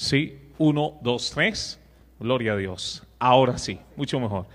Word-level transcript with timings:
Sí, 0.00 0.50
uno, 0.56 0.98
dos, 1.02 1.30
tres. 1.30 1.78
Gloria 2.18 2.54
a 2.54 2.56
Dios. 2.56 3.06
Ahora 3.18 3.58
sí, 3.58 3.78
mucho 3.96 4.18
mejor. 4.18 4.46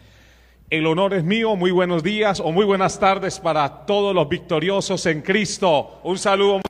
El 0.71 0.88
honor 0.88 1.13
es 1.13 1.24
mío. 1.24 1.56
Muy 1.56 1.70
buenos 1.70 2.02
días 2.02 2.40
o 2.40 2.52
muy 2.52 2.65
buenas 2.65 2.99
tardes 2.99 3.40
para 3.40 3.86
todos 3.86 4.16
los 4.16 4.28
victoriosos 4.28 5.05
en 5.05 5.21
Cristo. 5.21 6.00
Un 6.02 6.18
saludo 6.18 6.62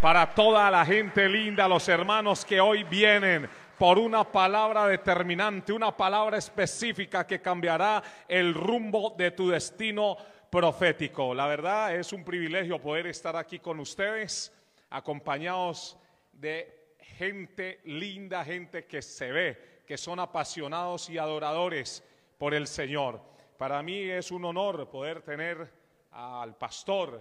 para 0.00 0.34
toda 0.34 0.70
la 0.70 0.86
gente 0.86 1.28
linda, 1.28 1.68
los 1.68 1.86
hermanos 1.90 2.46
que 2.46 2.58
hoy 2.58 2.84
vienen 2.84 3.46
por 3.78 3.98
una 3.98 4.24
palabra 4.24 4.86
determinante, 4.86 5.74
una 5.74 5.94
palabra 5.94 6.38
específica 6.38 7.26
que 7.26 7.42
cambiará 7.42 8.02
el 8.28 8.54
rumbo 8.54 9.14
de 9.18 9.30
tu 9.30 9.50
destino 9.50 10.16
profético. 10.48 11.34
La 11.34 11.46
verdad 11.46 11.94
es 11.94 12.14
un 12.14 12.24
privilegio 12.24 12.80
poder 12.80 13.08
estar 13.08 13.36
aquí 13.36 13.58
con 13.58 13.78
ustedes, 13.78 14.50
acompañados 14.88 15.98
de 16.32 16.81
gente 17.02 17.80
linda, 17.84 18.44
gente 18.44 18.86
que 18.86 19.02
se 19.02 19.30
ve, 19.30 19.82
que 19.86 19.98
son 19.98 20.20
apasionados 20.20 21.10
y 21.10 21.18
adoradores 21.18 22.02
por 22.38 22.54
el 22.54 22.66
Señor. 22.66 23.20
Para 23.56 23.82
mí 23.82 24.02
es 24.10 24.30
un 24.30 24.44
honor 24.44 24.88
poder 24.88 25.22
tener 25.22 25.70
al 26.10 26.56
pastor 26.56 27.20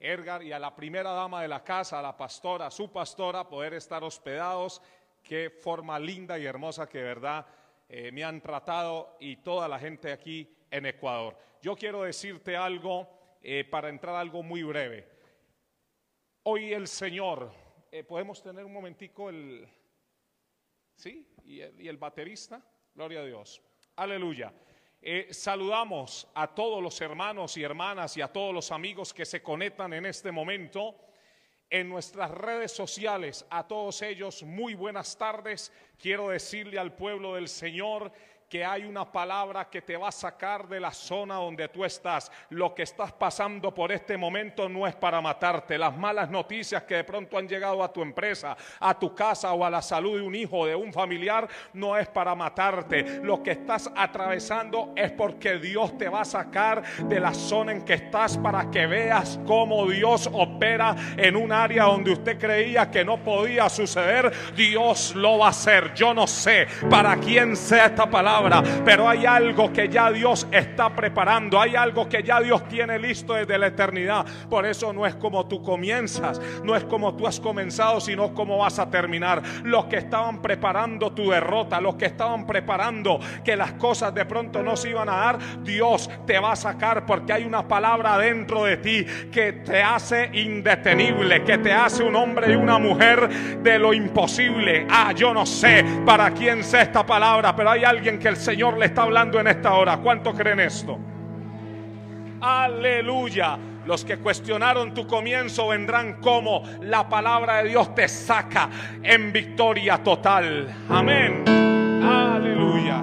Edgar 0.00 0.42
y 0.42 0.52
a 0.52 0.58
la 0.58 0.74
primera 0.74 1.12
dama 1.12 1.42
de 1.42 1.48
la 1.48 1.62
casa, 1.62 1.98
a 1.98 2.02
la 2.02 2.16
pastora, 2.16 2.66
a 2.66 2.70
su 2.70 2.90
pastora, 2.90 3.48
poder 3.48 3.74
estar 3.74 4.02
hospedados. 4.02 4.82
Qué 5.22 5.50
forma 5.50 5.98
linda 5.98 6.38
y 6.38 6.44
hermosa 6.44 6.88
que 6.88 6.98
de 6.98 7.04
verdad 7.04 7.46
eh, 7.88 8.10
me 8.10 8.24
han 8.24 8.40
tratado 8.40 9.16
y 9.20 9.36
toda 9.36 9.68
la 9.68 9.78
gente 9.78 10.10
aquí 10.10 10.52
en 10.70 10.86
Ecuador. 10.86 11.36
Yo 11.60 11.76
quiero 11.76 12.02
decirte 12.02 12.56
algo 12.56 13.08
eh, 13.42 13.64
para 13.64 13.88
entrar 13.88 14.16
algo 14.16 14.42
muy 14.42 14.64
breve. 14.64 15.08
Hoy 16.42 16.72
el 16.72 16.88
Señor 16.88 17.52
eh, 17.94 18.02
podemos 18.04 18.42
tener 18.42 18.64
un 18.64 18.72
momentico 18.72 19.28
el... 19.28 19.68
¿Sí? 20.96 21.28
¿Y 21.44 21.60
el, 21.60 21.98
baterista? 21.98 22.64
Gloria 22.94 23.20
a 23.20 23.24
Dios. 23.24 23.60
Aleluya. 23.96 24.50
Eh, 25.02 25.28
saludamos 25.30 26.26
a 26.34 26.54
todos 26.54 26.82
los 26.82 26.98
hermanos 27.02 27.54
y 27.58 27.62
hermanas 27.62 28.16
y 28.16 28.22
a 28.22 28.32
todos 28.32 28.54
los 28.54 28.72
amigos 28.72 29.12
que 29.12 29.26
se 29.26 29.42
conectan 29.42 29.92
en 29.92 30.06
este 30.06 30.32
momento 30.32 30.96
en 31.68 31.90
nuestras 31.90 32.30
redes 32.30 32.72
sociales. 32.72 33.44
A 33.50 33.68
todos 33.68 34.00
ellos, 34.00 34.42
muy 34.42 34.72
buenas 34.72 35.18
tardes. 35.18 35.70
Quiero 35.98 36.30
decirle 36.30 36.78
al 36.78 36.94
pueblo 36.94 37.34
del 37.34 37.48
Señor 37.48 38.10
que 38.52 38.66
hay 38.66 38.84
una 38.84 39.10
palabra 39.10 39.70
que 39.70 39.80
te 39.80 39.96
va 39.96 40.08
a 40.08 40.12
sacar 40.12 40.68
de 40.68 40.78
la 40.78 40.90
zona 40.90 41.36
donde 41.36 41.68
tú 41.68 41.86
estás. 41.86 42.30
Lo 42.50 42.74
que 42.74 42.82
estás 42.82 43.10
pasando 43.10 43.72
por 43.72 43.90
este 43.90 44.18
momento 44.18 44.68
no 44.68 44.86
es 44.86 44.94
para 44.94 45.22
matarte. 45.22 45.78
Las 45.78 45.96
malas 45.96 46.28
noticias 46.28 46.82
que 46.82 46.96
de 46.96 47.04
pronto 47.04 47.38
han 47.38 47.48
llegado 47.48 47.82
a 47.82 47.90
tu 47.90 48.02
empresa, 48.02 48.54
a 48.78 48.98
tu 48.98 49.14
casa 49.14 49.54
o 49.54 49.64
a 49.64 49.70
la 49.70 49.80
salud 49.80 50.18
de 50.18 50.26
un 50.26 50.34
hijo 50.34 50.58
o 50.58 50.66
de 50.66 50.74
un 50.74 50.92
familiar 50.92 51.48
no 51.72 51.96
es 51.96 52.08
para 52.08 52.34
matarte. 52.34 53.22
Lo 53.22 53.42
que 53.42 53.52
estás 53.52 53.90
atravesando 53.96 54.92
es 54.96 55.10
porque 55.12 55.56
Dios 55.56 55.96
te 55.96 56.10
va 56.10 56.20
a 56.20 56.26
sacar 56.26 56.82
de 57.04 57.20
la 57.20 57.32
zona 57.32 57.72
en 57.72 57.86
que 57.86 57.94
estás 57.94 58.36
para 58.36 58.70
que 58.70 58.86
veas 58.86 59.40
cómo 59.46 59.86
Dios 59.86 60.28
opera 60.30 60.94
en 61.16 61.36
un 61.36 61.52
área 61.52 61.84
donde 61.84 62.10
usted 62.10 62.38
creía 62.38 62.90
que 62.90 63.02
no 63.02 63.16
podía 63.16 63.70
suceder. 63.70 64.30
Dios 64.54 65.14
lo 65.14 65.38
va 65.38 65.46
a 65.46 65.50
hacer. 65.50 65.94
Yo 65.94 66.12
no 66.12 66.26
sé 66.26 66.66
para 66.90 67.16
quién 67.16 67.56
sea 67.56 67.86
esta 67.86 68.10
palabra 68.10 68.41
pero 68.84 69.08
hay 69.08 69.26
algo 69.26 69.72
que 69.72 69.88
ya 69.88 70.10
Dios 70.10 70.46
está 70.50 70.94
preparando, 70.94 71.60
hay 71.60 71.76
algo 71.76 72.08
que 72.08 72.22
ya 72.22 72.40
Dios 72.40 72.66
tiene 72.68 72.98
listo 72.98 73.34
desde 73.34 73.58
la 73.58 73.68
eternidad. 73.68 74.24
Por 74.48 74.66
eso 74.66 74.92
no 74.92 75.06
es 75.06 75.14
como 75.14 75.46
tú 75.46 75.62
comienzas, 75.62 76.40
no 76.64 76.74
es 76.74 76.84
como 76.84 77.14
tú 77.14 77.26
has 77.26 77.40
comenzado, 77.40 78.00
sino 78.00 78.34
como 78.34 78.58
vas 78.58 78.78
a 78.78 78.90
terminar. 78.90 79.42
Los 79.64 79.86
que 79.86 79.96
estaban 79.96 80.42
preparando 80.42 81.12
tu 81.12 81.30
derrota, 81.30 81.80
los 81.80 81.96
que 81.96 82.06
estaban 82.06 82.46
preparando 82.46 83.20
que 83.44 83.56
las 83.56 83.72
cosas 83.74 84.14
de 84.14 84.24
pronto 84.24 84.62
no 84.62 84.76
se 84.76 84.90
iban 84.90 85.08
a 85.08 85.16
dar, 85.16 85.38
Dios 85.62 86.10
te 86.26 86.38
va 86.38 86.52
a 86.52 86.56
sacar 86.56 87.06
porque 87.06 87.32
hay 87.32 87.44
una 87.44 87.66
palabra 87.66 88.18
dentro 88.18 88.64
de 88.64 88.76
ti 88.78 89.06
que 89.30 89.52
te 89.52 89.82
hace 89.82 90.30
indetenible, 90.32 91.44
que 91.44 91.58
te 91.58 91.72
hace 91.72 92.02
un 92.02 92.16
hombre 92.16 92.52
y 92.52 92.56
una 92.56 92.78
mujer 92.78 93.28
de 93.62 93.78
lo 93.78 93.92
imposible. 93.92 94.86
Ah, 94.90 95.12
yo 95.12 95.32
no 95.32 95.46
sé 95.46 95.84
para 96.04 96.30
quién 96.30 96.64
sea 96.64 96.82
esta 96.82 97.04
palabra, 97.04 97.54
pero 97.54 97.70
hay 97.70 97.84
alguien 97.84 98.18
que 98.18 98.28
el 98.32 98.38
Señor 98.38 98.78
le 98.78 98.86
está 98.86 99.02
hablando 99.02 99.38
en 99.38 99.46
esta 99.46 99.74
hora. 99.74 99.98
¿Cuánto 99.98 100.32
creen 100.32 100.60
esto? 100.60 100.98
Aleluya. 102.40 103.58
Los 103.84 104.04
que 104.04 104.16
cuestionaron 104.18 104.94
tu 104.94 105.06
comienzo 105.06 105.68
vendrán 105.68 106.14
como 106.20 106.62
la 106.80 107.08
palabra 107.08 107.58
de 107.58 107.70
Dios 107.70 107.94
te 107.94 108.08
saca 108.08 108.70
en 109.02 109.32
victoria 109.32 110.02
total. 110.02 110.72
Amén. 110.88 111.44
Aleluya. 112.02 113.00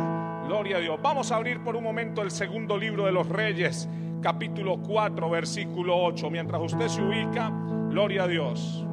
Gloria 0.48 0.78
a 0.78 0.80
Dios. 0.80 1.00
Vamos 1.02 1.32
a 1.32 1.36
abrir 1.36 1.60
por 1.60 1.76
un 1.76 1.84
momento 1.84 2.22
el 2.22 2.32
segundo 2.32 2.78
libro 2.78 3.06
de 3.06 3.12
los 3.12 3.28
Reyes, 3.28 3.88
capítulo 4.22 4.78
4, 4.78 5.30
versículo 5.30 5.98
8. 5.98 6.30
Mientras 6.30 6.62
usted 6.62 6.88
se 6.88 7.02
ubica, 7.02 7.52
gloria 7.90 8.24
a 8.24 8.28
Dios. 8.28 8.86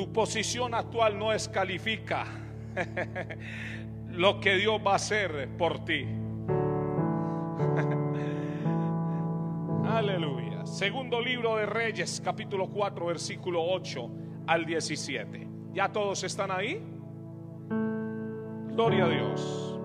Tu 0.00 0.10
posición 0.10 0.72
actual 0.72 1.18
no 1.18 1.32
descalifica 1.32 2.24
lo 4.12 4.40
que 4.40 4.54
Dios 4.54 4.80
va 4.80 4.92
a 4.92 4.94
hacer 4.94 5.50
por 5.58 5.84
ti. 5.84 6.06
Aleluya. 9.86 10.64
Segundo 10.64 11.20
libro 11.20 11.56
de 11.56 11.66
Reyes, 11.66 12.22
capítulo 12.24 12.70
4, 12.70 13.04
versículo 13.04 13.62
8 13.62 14.10
al 14.46 14.64
17. 14.64 15.46
¿Ya 15.74 15.92
todos 15.92 16.24
están 16.24 16.50
ahí? 16.50 16.82
Gloria 18.70 19.04
a 19.04 19.08
Dios. 19.10 19.78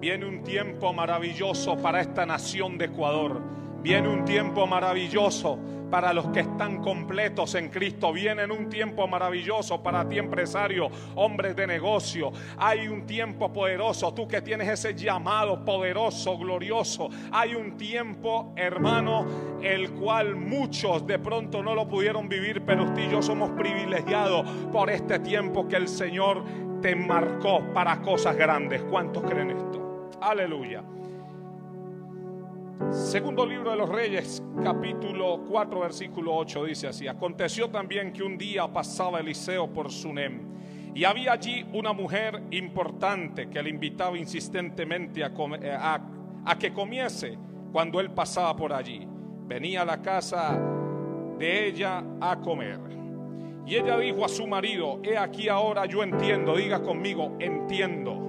Viene 0.00 0.26
un 0.26 0.42
tiempo 0.42 0.92
maravilloso 0.92 1.78
para 1.78 2.02
esta 2.02 2.26
nación 2.26 2.76
de 2.76 2.84
Ecuador. 2.84 3.40
Viene 3.82 4.08
un 4.08 4.26
tiempo 4.26 4.66
maravilloso 4.66 5.58
para 5.90 6.12
los 6.12 6.26
que 6.28 6.40
están 6.40 6.82
completos 6.82 7.54
en 7.54 7.68
Cristo. 7.68 8.12
Viene 8.12 8.44
un 8.46 8.68
tiempo 8.68 9.06
maravilloso 9.06 9.82
para 9.82 10.08
ti, 10.08 10.18
empresario, 10.18 10.88
hombres 11.14 11.56
de 11.56 11.66
negocio. 11.66 12.32
Hay 12.58 12.88
un 12.88 13.06
tiempo 13.06 13.52
poderoso. 13.52 14.12
Tú 14.14 14.26
que 14.26 14.42
tienes 14.42 14.68
ese 14.68 14.94
llamado 14.94 15.64
poderoso, 15.64 16.36
glorioso. 16.38 17.08
Hay 17.32 17.54
un 17.54 17.76
tiempo, 17.76 18.52
hermano, 18.56 19.26
el 19.62 19.92
cual 19.92 20.36
muchos 20.36 21.06
de 21.06 21.18
pronto 21.18 21.62
no 21.62 21.74
lo 21.74 21.88
pudieron 21.88 22.28
vivir, 22.28 22.62
pero 22.64 22.84
usted 22.84 23.08
y 23.08 23.10
yo 23.10 23.22
somos 23.22 23.50
privilegiados 23.50 24.48
por 24.72 24.90
este 24.90 25.18
tiempo 25.20 25.68
que 25.68 25.76
el 25.76 25.88
Señor 25.88 26.44
te 26.80 26.94
marcó 26.94 27.60
para 27.72 28.00
cosas 28.00 28.36
grandes. 28.36 28.82
¿Cuántos 28.82 29.22
creen 29.24 29.50
esto? 29.50 30.10
Aleluya. 30.20 30.82
Segundo 32.90 33.46
libro 33.46 33.70
de 33.70 33.76
los 33.78 33.88
Reyes, 33.88 34.42
capítulo 34.62 35.40
4, 35.48 35.80
versículo 35.80 36.36
8, 36.36 36.64
dice 36.64 36.88
así, 36.88 37.08
aconteció 37.08 37.70
también 37.70 38.12
que 38.12 38.22
un 38.22 38.36
día 38.36 38.68
pasaba 38.68 39.20
Eliseo 39.20 39.66
por 39.66 39.90
Sunem 39.90 40.56
y 40.94 41.04
había 41.04 41.32
allí 41.32 41.66
una 41.72 41.92
mujer 41.92 42.42
importante 42.50 43.48
que 43.48 43.62
le 43.62 43.70
invitaba 43.70 44.18
insistentemente 44.18 45.22
eh, 45.22 45.70
a, 45.72 46.00
a 46.44 46.58
que 46.58 46.72
comiese 46.72 47.38
cuando 47.72 47.98
él 47.98 48.10
pasaba 48.10 48.54
por 48.54 48.72
allí. 48.72 49.06
Venía 49.46 49.82
a 49.82 49.84
la 49.84 50.02
casa 50.02 50.58
de 51.38 51.68
ella 51.68 52.04
a 52.20 52.36
comer. 52.40 52.80
Y 53.66 53.74
ella 53.74 53.98
dijo 53.98 54.24
a 54.24 54.28
su 54.28 54.46
marido, 54.46 55.00
he 55.02 55.16
aquí 55.16 55.48
ahora 55.48 55.86
yo 55.86 56.02
entiendo, 56.02 56.56
diga 56.56 56.82
conmigo, 56.82 57.36
entiendo 57.40 58.25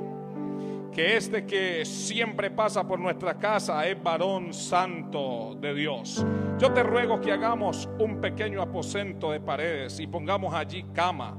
que 0.97 1.15
este 1.15 1.45
que 1.45 1.85
siempre 1.85 2.49
pasa 2.49 2.87
por 2.87 2.97
nuestra 2.99 3.35
casa 3.35 3.85
es 3.85 4.01
varón 4.01 4.51
santo 4.51 5.55
de 5.61 5.75
Dios. 5.75 6.25
Yo 6.57 6.73
te 6.73 6.81
ruego 6.81 7.21
que 7.21 7.31
hagamos 7.31 7.87
un 7.99 8.19
pequeño 8.19 8.63
aposento 8.63 9.29
de 9.29 9.39
paredes 9.39 9.99
y 9.99 10.07
pongamos 10.07 10.55
allí 10.55 10.83
cama, 10.95 11.37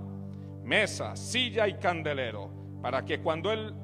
mesa, 0.63 1.17
silla 1.17 1.67
y 1.67 1.75
candelero, 1.75 2.53
para 2.81 3.05
que 3.05 3.19
cuando 3.19 3.51
Él 3.51 3.75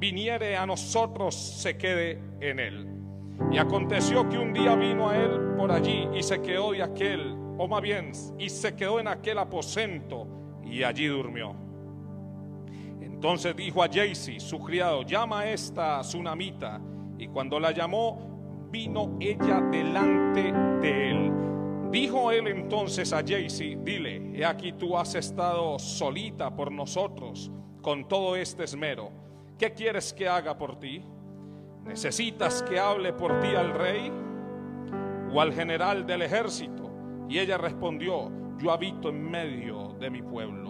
viniere 0.00 0.56
a 0.56 0.66
nosotros 0.66 1.36
se 1.36 1.78
quede 1.78 2.20
en 2.40 2.58
Él. 2.58 2.88
Y 3.52 3.58
aconteció 3.58 4.28
que 4.28 4.36
un 4.36 4.52
día 4.52 4.74
vino 4.74 5.10
a 5.10 5.16
Él 5.16 5.54
por 5.56 5.70
allí 5.70 6.08
y 6.12 6.24
se 6.24 6.42
quedó 6.42 6.72
de 6.72 6.82
aquel, 6.82 7.36
o 7.56 7.68
más 7.68 7.82
bien, 7.82 8.10
y 8.36 8.48
se 8.48 8.74
quedó 8.74 8.98
en 8.98 9.06
aquel 9.06 9.38
aposento 9.38 10.26
y 10.64 10.82
allí 10.82 11.06
durmió. 11.06 11.69
Entonces 13.20 13.54
dijo 13.54 13.82
a 13.82 13.86
Jaycee, 13.86 14.40
su 14.40 14.58
criado, 14.60 15.02
llama 15.02 15.40
a 15.40 15.50
esta 15.50 16.00
tsunamita. 16.00 16.80
Y 17.18 17.28
cuando 17.28 17.60
la 17.60 17.70
llamó, 17.70 18.66
vino 18.70 19.18
ella 19.20 19.60
delante 19.70 20.50
de 20.80 21.10
él. 21.10 21.32
Dijo 21.90 22.30
él 22.30 22.46
entonces 22.46 23.12
a 23.12 23.18
Jaycee, 23.18 23.76
dile, 23.84 24.32
he 24.34 24.42
aquí 24.42 24.72
tú 24.72 24.96
has 24.96 25.14
estado 25.14 25.78
solita 25.78 26.56
por 26.56 26.72
nosotros 26.72 27.50
con 27.82 28.08
todo 28.08 28.36
este 28.36 28.64
esmero. 28.64 29.10
¿Qué 29.58 29.74
quieres 29.74 30.14
que 30.14 30.26
haga 30.26 30.56
por 30.56 30.80
ti? 30.80 31.04
¿Necesitas 31.84 32.62
que 32.62 32.78
hable 32.78 33.12
por 33.12 33.38
ti 33.40 33.48
al 33.48 33.74
rey? 33.74 34.10
o 35.30 35.42
al 35.42 35.52
general 35.52 36.06
del 36.06 36.22
ejército? 36.22 36.90
Y 37.28 37.38
ella 37.38 37.58
respondió, 37.58 38.32
yo 38.56 38.72
habito 38.72 39.10
en 39.10 39.30
medio 39.30 39.94
de 40.00 40.08
mi 40.08 40.22
pueblo. 40.22 40.69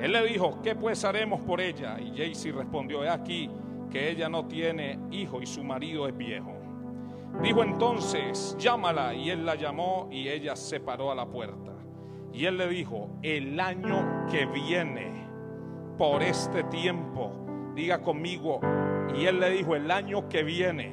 Él 0.00 0.12
le 0.12 0.24
dijo, 0.26 0.60
¿qué 0.62 0.76
pues 0.76 1.04
haremos 1.04 1.40
por 1.40 1.60
ella? 1.60 1.98
Y 2.00 2.16
Jaycee 2.16 2.52
respondió, 2.52 3.04
he 3.04 3.08
aquí 3.08 3.50
que 3.90 4.10
ella 4.10 4.28
no 4.28 4.46
tiene 4.46 4.98
hijo 5.10 5.42
y 5.42 5.46
su 5.46 5.64
marido 5.64 6.06
es 6.06 6.16
viejo. 6.16 6.54
Dijo 7.42 7.62
entonces, 7.62 8.56
llámala. 8.58 9.14
Y 9.14 9.30
él 9.30 9.44
la 9.44 9.54
llamó 9.54 10.08
y 10.10 10.28
ella 10.28 10.56
se 10.56 10.80
paró 10.80 11.10
a 11.10 11.14
la 11.14 11.26
puerta. 11.26 11.72
Y 12.32 12.44
él 12.44 12.58
le 12.58 12.68
dijo, 12.68 13.10
el 13.22 13.58
año 13.58 14.26
que 14.30 14.46
viene, 14.46 15.26
por 15.96 16.22
este 16.22 16.62
tiempo, 16.64 17.32
diga 17.74 18.02
conmigo, 18.02 18.60
y 19.16 19.24
él 19.24 19.40
le 19.40 19.50
dijo, 19.50 19.74
el 19.74 19.90
año 19.90 20.28
que 20.28 20.42
viene, 20.42 20.92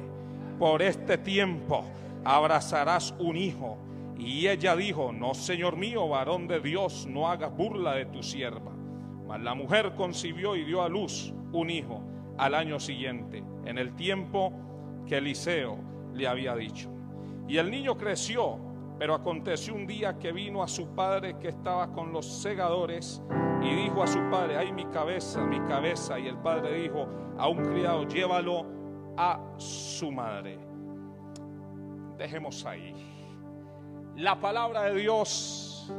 por 0.58 0.82
este 0.82 1.18
tiempo, 1.18 1.84
abrazarás 2.24 3.14
un 3.18 3.36
hijo. 3.36 3.78
Y 4.18 4.48
ella 4.48 4.74
dijo, 4.74 5.12
no, 5.12 5.34
Señor 5.34 5.76
mío, 5.76 6.08
varón 6.08 6.48
de 6.48 6.60
Dios, 6.60 7.06
no 7.06 7.28
hagas 7.28 7.54
burla 7.54 7.94
de 7.94 8.06
tu 8.06 8.22
sierva. 8.22 8.75
La 9.28 9.54
mujer 9.54 9.94
concibió 9.94 10.56
y 10.56 10.64
dio 10.64 10.82
a 10.82 10.88
luz 10.88 11.32
un 11.52 11.70
hijo 11.70 12.02
al 12.38 12.54
año 12.54 12.78
siguiente, 12.80 13.42
en 13.64 13.78
el 13.78 13.94
tiempo 13.94 14.52
que 15.06 15.18
Eliseo 15.18 15.78
le 16.14 16.26
había 16.26 16.54
dicho. 16.54 16.90
Y 17.48 17.58
el 17.58 17.70
niño 17.70 17.96
creció, 17.96 18.58
pero 18.98 19.14
aconteció 19.14 19.74
un 19.74 19.86
día 19.86 20.18
que 20.18 20.32
vino 20.32 20.62
a 20.62 20.68
su 20.68 20.88
padre 20.94 21.36
que 21.38 21.48
estaba 21.48 21.92
con 21.92 22.12
los 22.12 22.26
segadores 22.26 23.22
y 23.62 23.74
dijo 23.74 24.02
a 24.02 24.06
su 24.06 24.18
padre, 24.30 24.56
ay 24.56 24.72
mi 24.72 24.84
cabeza, 24.86 25.44
mi 25.44 25.60
cabeza. 25.60 26.18
Y 26.18 26.28
el 26.28 26.38
padre 26.38 26.82
dijo 26.82 27.06
a 27.38 27.48
un 27.48 27.64
criado, 27.64 28.04
llévalo 28.04 28.66
a 29.16 29.40
su 29.58 30.10
madre. 30.10 30.58
Dejemos 32.18 32.64
ahí. 32.64 32.94
La 34.16 34.40
palabra 34.40 34.84
de 34.84 34.94
Dios 34.96 35.92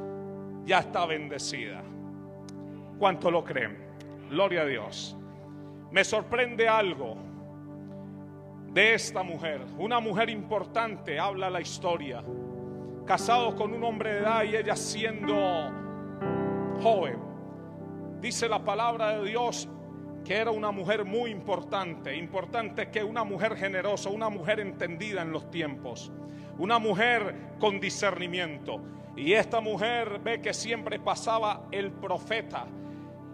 ya 0.65 0.79
está 0.79 1.05
bendecida. 1.05 1.83
¿Cuánto 2.99 3.29
lo 3.29 3.43
creen? 3.43 3.77
Gloria 4.29 4.61
a 4.61 4.65
Dios. 4.65 5.15
Me 5.91 6.03
sorprende 6.03 6.67
algo 6.67 7.15
de 8.73 8.93
esta 8.93 9.23
mujer. 9.23 9.61
Una 9.77 9.99
mujer 9.99 10.29
importante, 10.29 11.19
habla 11.19 11.49
la 11.49 11.61
historia. 11.61 12.23
Casado 13.05 13.55
con 13.55 13.73
un 13.73 13.83
hombre 13.83 14.13
de 14.13 14.19
edad 14.19 14.43
y 14.43 14.55
ella 14.55 14.75
siendo 14.75 15.71
joven. 16.81 17.19
Dice 18.19 18.49
la 18.49 18.63
palabra 18.63 19.17
de 19.17 19.29
Dios 19.29 19.69
que 20.25 20.35
era 20.35 20.51
una 20.51 20.71
mujer 20.71 21.05
muy 21.05 21.31
importante. 21.31 22.17
Importante 22.17 22.89
que 22.89 23.03
una 23.03 23.23
mujer 23.23 23.55
generosa, 23.55 24.09
una 24.09 24.29
mujer 24.29 24.59
entendida 24.59 25.21
en 25.21 25.31
los 25.31 25.49
tiempos. 25.49 26.11
Una 26.57 26.79
mujer 26.79 27.53
con 27.59 27.79
discernimiento. 27.79 28.81
Y 29.15 29.33
esta 29.33 29.61
mujer 29.61 30.19
ve 30.23 30.41
que 30.41 30.53
siempre 30.53 30.99
pasaba 30.99 31.67
el 31.71 31.91
profeta. 31.91 32.67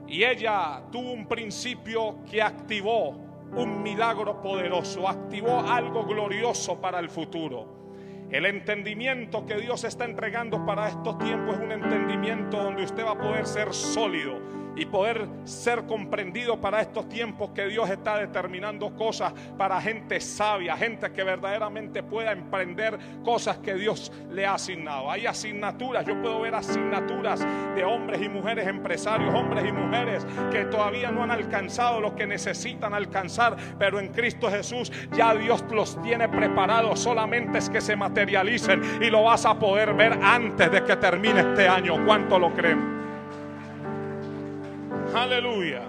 Y 0.07 0.23
ella 0.23 0.81
tuvo 0.91 1.11
un 1.11 1.27
principio 1.27 2.17
que 2.29 2.41
activó 2.41 3.11
un 3.55 3.83
milagro 3.83 4.41
poderoso, 4.41 5.07
activó 5.07 5.59
algo 5.59 6.05
glorioso 6.05 6.79
para 6.79 6.99
el 6.99 7.09
futuro. 7.09 7.83
El 8.29 8.45
entendimiento 8.47 9.45
que 9.45 9.57
Dios 9.57 9.83
está 9.83 10.05
entregando 10.05 10.65
para 10.65 10.89
estos 10.89 11.17
tiempos 11.19 11.55
es 11.55 11.61
un 11.61 11.71
entendimiento 11.71 12.63
donde 12.63 12.83
usted 12.83 13.05
va 13.05 13.11
a 13.11 13.17
poder 13.17 13.45
ser 13.45 13.73
sólido 13.73 14.62
y 14.75 14.85
poder 14.85 15.27
ser 15.43 15.83
comprendido 15.83 16.59
para 16.59 16.81
estos 16.81 17.07
tiempos 17.09 17.51
que 17.51 17.67
Dios 17.67 17.89
está 17.89 18.17
determinando 18.17 18.95
cosas 18.95 19.33
para 19.57 19.79
gente 19.81 20.19
sabia, 20.19 20.75
gente 20.75 21.11
que 21.11 21.23
verdaderamente 21.23 22.03
pueda 22.03 22.31
emprender 22.31 22.97
cosas 23.23 23.57
que 23.57 23.75
Dios 23.75 24.11
le 24.31 24.45
ha 24.45 24.55
asignado. 24.55 25.11
Hay 25.11 25.27
asignaturas, 25.27 26.05
yo 26.05 26.19
puedo 26.21 26.41
ver 26.41 26.55
asignaturas 26.55 27.45
de 27.75 27.83
hombres 27.83 28.21
y 28.21 28.29
mujeres 28.29 28.67
empresarios, 28.67 29.33
hombres 29.33 29.65
y 29.67 29.71
mujeres 29.71 30.25
que 30.51 30.65
todavía 30.65 31.11
no 31.11 31.23
han 31.23 31.31
alcanzado 31.31 31.99
lo 32.01 32.15
que 32.15 32.25
necesitan 32.25 32.93
alcanzar, 32.93 33.55
pero 33.77 33.99
en 33.99 34.09
Cristo 34.09 34.49
Jesús 34.49 34.91
ya 35.15 35.33
Dios 35.35 35.63
los 35.71 36.01
tiene 36.01 36.29
preparados, 36.29 36.99
solamente 36.99 37.57
es 37.57 37.69
que 37.69 37.81
se 37.81 37.95
materialicen 37.95 38.81
y 39.01 39.09
lo 39.09 39.23
vas 39.23 39.45
a 39.45 39.57
poder 39.57 39.93
ver 39.93 40.13
antes 40.21 40.71
de 40.71 40.83
que 40.83 40.95
termine 40.95 41.41
este 41.41 41.67
año. 41.67 42.05
¿Cuánto 42.05 42.39
lo 42.39 42.53
creen? 42.53 43.02
Aleluya. 45.15 45.83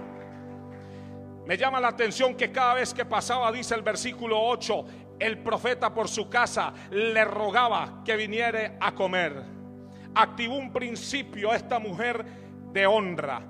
Me 1.46 1.56
llama 1.56 1.80
la 1.80 1.88
atención 1.88 2.34
que 2.34 2.52
cada 2.52 2.74
vez 2.74 2.92
que 2.92 3.04
pasaba, 3.04 3.50
dice 3.50 3.74
el 3.74 3.82
versículo 3.82 4.40
8, 4.40 4.84
el 5.18 5.38
profeta 5.38 5.92
por 5.92 6.08
su 6.08 6.28
casa 6.28 6.72
le 6.90 7.24
rogaba 7.24 8.02
que 8.04 8.16
viniera 8.16 8.76
a 8.80 8.94
comer. 8.94 9.42
Activó 10.14 10.56
un 10.56 10.72
principio 10.72 11.50
a 11.50 11.56
esta 11.56 11.78
mujer 11.78 12.24
de 12.72 12.86
honra. 12.86 13.40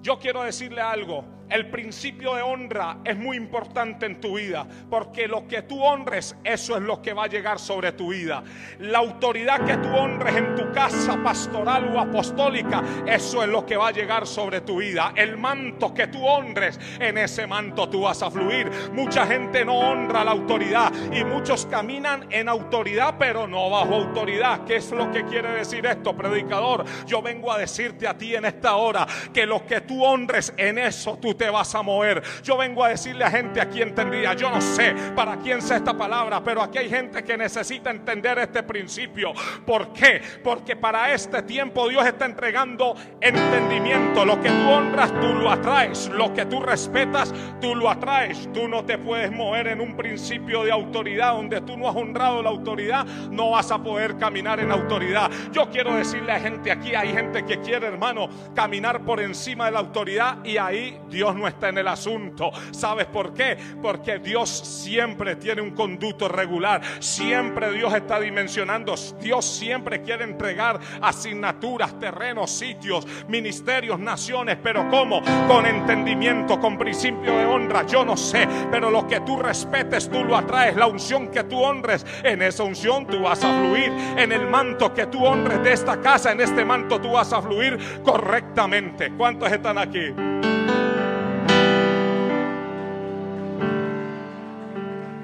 Yo 0.00 0.18
quiero 0.18 0.42
decirle 0.42 0.80
algo, 0.80 1.24
el 1.52 1.66
principio 1.66 2.34
de 2.34 2.42
honra 2.42 2.98
es 3.04 3.16
muy 3.16 3.36
importante 3.36 4.06
en 4.06 4.20
tu 4.20 4.36
vida, 4.36 4.66
porque 4.88 5.28
lo 5.28 5.46
que 5.46 5.62
tú 5.62 5.82
honres, 5.82 6.34
eso 6.44 6.76
es 6.76 6.82
lo 6.82 7.02
que 7.02 7.12
va 7.12 7.24
a 7.24 7.28
llegar 7.28 7.58
sobre 7.58 7.92
tu 7.92 8.10
vida. 8.12 8.42
La 8.78 8.98
autoridad 8.98 9.64
que 9.64 9.76
tú 9.76 9.88
honres 9.88 10.34
en 10.36 10.54
tu 10.54 10.72
casa 10.72 11.22
pastoral 11.22 11.94
o 11.94 12.00
apostólica, 12.00 12.82
eso 13.06 13.42
es 13.42 13.48
lo 13.50 13.66
que 13.66 13.76
va 13.76 13.88
a 13.88 13.92
llegar 13.92 14.26
sobre 14.26 14.62
tu 14.62 14.78
vida. 14.78 15.12
El 15.14 15.36
manto 15.36 15.92
que 15.92 16.06
tú 16.06 16.26
honres, 16.26 16.80
en 16.98 17.18
ese 17.18 17.46
manto 17.46 17.88
tú 17.88 18.02
vas 18.02 18.22
a 18.22 18.30
fluir. 18.30 18.70
Mucha 18.92 19.26
gente 19.26 19.64
no 19.64 19.74
honra 19.74 20.24
la 20.24 20.30
autoridad 20.30 20.90
y 21.12 21.22
muchos 21.24 21.66
caminan 21.66 22.26
en 22.30 22.48
autoridad, 22.48 23.16
pero 23.18 23.46
no 23.46 23.68
bajo 23.68 23.94
autoridad. 23.94 24.64
¿Qué 24.64 24.76
es 24.76 24.90
lo 24.90 25.10
que 25.10 25.24
quiere 25.24 25.50
decir 25.50 25.84
esto, 25.84 26.16
predicador? 26.16 26.84
Yo 27.06 27.20
vengo 27.20 27.52
a 27.52 27.58
decirte 27.58 28.08
a 28.08 28.16
ti 28.16 28.34
en 28.34 28.46
esta 28.46 28.76
hora 28.76 29.06
que 29.34 29.44
lo 29.44 29.66
que 29.66 29.82
tú 29.82 30.02
honres, 30.02 30.54
en 30.56 30.78
eso 30.78 31.18
tú 31.20 31.34
te 31.34 31.41
te 31.42 31.50
vas 31.50 31.74
a 31.74 31.82
mover. 31.82 32.22
Yo 32.44 32.56
vengo 32.56 32.84
a 32.84 32.90
decirle 32.90 33.24
a 33.24 33.30
gente 33.30 33.60
aquí 33.60 33.82
entendida, 33.82 34.32
yo 34.34 34.48
no 34.48 34.60
sé 34.60 34.94
para 35.16 35.36
quién 35.38 35.60
sea 35.60 35.78
esta 35.78 35.92
palabra, 35.92 36.40
pero 36.44 36.62
aquí 36.62 36.78
hay 36.78 36.88
gente 36.88 37.24
que 37.24 37.36
necesita 37.36 37.90
entender 37.90 38.38
este 38.38 38.62
principio. 38.62 39.32
¿Por 39.66 39.92
qué? 39.92 40.22
Porque 40.44 40.76
para 40.76 41.12
este 41.12 41.42
tiempo 41.42 41.88
Dios 41.88 42.06
está 42.06 42.26
entregando 42.26 42.94
entendimiento. 43.20 44.24
Lo 44.24 44.40
que 44.40 44.50
tú 44.50 44.70
honras, 44.70 45.12
tú 45.20 45.34
lo 45.34 45.50
atraes. 45.50 46.08
Lo 46.10 46.32
que 46.32 46.46
tú 46.46 46.60
respetas, 46.60 47.34
tú 47.60 47.74
lo 47.74 47.90
atraes. 47.90 48.48
Tú 48.52 48.68
no 48.68 48.84
te 48.84 48.96
puedes 48.96 49.32
mover 49.32 49.66
en 49.66 49.80
un 49.80 49.96
principio 49.96 50.62
de 50.62 50.70
autoridad 50.70 51.32
donde 51.32 51.60
tú 51.62 51.76
no 51.76 51.88
has 51.88 51.96
honrado 51.96 52.40
la 52.40 52.50
autoridad, 52.50 53.04
no 53.32 53.50
vas 53.50 53.72
a 53.72 53.82
poder 53.82 54.16
caminar 54.16 54.60
en 54.60 54.70
autoridad. 54.70 55.28
Yo 55.50 55.68
quiero 55.70 55.96
decirle 55.96 56.30
a 56.30 56.38
gente 56.38 56.70
aquí, 56.70 56.94
hay 56.94 57.12
gente 57.12 57.44
que 57.44 57.58
quiere, 57.58 57.88
hermano, 57.88 58.28
caminar 58.54 59.00
por 59.04 59.20
encima 59.20 59.64
de 59.64 59.72
la 59.72 59.80
autoridad 59.80 60.44
y 60.44 60.56
ahí 60.56 61.00
Dios 61.08 61.31
no 61.34 61.48
está 61.48 61.68
en 61.68 61.78
el 61.78 61.88
asunto. 61.88 62.50
¿Sabes 62.70 63.06
por 63.06 63.34
qué? 63.34 63.56
Porque 63.80 64.18
Dios 64.18 64.50
siempre 64.50 65.36
tiene 65.36 65.62
un 65.62 65.72
conducto 65.72 66.28
regular. 66.28 66.82
Siempre 67.00 67.72
Dios 67.72 67.94
está 67.94 68.20
dimensionando. 68.20 68.94
Dios 69.20 69.44
siempre 69.44 70.02
quiere 70.02 70.24
entregar 70.24 70.80
asignaturas, 71.00 71.98
terrenos, 71.98 72.50
sitios, 72.50 73.06
ministerios, 73.28 73.98
naciones. 73.98 74.58
Pero 74.62 74.88
¿cómo? 74.88 75.22
Con 75.46 75.66
entendimiento, 75.66 76.60
con 76.60 76.78
principio 76.78 77.36
de 77.36 77.46
honra. 77.46 77.86
Yo 77.86 78.04
no 78.04 78.16
sé. 78.16 78.48
Pero 78.70 78.90
lo 78.90 79.06
que 79.06 79.20
tú 79.20 79.36
respetes, 79.38 80.10
tú 80.10 80.24
lo 80.24 80.36
atraes. 80.36 80.76
La 80.76 80.86
unción 80.86 81.28
que 81.28 81.44
tú 81.44 81.62
honres, 81.62 82.06
en 82.22 82.42
esa 82.42 82.62
unción 82.64 83.06
tú 83.06 83.22
vas 83.22 83.42
a 83.44 83.52
fluir. 83.52 83.92
En 84.16 84.32
el 84.32 84.46
manto 84.48 84.92
que 84.92 85.06
tú 85.06 85.24
honres 85.24 85.62
de 85.62 85.72
esta 85.72 86.00
casa, 86.00 86.32
en 86.32 86.40
este 86.40 86.64
manto 86.64 87.00
tú 87.00 87.12
vas 87.12 87.32
a 87.32 87.42
fluir 87.42 87.78
correctamente. 88.02 89.12
¿Cuántos 89.16 89.50
están 89.50 89.78
aquí? 89.78 90.12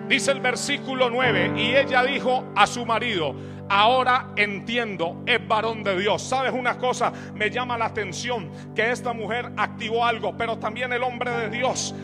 Dice 0.09 0.33
el 0.33 0.41
versículo 0.41 1.11
9, 1.11 1.53
y 1.57 1.77
ella 1.77 2.03
dijo 2.03 2.45
a 2.57 2.67
su 2.67 2.87
marido, 2.87 3.35
ahora 3.69 4.31
entiendo, 4.37 5.23
es 5.27 5.47
varón 5.47 5.85
de 5.85 5.99
Dios. 5.99 6.23
¿Sabes 6.23 6.53
una 6.53 6.79
cosa? 6.79 7.12
Me 7.35 7.50
llama 7.50 7.77
la 7.77 7.87
atención 7.87 8.50
que 8.75 8.91
esta 8.91 9.12
mujer 9.12 9.53
activó 9.59 10.07
algo, 10.07 10.35
pero 10.35 10.59
también 10.59 10.95
el 10.95 11.03
hombre 11.03 11.31
de 11.33 11.50
Dios 11.50 11.95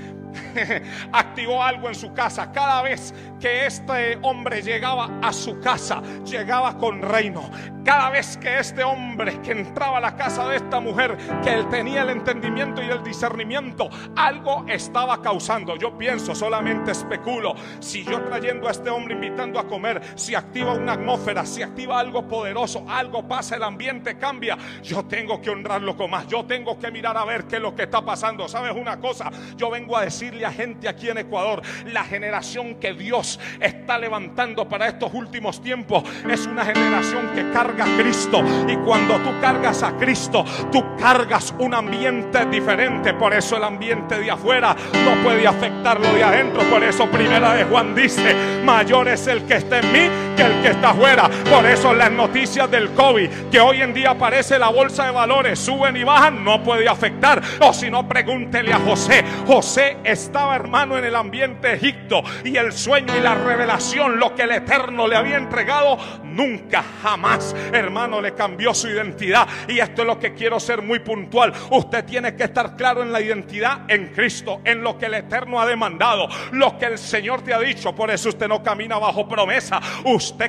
activó 1.12 1.62
algo 1.62 1.88
en 1.88 1.94
su 1.94 2.12
casa. 2.12 2.52
Cada 2.52 2.82
vez 2.82 3.14
que 3.40 3.66
este 3.66 4.18
hombre 4.22 4.62
llegaba 4.62 5.18
a 5.22 5.32
su 5.32 5.60
casa, 5.60 6.02
llegaba 6.24 6.78
con 6.78 7.02
reino. 7.02 7.50
Cada 7.84 8.08
vez 8.08 8.38
que 8.38 8.58
este 8.58 8.82
hombre 8.82 9.42
que 9.42 9.52
entraba 9.52 9.98
a 9.98 10.00
la 10.00 10.16
casa 10.16 10.48
de 10.48 10.56
esta 10.56 10.80
mujer, 10.80 11.18
que 11.42 11.52
él 11.52 11.68
tenía 11.68 12.00
el 12.00 12.08
entendimiento 12.08 12.82
y 12.82 12.86
el 12.86 13.02
discernimiento, 13.02 13.90
algo 14.16 14.64
estaba 14.68 15.20
causando. 15.20 15.76
Yo 15.76 15.98
pienso, 15.98 16.34
solamente 16.34 16.92
especulo, 16.92 17.54
si 17.80 18.02
yo 18.02 18.22
trayendo 18.22 18.68
a 18.68 18.70
este 18.70 18.88
hombre, 18.88 19.14
invitando 19.14 19.60
a 19.60 19.68
comer, 19.68 20.00
si 20.14 20.34
activa 20.34 20.72
una 20.72 20.94
atmósfera, 20.94 21.44
si 21.44 21.62
activa 21.62 22.00
algo 22.00 22.26
poderoso, 22.26 22.86
algo 22.88 23.28
pasa, 23.28 23.56
el 23.56 23.62
ambiente 23.62 24.16
cambia, 24.16 24.56
yo 24.82 25.04
tengo 25.04 25.42
que 25.42 25.50
honrarlo 25.50 25.94
con 25.94 26.10
más, 26.10 26.26
yo 26.26 26.46
tengo 26.46 26.78
que 26.78 26.90
mirar 26.90 27.18
a 27.18 27.26
ver 27.26 27.44
qué 27.44 27.56
es 27.56 27.62
lo 27.62 27.74
que 27.74 27.82
está 27.82 28.02
pasando. 28.02 28.48
¿Sabes 28.48 28.72
una 28.74 28.98
cosa? 28.98 29.30
Yo 29.58 29.68
vengo 29.68 29.94
a 29.94 30.06
decir 30.06 30.23
decirle 30.24 30.46
a 30.46 30.52
gente 30.52 30.88
aquí 30.88 31.10
en 31.10 31.18
Ecuador, 31.18 31.60
la 31.92 32.02
generación 32.04 32.76
que 32.76 32.94
Dios 32.94 33.38
está 33.60 33.98
levantando 33.98 34.66
para 34.66 34.88
estos 34.88 35.12
últimos 35.12 35.60
tiempos 35.62 36.02
es 36.28 36.46
una 36.46 36.64
generación 36.64 37.30
que 37.34 37.50
carga 37.50 37.84
a 37.84 37.96
Cristo. 37.98 38.42
Y 38.66 38.76
cuando 38.78 39.18
tú 39.18 39.30
cargas 39.40 39.82
a 39.82 39.96
Cristo, 39.98 40.44
tú 40.72 40.82
cargas 40.98 41.54
un 41.58 41.74
ambiente 41.74 42.46
diferente. 42.46 43.12
Por 43.12 43.34
eso 43.34 43.58
el 43.58 43.64
ambiente 43.64 44.18
de 44.18 44.30
afuera 44.30 44.74
no 45.04 45.22
puede 45.22 45.46
afectar 45.46 46.00
lo 46.00 46.14
de 46.14 46.24
adentro. 46.24 46.62
Por 46.70 46.82
eso 46.82 47.06
primera 47.10 47.54
de 47.54 47.64
Juan 47.64 47.94
dice, 47.94 48.34
mayor 48.64 49.08
es 49.08 49.26
el 49.26 49.44
que 49.44 49.56
está 49.56 49.80
en 49.80 49.92
mí 49.92 50.33
que 50.36 50.42
el 50.42 50.62
que 50.62 50.68
está 50.68 50.90
afuera. 50.90 51.30
Por 51.50 51.66
eso 51.66 51.92
las 51.94 52.10
noticias 52.10 52.70
del 52.70 52.90
COVID, 52.90 53.28
que 53.50 53.60
hoy 53.60 53.82
en 53.82 53.94
día 53.94 54.10
aparece 54.10 54.58
la 54.58 54.68
bolsa 54.68 55.06
de 55.06 55.12
valores, 55.12 55.58
suben 55.58 55.96
y 55.96 56.04
bajan, 56.04 56.44
no 56.44 56.62
puede 56.62 56.88
afectar. 56.88 57.40
O 57.60 57.72
si 57.72 57.90
no, 57.90 58.08
pregúntele 58.08 58.72
a 58.72 58.78
José. 58.78 59.24
José 59.46 59.98
estaba 60.04 60.56
hermano 60.56 60.98
en 60.98 61.04
el 61.04 61.16
ambiente 61.16 61.68
de 61.68 61.74
Egipto 61.74 62.22
y 62.44 62.56
el 62.56 62.72
sueño 62.72 63.16
y 63.16 63.20
la 63.20 63.34
revelación, 63.34 64.18
lo 64.18 64.34
que 64.34 64.42
el 64.42 64.52
Eterno 64.52 65.06
le 65.06 65.16
había 65.16 65.36
entregado, 65.36 65.98
nunca, 66.24 66.84
jamás, 67.02 67.54
hermano, 67.72 68.20
le 68.20 68.34
cambió 68.34 68.74
su 68.74 68.88
identidad. 68.88 69.46
Y 69.68 69.78
esto 69.78 70.02
es 70.02 70.08
lo 70.08 70.18
que 70.18 70.34
quiero 70.34 70.58
ser 70.60 70.82
muy 70.82 70.98
puntual. 71.00 71.52
Usted 71.70 72.04
tiene 72.04 72.34
que 72.34 72.44
estar 72.44 72.76
claro 72.76 73.02
en 73.02 73.12
la 73.12 73.20
identidad 73.20 73.82
en 73.88 74.08
Cristo, 74.08 74.60
en 74.64 74.82
lo 74.82 74.98
que 74.98 75.06
el 75.06 75.14
Eterno 75.14 75.60
ha 75.60 75.66
demandado, 75.66 76.28
lo 76.52 76.78
que 76.78 76.86
el 76.86 76.98
Señor 76.98 77.42
te 77.42 77.54
ha 77.54 77.58
dicho. 77.58 77.94
Por 77.94 78.10
eso 78.10 78.28
usted 78.28 78.48
no 78.48 78.62
camina 78.62 78.98
bajo 78.98 79.28
promesa, 79.28 79.80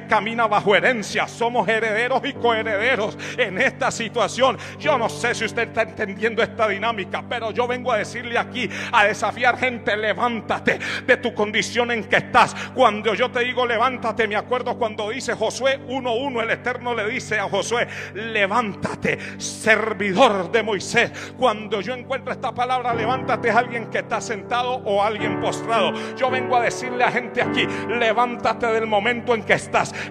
camina 0.07 0.47
bajo 0.47 0.75
herencia. 0.75 1.27
Somos 1.27 1.67
herederos 1.67 2.21
y 2.23 2.33
coherederos 2.33 3.17
en 3.37 3.59
esta 3.59 3.91
situación. 3.91 4.57
Yo 4.79 4.97
no 4.97 5.09
sé 5.09 5.35
si 5.35 5.45
usted 5.45 5.69
está 5.69 5.83
entendiendo 5.83 6.41
esta 6.41 6.67
dinámica, 6.67 7.23
pero 7.27 7.51
yo 7.51 7.67
vengo 7.67 7.91
a 7.91 7.97
decirle 7.97 8.37
aquí, 8.37 8.69
a 8.91 9.05
desafiar 9.05 9.57
gente, 9.57 9.95
levántate 9.95 10.79
de 11.05 11.17
tu 11.17 11.33
condición 11.33 11.91
en 11.91 12.03
que 12.03 12.17
estás. 12.17 12.55
Cuando 12.73 13.13
yo 13.13 13.29
te 13.31 13.41
digo 13.41 13.65
levántate, 13.65 14.27
me 14.27 14.35
acuerdo 14.35 14.77
cuando 14.77 15.09
dice 15.09 15.33
Josué 15.33 15.79
1.1, 15.87 16.43
el 16.43 16.51
Eterno 16.51 16.93
le 16.93 17.07
dice 17.07 17.39
a 17.39 17.49
Josué, 17.49 17.87
levántate, 18.13 19.17
servidor 19.39 20.51
de 20.51 20.63
Moisés. 20.63 21.11
Cuando 21.37 21.81
yo 21.81 21.93
encuentro 21.93 22.31
esta 22.31 22.53
palabra, 22.53 22.93
levántate 22.93 23.49
es 23.49 23.55
alguien 23.55 23.89
que 23.89 23.99
está 23.99 24.21
sentado 24.21 24.75
o 24.85 25.03
alguien 25.03 25.39
postrado. 25.39 25.93
Yo 26.15 26.29
vengo 26.29 26.55
a 26.55 26.61
decirle 26.61 27.03
a 27.03 27.11
gente 27.11 27.41
aquí, 27.41 27.67
levántate 27.87 28.67
del 28.67 28.87
momento 28.87 29.35
en 29.35 29.43
que 29.43 29.53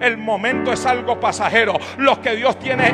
El 0.01 0.17
momento 0.17 0.71
es 0.71 0.85
algo 0.85 1.19
pasajero. 1.19 1.77
Lo 1.97 2.21
que 2.21 2.35
Dios 2.35 2.57
tiene 2.59 2.93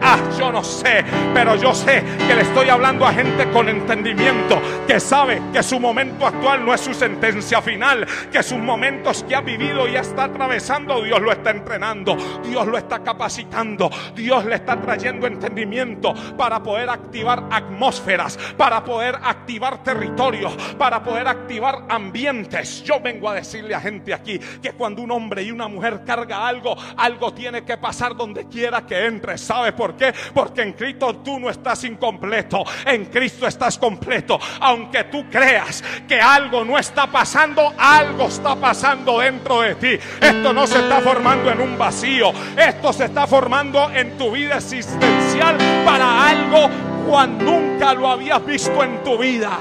Ah, 0.00 0.18
yo 0.38 0.52
no 0.52 0.62
sé, 0.62 1.04
pero 1.32 1.56
yo 1.56 1.74
sé 1.74 2.02
que 2.26 2.34
le 2.34 2.42
estoy 2.42 2.68
hablando 2.68 3.06
a 3.06 3.12
gente 3.12 3.50
con 3.50 3.68
entendimiento, 3.68 4.60
que 4.86 5.00
sabe 5.00 5.40
que 5.52 5.62
su 5.62 5.80
momento 5.80 6.26
actual 6.26 6.64
no 6.64 6.74
es 6.74 6.80
su 6.80 6.94
sentencia 6.94 7.62
final, 7.62 8.06
que 8.30 8.42
sus 8.42 8.58
momentos 8.58 9.24
que 9.24 9.34
ha 9.34 9.40
vivido 9.40 9.88
y 9.88 9.96
está 9.96 10.24
atravesando, 10.24 11.02
Dios 11.02 11.20
lo 11.20 11.32
está 11.32 11.50
entrenando, 11.50 12.16
Dios 12.44 12.66
lo 12.66 12.76
está 12.78 13.02
capacitando, 13.02 13.90
Dios 14.14 14.44
le 14.44 14.56
está 14.56 14.80
trayendo 14.80 15.26
entendimiento 15.26 16.14
para 16.36 16.62
poder 16.62 16.90
activar 16.90 17.44
atmósferas, 17.50 18.38
para 18.56 18.84
poder 18.84 19.16
activar 19.22 19.82
territorios, 19.82 20.52
para 20.78 21.02
poder 21.02 21.26
activar 21.26 21.84
ambientes. 21.88 22.82
Yo 22.84 23.00
vengo 23.00 23.28
a 23.30 23.34
decirle 23.34 23.74
a 23.74 23.80
gente 23.80 24.12
aquí 24.12 24.38
que 24.38 24.72
cuando 24.72 25.02
un 25.02 25.10
hombre 25.10 25.42
y 25.42 25.50
una 25.50 25.68
mujer 25.68 26.02
carga 26.04 26.46
algo, 26.46 26.76
algo 26.96 27.32
tiene 27.32 27.64
que 27.64 27.76
pasar 27.76 28.14
donde 28.14 28.46
quiera 28.46 28.86
que 28.86 29.06
entre. 29.06 29.38
¿Sabe 29.38 29.72
por 29.72 29.85
qué? 29.94 30.12
Porque 30.34 30.62
en 30.62 30.72
Cristo 30.72 31.16
tú 31.16 31.38
no 31.38 31.50
estás 31.50 31.84
incompleto, 31.84 32.64
en 32.84 33.06
Cristo 33.06 33.46
estás 33.46 33.78
completo. 33.78 34.38
Aunque 34.60 35.04
tú 35.04 35.26
creas 35.30 35.82
que 36.08 36.20
algo 36.20 36.64
no 36.64 36.78
está 36.78 37.06
pasando, 37.06 37.72
algo 37.78 38.26
está 38.26 38.56
pasando 38.56 39.20
dentro 39.20 39.60
de 39.60 39.74
ti. 39.76 39.98
Esto 40.20 40.52
no 40.52 40.66
se 40.66 40.78
está 40.78 41.00
formando 41.00 41.50
en 41.50 41.60
un 41.60 41.78
vacío, 41.78 42.32
esto 42.56 42.92
se 42.92 43.04
está 43.04 43.26
formando 43.26 43.90
en 43.90 44.16
tu 44.18 44.32
vida 44.32 44.56
existencial 44.56 45.56
para 45.84 46.28
algo 46.28 46.68
cuando 47.06 47.36
nunca 47.46 47.94
lo 47.94 48.08
habías 48.08 48.44
visto 48.44 48.82
en 48.82 49.02
tu 49.04 49.18
vida. 49.18 49.58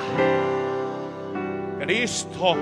Cristo 1.80 2.56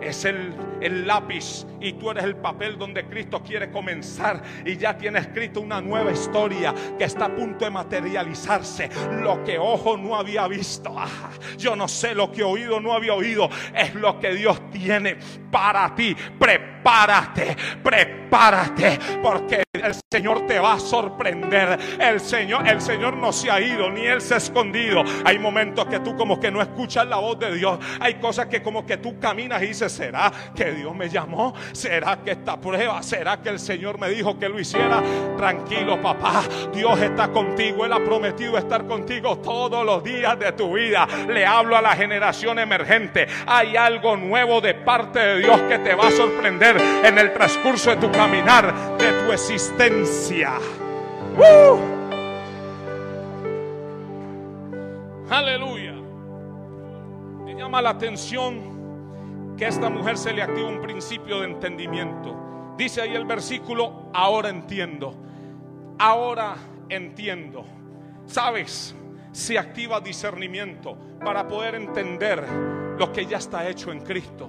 es 0.00 0.24
el, 0.24 0.52
el, 0.80 1.06
lápiz 1.06 1.66
y 1.86 1.92
tú 1.92 2.10
eres 2.10 2.24
el 2.24 2.36
papel 2.36 2.76
donde 2.78 3.04
Cristo 3.04 3.42
quiere 3.42 3.70
comenzar 3.70 4.42
y 4.64 4.76
ya 4.76 4.98
tiene 4.98 5.20
escrito 5.20 5.60
una 5.60 5.80
nueva 5.80 6.10
historia 6.10 6.74
que 6.98 7.04
está 7.04 7.26
a 7.26 7.34
punto 7.34 7.64
de 7.64 7.70
materializarse. 7.70 8.90
Lo 9.22 9.44
que 9.44 9.58
ojo 9.58 9.96
no 9.96 10.16
había 10.16 10.48
visto, 10.48 10.92
ah, 10.98 11.30
yo 11.56 11.76
no 11.76 11.86
sé 11.86 12.14
lo 12.14 12.32
que 12.32 12.42
oído 12.42 12.80
no 12.80 12.92
había 12.92 13.14
oído, 13.14 13.48
es 13.74 13.94
lo 13.94 14.18
que 14.18 14.34
Dios 14.34 14.60
tiene 14.70 15.16
para 15.50 15.94
ti. 15.94 16.16
Prepárate, 16.38 17.56
prepárate, 17.82 18.98
porque 19.22 19.62
el 19.72 19.94
Señor 20.12 20.46
te 20.46 20.58
va 20.58 20.74
a 20.74 20.80
sorprender. 20.80 21.78
El 21.98 22.20
Señor, 22.20 22.66
el 22.66 22.80
Señor 22.80 23.16
no 23.16 23.32
se 23.32 23.50
ha 23.50 23.60
ido 23.60 23.90
ni 23.90 24.06
él 24.06 24.20
se 24.20 24.34
ha 24.34 24.36
escondido. 24.38 25.02
Hay 25.24 25.38
momentos 25.38 25.86
que 25.86 26.00
tú 26.00 26.16
como 26.16 26.40
que 26.40 26.50
no 26.50 26.60
escuchas 26.60 27.06
la 27.06 27.16
voz 27.16 27.38
de 27.38 27.54
Dios. 27.54 27.78
Hay 28.00 28.14
cosas 28.14 28.46
que 28.46 28.62
como 28.62 28.84
que 28.84 28.96
tú 28.96 29.18
caminas 29.18 29.62
y 29.62 29.68
dices, 29.68 29.92
¿será 29.92 30.32
que 30.54 30.72
Dios 30.72 30.94
me 30.94 31.08
llamó? 31.08 31.54
¿Será 31.76 32.16
que 32.24 32.30
esta 32.30 32.58
prueba? 32.58 33.02
¿Será 33.02 33.36
que 33.36 33.50
el 33.50 33.58
Señor 33.58 34.00
me 34.00 34.08
dijo 34.08 34.38
que 34.38 34.48
lo 34.48 34.58
hiciera? 34.58 35.02
Tranquilo, 35.36 36.00
papá. 36.00 36.42
Dios 36.72 36.98
está 37.00 37.28
contigo. 37.28 37.84
Él 37.84 37.92
ha 37.92 38.02
prometido 38.02 38.56
estar 38.56 38.86
contigo 38.86 39.36
todos 39.38 39.84
los 39.84 40.02
días 40.02 40.38
de 40.38 40.52
tu 40.52 40.72
vida. 40.72 41.06
Le 41.28 41.44
hablo 41.44 41.76
a 41.76 41.82
la 41.82 41.94
generación 41.94 42.58
emergente. 42.58 43.26
Hay 43.46 43.76
algo 43.76 44.16
nuevo 44.16 44.62
de 44.62 44.72
parte 44.72 45.18
de 45.18 45.38
Dios 45.40 45.60
que 45.62 45.78
te 45.80 45.94
va 45.94 46.08
a 46.08 46.10
sorprender 46.10 46.78
en 47.04 47.18
el 47.18 47.34
transcurso 47.34 47.90
de 47.90 47.96
tu 47.96 48.10
caminar, 48.10 48.96
de 48.96 49.12
tu 49.12 49.32
existencia. 49.32 50.54
¡Uh! 51.36 51.78
Aleluya. 55.28 55.92
Me 57.44 57.54
llama 57.54 57.82
la 57.82 57.90
atención 57.90 58.75
que 59.56 59.64
a 59.64 59.68
esta 59.68 59.88
mujer 59.88 60.18
se 60.18 60.32
le 60.32 60.42
activa 60.42 60.68
un 60.68 60.80
principio 60.80 61.40
de 61.40 61.46
entendimiento. 61.46 62.74
Dice 62.76 63.00
ahí 63.00 63.14
el 63.14 63.24
versículo, 63.24 64.10
ahora 64.12 64.50
entiendo. 64.50 65.14
Ahora 65.98 66.56
entiendo. 66.88 67.64
¿Sabes? 68.26 68.94
Se 69.32 69.58
activa 69.58 70.00
discernimiento 70.00 70.96
para 71.24 71.46
poder 71.46 71.74
entender 71.74 72.44
lo 72.98 73.12
que 73.12 73.24
ya 73.24 73.38
está 73.38 73.68
hecho 73.68 73.92
en 73.92 74.00
Cristo. 74.00 74.48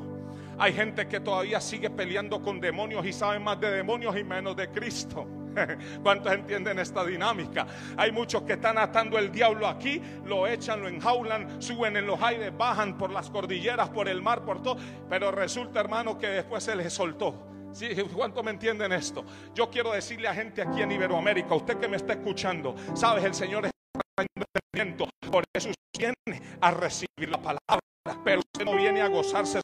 Hay 0.60 0.74
gente 0.74 1.08
que 1.08 1.20
todavía 1.20 1.62
sigue 1.62 1.90
peleando 1.90 2.42
con 2.42 2.60
demonios 2.60 3.06
y 3.06 3.14
sabe 3.14 3.40
más 3.40 3.60
de 3.60 3.70
demonios 3.70 4.18
y 4.18 4.24
menos 4.24 4.56
de 4.56 4.70
Cristo. 4.70 5.28
¿Cuántos 6.04 6.32
entienden 6.34 6.80
esta 6.80 7.06
dinámica? 7.06 7.68
Hay 7.96 8.12
muchos 8.12 8.44
que 8.44 8.54
están 8.54 8.78
atando 8.78 9.18
el 9.18 9.32
diablo 9.32 9.68
aquí, 9.68 10.02
lo 10.26 10.48
echan, 10.48 10.82
lo 10.82 10.88
enjaulan, 10.88 11.62
suben 11.62 11.98
en 11.98 12.08
los 12.08 12.22
aires, 12.22 12.56
bajan 12.56 12.98
por 12.98 13.12
las 13.12 13.30
cordilleras, 13.30 13.90
por 13.90 14.08
el 14.08 14.22
mar, 14.22 14.44
por 14.44 14.62
todo. 14.62 14.78
Pero 15.10 15.32
resulta, 15.32 15.80
hermano, 15.80 16.18
que 16.18 16.28
después 16.28 16.64
se 16.64 16.76
les 16.76 16.94
soltó. 16.94 17.48
¿Sí? 17.74 17.90
¿Cuánto 18.16 18.42
me 18.44 18.52
entienden 18.52 18.92
esto? 18.94 19.26
Yo 19.54 19.70
quiero 19.70 19.92
decirle 19.92 20.28
a 20.28 20.34
gente 20.34 20.62
aquí 20.62 20.82
en 20.82 20.92
Iberoamérica, 20.92 21.54
usted 21.54 21.78
que 21.78 21.88
me 21.88 21.98
está 21.98 22.14
escuchando, 22.14 22.76
sabes, 22.96 23.24
el 23.26 23.34
Señor 23.34 23.66
está 23.66 24.26
entendimiento, 24.74 25.08
por 25.30 25.44
eso 25.54 25.70
viene 25.96 26.42
a 26.62 26.72
recibir 26.72 27.30
la 27.30 27.38
palabra, 27.38 27.80
pero 28.24 28.40
usted 28.40 28.66
no 28.66 28.76
viene 28.76 29.02
a 29.02 29.08
gozarse. 29.08 29.62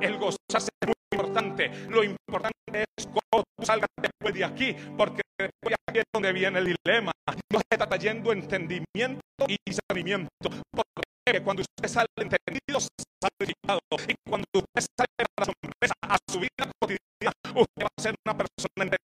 El 0.00 0.18
gozarse 0.18 0.68
es 0.80 0.86
muy 0.86 0.94
importante. 1.12 1.70
Lo 1.88 2.04
importante 2.04 2.84
es 2.96 3.06
cómo 3.06 3.42
tú 3.42 3.64
salgas 3.64 3.88
después 3.96 4.34
de 4.34 4.44
aquí, 4.44 4.76
porque 4.96 5.22
después 5.38 5.70
de 5.70 5.76
aquí 5.88 5.98
es 6.00 6.04
donde 6.12 6.32
viene 6.32 6.58
el 6.58 6.76
dilema. 6.76 7.12
Dios 7.50 7.62
está 7.70 7.88
trayendo 7.88 8.32
entendimiento 8.32 9.22
y 9.46 9.56
discernimiento. 9.66 10.28
Porque 10.70 11.42
cuando 11.42 11.62
usted 11.62 11.88
sale 11.88 12.08
entendido, 12.16 12.80
sale 12.80 13.34
edificado. 13.40 13.80
Y 14.06 14.14
cuando 14.28 14.46
usted 14.54 14.86
sale 14.96 15.26
para 15.34 15.46
sorpresa 15.46 15.94
a 16.02 16.18
su 16.30 16.40
vida 16.40 16.70
cotidiana, 16.78 17.32
usted 17.54 17.82
va 17.82 17.88
a 17.96 18.02
ser 18.02 18.14
una 18.26 18.36
persona 18.36 18.74
entendida. 18.76 19.07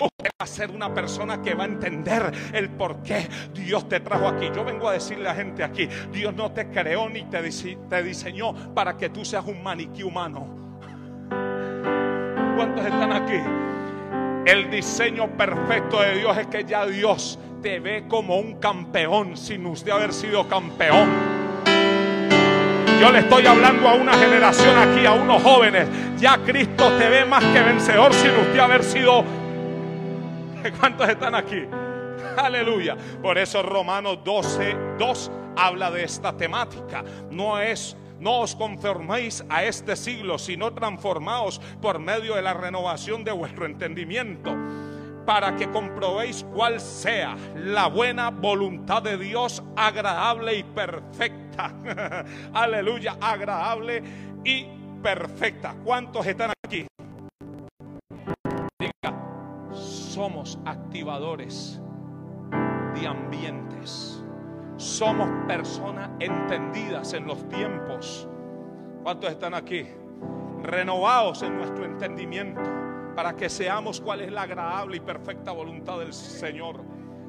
Usted 0.00 0.30
va 0.30 0.44
a 0.44 0.46
ser 0.46 0.70
una 0.70 0.92
persona 0.92 1.42
que 1.42 1.54
va 1.54 1.64
a 1.64 1.66
entender 1.66 2.32
el 2.52 2.70
por 2.70 3.02
qué 3.02 3.28
Dios 3.52 3.88
te 3.88 4.00
trajo 4.00 4.28
aquí. 4.28 4.50
Yo 4.54 4.64
vengo 4.64 4.88
a 4.88 4.92
decirle 4.92 5.28
a 5.28 5.32
la 5.32 5.34
gente 5.34 5.64
aquí, 5.64 5.88
Dios 6.12 6.34
no 6.34 6.52
te 6.52 6.68
creó 6.68 7.08
ni 7.08 7.24
te, 7.24 7.40
te 7.40 8.02
diseñó 8.02 8.74
para 8.74 8.96
que 8.96 9.08
tú 9.08 9.24
seas 9.24 9.44
un 9.46 9.62
maniquí 9.62 10.02
humano. 10.02 10.46
¿Cuántos 12.56 12.84
están 12.84 13.12
aquí? 13.12 13.40
El 14.46 14.70
diseño 14.70 15.36
perfecto 15.36 16.00
de 16.00 16.18
Dios 16.18 16.38
es 16.38 16.46
que 16.46 16.64
ya 16.64 16.86
Dios 16.86 17.38
te 17.62 17.80
ve 17.80 18.04
como 18.08 18.38
un 18.38 18.60
campeón 18.60 19.36
sin 19.36 19.66
usted 19.66 19.90
haber 19.90 20.12
sido 20.12 20.46
campeón. 20.48 21.08
Yo 23.00 23.12
le 23.12 23.18
estoy 23.18 23.44
hablando 23.46 23.88
a 23.88 23.94
una 23.94 24.14
generación 24.14 24.78
aquí, 24.78 25.04
a 25.04 25.12
unos 25.12 25.42
jóvenes. 25.42 25.86
Ya 26.18 26.38
Cristo 26.38 26.92
te 26.96 27.08
ve 27.08 27.24
más 27.26 27.44
que 27.44 27.60
vencedor 27.60 28.14
sin 28.14 28.30
usted 28.30 28.58
haber 28.58 28.82
sido. 28.82 29.22
¿Cuántos 30.80 31.08
están 31.08 31.34
aquí? 31.34 31.62
Aleluya. 32.36 32.96
Por 33.22 33.38
eso 33.38 33.62
Romanos 33.62 34.18
12, 34.24 34.76
2 34.98 35.30
habla 35.56 35.90
de 35.90 36.04
esta 36.04 36.36
temática. 36.36 37.04
No 37.30 37.58
es 37.58 37.96
No 38.18 38.40
os 38.40 38.56
conforméis 38.56 39.44
a 39.50 39.64
este 39.64 39.94
siglo, 39.94 40.38
sino 40.38 40.72
transformaos 40.72 41.60
por 41.82 41.98
medio 41.98 42.34
de 42.34 42.40
la 42.40 42.54
renovación 42.54 43.24
de 43.24 43.32
vuestro 43.32 43.66
entendimiento 43.66 44.56
para 45.26 45.54
que 45.54 45.70
comprobéis 45.70 46.42
cuál 46.54 46.80
sea 46.80 47.36
la 47.56 47.88
buena 47.88 48.30
voluntad 48.30 49.02
de 49.02 49.18
Dios, 49.18 49.62
agradable 49.76 50.54
y 50.54 50.62
perfecta. 50.62 51.74
Aleluya, 52.54 53.18
agradable 53.20 54.02
y 54.44 54.66
perfecta. 55.02 55.74
¿Cuántos 55.84 56.24
están 56.26 56.50
aquí? 56.50 56.55
Somos 60.26 60.58
activadores 60.64 61.80
de 62.96 63.06
ambientes. 63.06 64.20
Somos 64.76 65.28
personas 65.46 66.10
entendidas 66.18 67.12
en 67.12 67.28
los 67.28 67.48
tiempos. 67.48 68.28
¿Cuántos 69.04 69.30
están 69.30 69.54
aquí? 69.54 69.86
Renovados 70.64 71.42
en 71.42 71.56
nuestro 71.56 71.84
entendimiento 71.84 72.60
para 73.14 73.36
que 73.36 73.48
seamos 73.48 74.00
cuál 74.00 74.22
es 74.22 74.32
la 74.32 74.42
agradable 74.42 74.96
y 74.96 75.00
perfecta 75.00 75.52
voluntad 75.52 76.00
del 76.00 76.12
Señor. 76.12 76.82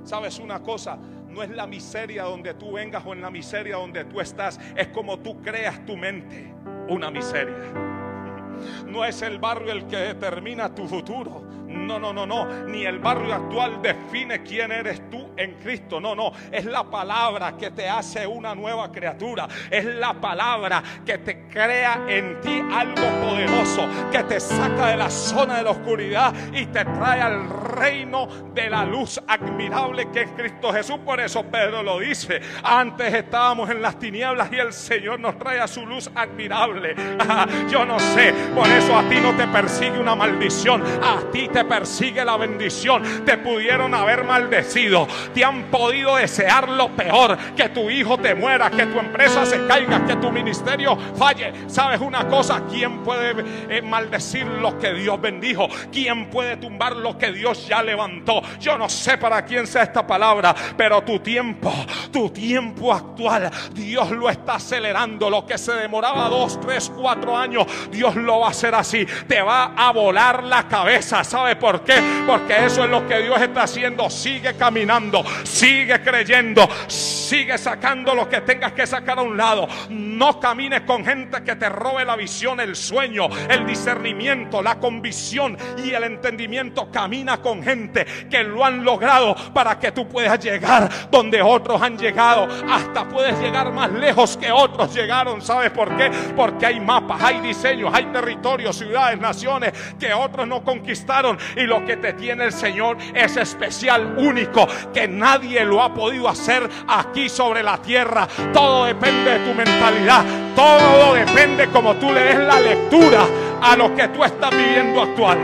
¿Sabes 0.03 0.39
una 0.39 0.63
cosa? 0.63 0.97
No 1.29 1.43
es 1.43 1.51
la 1.51 1.67
miseria 1.67 2.23
donde 2.23 2.55
tú 2.55 2.71
vengas 2.71 3.05
o 3.05 3.13
en 3.13 3.21
la 3.21 3.29
miseria 3.29 3.75
donde 3.75 4.05
tú 4.05 4.19
estás, 4.21 4.59
es 4.75 4.87
como 4.87 5.19
tú 5.19 5.39
creas 5.39 5.85
tu 5.85 5.95
mente 5.95 6.51
una 6.89 7.11
miseria. 7.11 7.55
No 8.87 9.05
es 9.05 9.21
el 9.21 9.37
barrio 9.37 9.71
el 9.71 9.85
que 9.85 9.97
determina 9.97 10.73
tu 10.73 10.87
futuro. 10.87 11.47
No, 11.67 11.99
no, 11.99 12.13
no, 12.13 12.25
no. 12.25 12.65
Ni 12.65 12.85
el 12.85 12.99
barrio 12.99 13.33
actual 13.33 13.81
define 13.81 14.41
quién 14.43 14.71
eres 14.71 15.01
tú 15.09 15.26
en 15.37 15.53
Cristo. 15.55 15.99
No, 15.99 16.15
no. 16.15 16.31
Es 16.51 16.65
la 16.65 16.83
palabra 16.83 17.55
que 17.57 17.71
te 17.71 17.87
hace 17.87 18.25
una 18.25 18.55
nueva 18.55 18.91
criatura. 18.91 19.47
Es 19.69 19.85
la 19.85 20.13
palabra 20.13 20.83
que 21.05 21.19
te 21.19 21.47
crea 21.47 22.05
en 22.07 22.41
ti 22.41 22.61
algo 22.71 23.07
poderoso. 23.21 23.87
Que 24.11 24.23
te 24.23 24.39
saca 24.39 24.87
de 24.87 24.97
la 24.97 25.09
zona 25.09 25.57
de 25.57 25.63
la 25.63 25.71
oscuridad 25.71 26.33
y 26.53 26.65
te 26.67 26.83
trae 26.83 27.21
al 27.21 27.49
reino 27.49 28.27
de 28.53 28.69
la 28.69 28.85
luz 28.85 29.21
admirable 29.27 30.09
que 30.11 30.21
es 30.23 30.31
Cristo 30.31 30.73
Jesús. 30.73 30.97
Por 31.05 31.19
eso 31.19 31.43
Pedro 31.43 31.83
lo 31.83 31.99
dice. 31.99 32.41
Antes 32.63 33.13
estábamos 33.13 33.69
en 33.69 33.81
las 33.81 33.99
tinieblas 33.99 34.51
y 34.51 34.57
el 34.57 34.73
Señor 34.73 35.19
nos 35.19 35.37
trae 35.37 35.59
a 35.59 35.67
su 35.67 35.85
luz 35.85 36.09
admirable. 36.15 36.95
Yo 37.69 37.85
no 37.85 37.99
sé. 37.99 38.33
Por 38.55 38.67
eso 38.67 38.97
a 38.97 39.03
ti 39.03 39.17
no 39.21 39.35
te 39.35 39.47
persigue 39.47 39.99
una 39.99 40.15
maldición. 40.15 40.83
A 41.03 41.21
ti 41.31 41.47
te 41.47 41.65
persigue 41.65 42.23
la 42.25 42.37
bendición. 42.37 43.03
Te 43.25 43.37
pudieron 43.37 43.93
haber 43.93 44.23
maldecido. 44.23 45.07
Te 45.33 45.43
han 45.43 45.63
podido 45.63 46.15
desear 46.15 46.69
lo 46.69 46.89
peor. 46.89 47.37
Que 47.55 47.69
tu 47.69 47.89
hijo 47.89 48.17
te 48.17 48.35
muera. 48.35 48.69
Que 48.69 48.85
tu 48.85 48.99
empresa 48.99 49.45
se 49.45 49.65
caiga. 49.65 50.05
Que 50.05 50.15
tu 50.15 50.31
ministerio 50.31 50.97
falle. 51.15 51.53
¿Sabes 51.67 52.01
una 52.01 52.27
cosa? 52.27 52.63
¿Quién 52.69 53.03
puede 53.03 53.43
eh, 53.69 53.81
maldecir 53.81 54.45
lo 54.45 54.77
que 54.77 54.93
Dios 54.93 55.19
bendijo? 55.19 55.67
¿Quién 55.91 56.29
puede 56.29 56.57
tumbar 56.57 56.95
lo 56.95 57.17
que 57.17 57.31
Dios 57.31 57.67
ya 57.67 57.81
levantó? 57.81 58.41
Yo 58.59 58.77
no 58.77 58.89
sé 58.89 59.17
para 59.17 59.43
quién 59.45 59.67
sea 59.67 59.83
esta 59.83 60.05
palabra. 60.05 60.55
Pero 60.75 61.01
tu 61.03 61.19
tiempo, 61.19 61.73
tu 62.11 62.29
tiempo 62.29 62.93
actual, 62.93 63.51
Dios 63.73 64.11
lo 64.11 64.29
está 64.29 64.55
acelerando. 64.55 65.29
Lo 65.29 65.45
que 65.45 65.57
se 65.57 65.73
demoraba 65.73 66.29
dos, 66.29 66.59
tres, 66.59 66.91
cuatro 66.95 67.37
años, 67.37 67.65
Dios 67.91 68.15
lo 68.15 68.39
va 68.39 68.47
a 68.47 68.51
hacer 68.51 68.75
así. 68.75 69.05
Te 69.27 69.41
va 69.41 69.73
a 69.75 69.91
volar 69.91 70.43
la 70.43 70.67
cabeza. 70.67 71.23
¿Sabe 71.23 71.55
por 71.55 71.83
qué? 71.83 72.23
Porque 72.25 72.65
eso 72.65 72.83
es 72.83 72.89
lo 72.89 73.07
que 73.07 73.19
Dios 73.19 73.41
está 73.41 73.63
haciendo. 73.63 74.09
Sigue 74.09 74.55
caminando, 74.55 75.16
sigue 75.43 76.01
creyendo, 76.01 76.67
sigue 76.87 77.57
sacando 77.57 78.13
lo 78.15 78.27
que 78.29 78.41
tengas 78.41 78.73
que 78.73 78.87
sacar 78.87 79.19
a 79.19 79.21
un 79.21 79.37
lado. 79.37 79.67
No 79.89 80.39
camines 80.39 80.81
con 80.81 81.05
gente 81.05 81.43
que 81.43 81.55
te 81.55 81.69
robe 81.69 82.05
la 82.05 82.15
visión, 82.15 82.59
el 82.59 82.75
sueño, 82.75 83.27
el 83.49 83.65
discernimiento, 83.65 84.61
la 84.61 84.79
convicción 84.79 85.57
y 85.83 85.91
el 85.91 86.03
entendimiento. 86.03 86.89
Camina 86.91 87.37
con 87.41 87.63
gente 87.63 88.05
que 88.29 88.43
lo 88.43 88.63
han 88.63 88.83
logrado 88.83 89.35
para 89.53 89.77
que 89.79 89.91
tú 89.91 90.07
puedas 90.07 90.39
llegar 90.43 90.89
donde 91.11 91.41
otros 91.41 91.81
han 91.81 91.97
llegado. 91.97 92.47
Hasta 92.69 93.07
puedes 93.07 93.39
llegar 93.39 93.71
más 93.71 93.91
lejos 93.91 94.37
que 94.37 94.51
otros 94.51 94.93
llegaron. 94.93 95.41
¿Sabes 95.41 95.71
por 95.71 95.95
qué? 95.97 96.11
Porque 96.35 96.65
hay 96.65 96.79
mapas, 96.79 97.21
hay 97.21 97.41
diseños, 97.41 97.91
hay 97.93 98.05
territorios, 98.05 98.77
ciudades, 98.77 99.19
naciones 99.19 99.73
que 99.99 100.13
otros 100.13 100.47
no 100.47 100.63
conquistaron. 100.63 101.37
Y 101.55 101.63
lo 101.63 101.85
que 101.85 101.97
te 101.97 102.13
tiene 102.13 102.45
el 102.45 102.53
Señor 102.53 102.97
es 103.13 103.37
especial, 103.37 104.15
único, 104.17 104.67
que 104.93 105.06
nadie 105.07 105.63
lo 105.65 105.81
ha 105.81 105.93
podido 105.93 106.27
hacer 106.27 106.69
aquí 106.87 107.29
sobre 107.29 107.63
la 107.63 107.77
tierra. 107.77 108.27
Todo 108.53 108.85
depende 108.85 109.31
de 109.31 109.39
tu 109.39 109.53
mentalidad. 109.53 110.23
Todo 110.55 111.13
depende 111.13 111.67
como 111.69 111.95
tú 111.95 112.11
le 112.11 112.21
des 112.21 112.39
la 112.39 112.59
lectura 112.59 113.25
a 113.61 113.75
lo 113.75 113.95
que 113.95 114.07
tú 114.09 114.23
estás 114.23 114.51
viviendo 114.51 115.01
actual. 115.01 115.37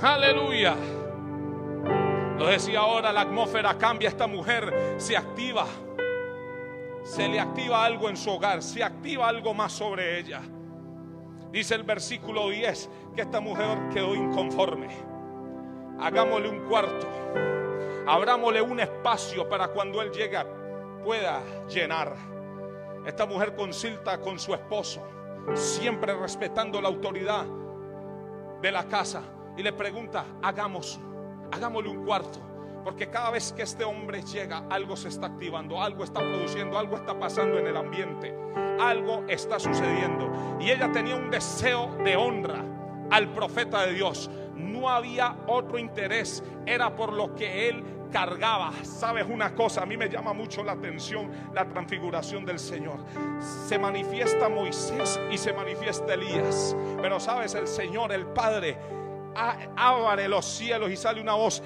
Aleluya. 0.00 0.76
Lo 2.38 2.46
decía 2.46 2.80
ahora, 2.80 3.10
la 3.10 3.22
atmósfera 3.22 3.76
cambia, 3.76 4.08
esta 4.08 4.28
mujer 4.28 4.94
se 4.96 5.16
activa. 5.16 5.66
Se 7.02 7.26
le 7.26 7.40
activa 7.40 7.84
algo 7.84 8.08
en 8.08 8.16
su 8.16 8.30
hogar, 8.30 8.62
se 8.62 8.84
activa 8.84 9.28
algo 9.28 9.54
más 9.54 9.72
sobre 9.72 10.20
ella. 10.20 10.40
Dice 11.50 11.74
el 11.74 11.82
versículo 11.82 12.50
10 12.50 12.90
que 13.14 13.22
esta 13.22 13.40
mujer 13.40 13.88
quedó 13.92 14.14
inconforme. 14.14 14.88
Hagámosle 15.98 16.48
un 16.48 16.68
cuarto. 16.68 17.06
Abrámosle 18.06 18.62
un 18.62 18.80
espacio 18.80 19.48
para 19.48 19.68
cuando 19.68 20.00
él 20.02 20.10
llega 20.10 20.46
pueda 21.04 21.42
llenar. 21.68 22.14
Esta 23.06 23.26
mujer 23.26 23.54
consulta 23.54 24.20
con 24.20 24.38
su 24.38 24.52
esposo, 24.54 25.02
siempre 25.54 26.14
respetando 26.14 26.80
la 26.80 26.88
autoridad 26.88 27.46
de 28.60 28.72
la 28.72 28.84
casa 28.84 29.22
y 29.56 29.62
le 29.62 29.72
pregunta, 29.72 30.24
hagamos, 30.42 31.00
hagámosle 31.50 31.88
un 31.88 32.04
cuarto. 32.04 32.47
Porque 32.88 33.10
cada 33.10 33.28
vez 33.32 33.52
que 33.52 33.64
este 33.64 33.84
hombre 33.84 34.22
llega, 34.22 34.64
algo 34.70 34.96
se 34.96 35.08
está 35.08 35.26
activando, 35.26 35.82
algo 35.82 36.04
está 36.04 36.20
produciendo, 36.20 36.78
algo 36.78 36.96
está 36.96 37.18
pasando 37.18 37.58
en 37.58 37.66
el 37.66 37.76
ambiente, 37.76 38.34
algo 38.80 39.24
está 39.28 39.58
sucediendo. 39.58 40.56
Y 40.58 40.70
ella 40.70 40.90
tenía 40.90 41.14
un 41.14 41.30
deseo 41.30 41.94
de 42.02 42.16
honra 42.16 42.64
al 43.10 43.30
profeta 43.34 43.84
de 43.84 43.92
Dios. 43.92 44.30
No 44.54 44.88
había 44.88 45.36
otro 45.48 45.78
interés, 45.78 46.42
era 46.64 46.96
por 46.96 47.12
lo 47.12 47.34
que 47.34 47.68
él 47.68 47.84
cargaba. 48.10 48.72
Sabes 48.84 49.26
una 49.28 49.54
cosa, 49.54 49.82
a 49.82 49.86
mí 49.86 49.98
me 49.98 50.08
llama 50.08 50.32
mucho 50.32 50.64
la 50.64 50.72
atención 50.72 51.30
la 51.52 51.68
transfiguración 51.68 52.46
del 52.46 52.58
Señor. 52.58 53.00
Se 53.66 53.78
manifiesta 53.78 54.48
Moisés 54.48 55.20
y 55.30 55.36
se 55.36 55.52
manifiesta 55.52 56.14
Elías. 56.14 56.74
Pero 57.02 57.20
sabes, 57.20 57.54
el 57.54 57.68
Señor, 57.68 58.12
el 58.12 58.24
Padre, 58.28 58.78
abre 59.76 60.28
los 60.28 60.44
cielos 60.46 60.90
y 60.90 60.96
sale 60.96 61.20
una 61.20 61.34
voz. 61.34 61.62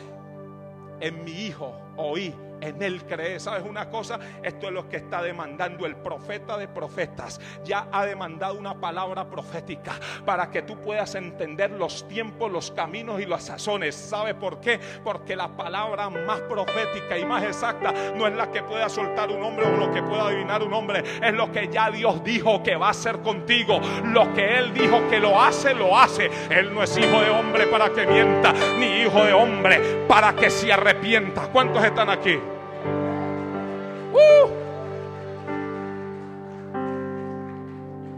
En 1.03 1.25
mi 1.25 1.33
Hijo 1.33 1.75
oí 1.97 2.33
en 2.63 2.83
Él 2.83 3.05
cree. 3.05 3.39
¿Sabes 3.41 3.65
una 3.69 3.91
cosa? 3.91 4.19
Esto 4.43 4.69
es 4.69 4.73
lo 4.73 4.89
que 4.89 4.97
está 4.97 5.21
demandando 5.21 5.85
el 5.85 5.97
profeta 5.97 6.57
de 6.57 6.69
profetas. 6.69 7.41
Ya 7.65 7.89
ha 7.93 8.07
demandado 8.07 8.55
una 8.55 8.81
palabra 8.81 9.29
profética 9.29 9.93
para 10.25 10.51
que 10.51 10.63
tú 10.63 10.77
puedas 10.81 11.15
entender 11.15 11.73
los 11.73 12.07
tiempos, 12.09 12.51
los 12.51 12.71
caminos 12.71 13.21
y 13.21 13.27
las 13.27 13.45
sazones. 13.45 13.95
¿Sabe 13.95 14.35
por 14.35 14.61
qué? 14.61 14.81
Porque 15.03 15.37
la 15.37 15.49
palabra 15.49 16.09
más 16.09 16.41
profética 16.43 17.19
y 17.19 17.25
más 17.25 17.43
exacta 17.43 17.93
no 18.17 18.27
es 18.27 18.35
la 18.35 18.51
que 18.51 18.63
pueda 18.63 18.89
soltar 18.89 19.31
un 19.31 19.43
hombre 19.43 19.67
o 19.67 19.77
lo 19.77 19.91
que 19.93 20.03
pueda 20.03 20.29
adivinar 20.29 20.63
un 20.63 20.73
hombre. 20.73 21.03
Es 21.23 21.35
lo 21.35 21.51
que 21.51 21.69
ya 21.69 21.91
Dios 21.91 22.23
dijo 22.23 22.63
que 22.63 22.77
va 22.77 22.89
a 22.89 22.91
hacer 22.91 23.21
contigo. 23.21 23.81
Lo 24.05 24.33
que 24.33 24.59
Él 24.59 24.73
dijo 24.73 25.01
que 25.11 25.19
lo 25.19 25.41
hace, 25.41 25.75
lo 25.75 25.99
hace. 25.99 26.31
Él 26.49 26.73
no 26.73 26.83
es 26.83 26.97
hijo 26.97 27.21
de 27.21 27.31
hombre 27.31 27.67
para 27.67 27.91
que 27.91 28.07
mienta, 28.07 28.53
ni 28.79 29.03
hijo 29.03 29.25
de 29.25 29.33
hombre 29.33 30.07
para 30.07 30.35
que 30.35 30.51
se 30.51 30.73
arrepienta. 30.73 31.49
¿Cuántos 31.49 31.83
están 31.85 32.11
aquí? 32.11 32.39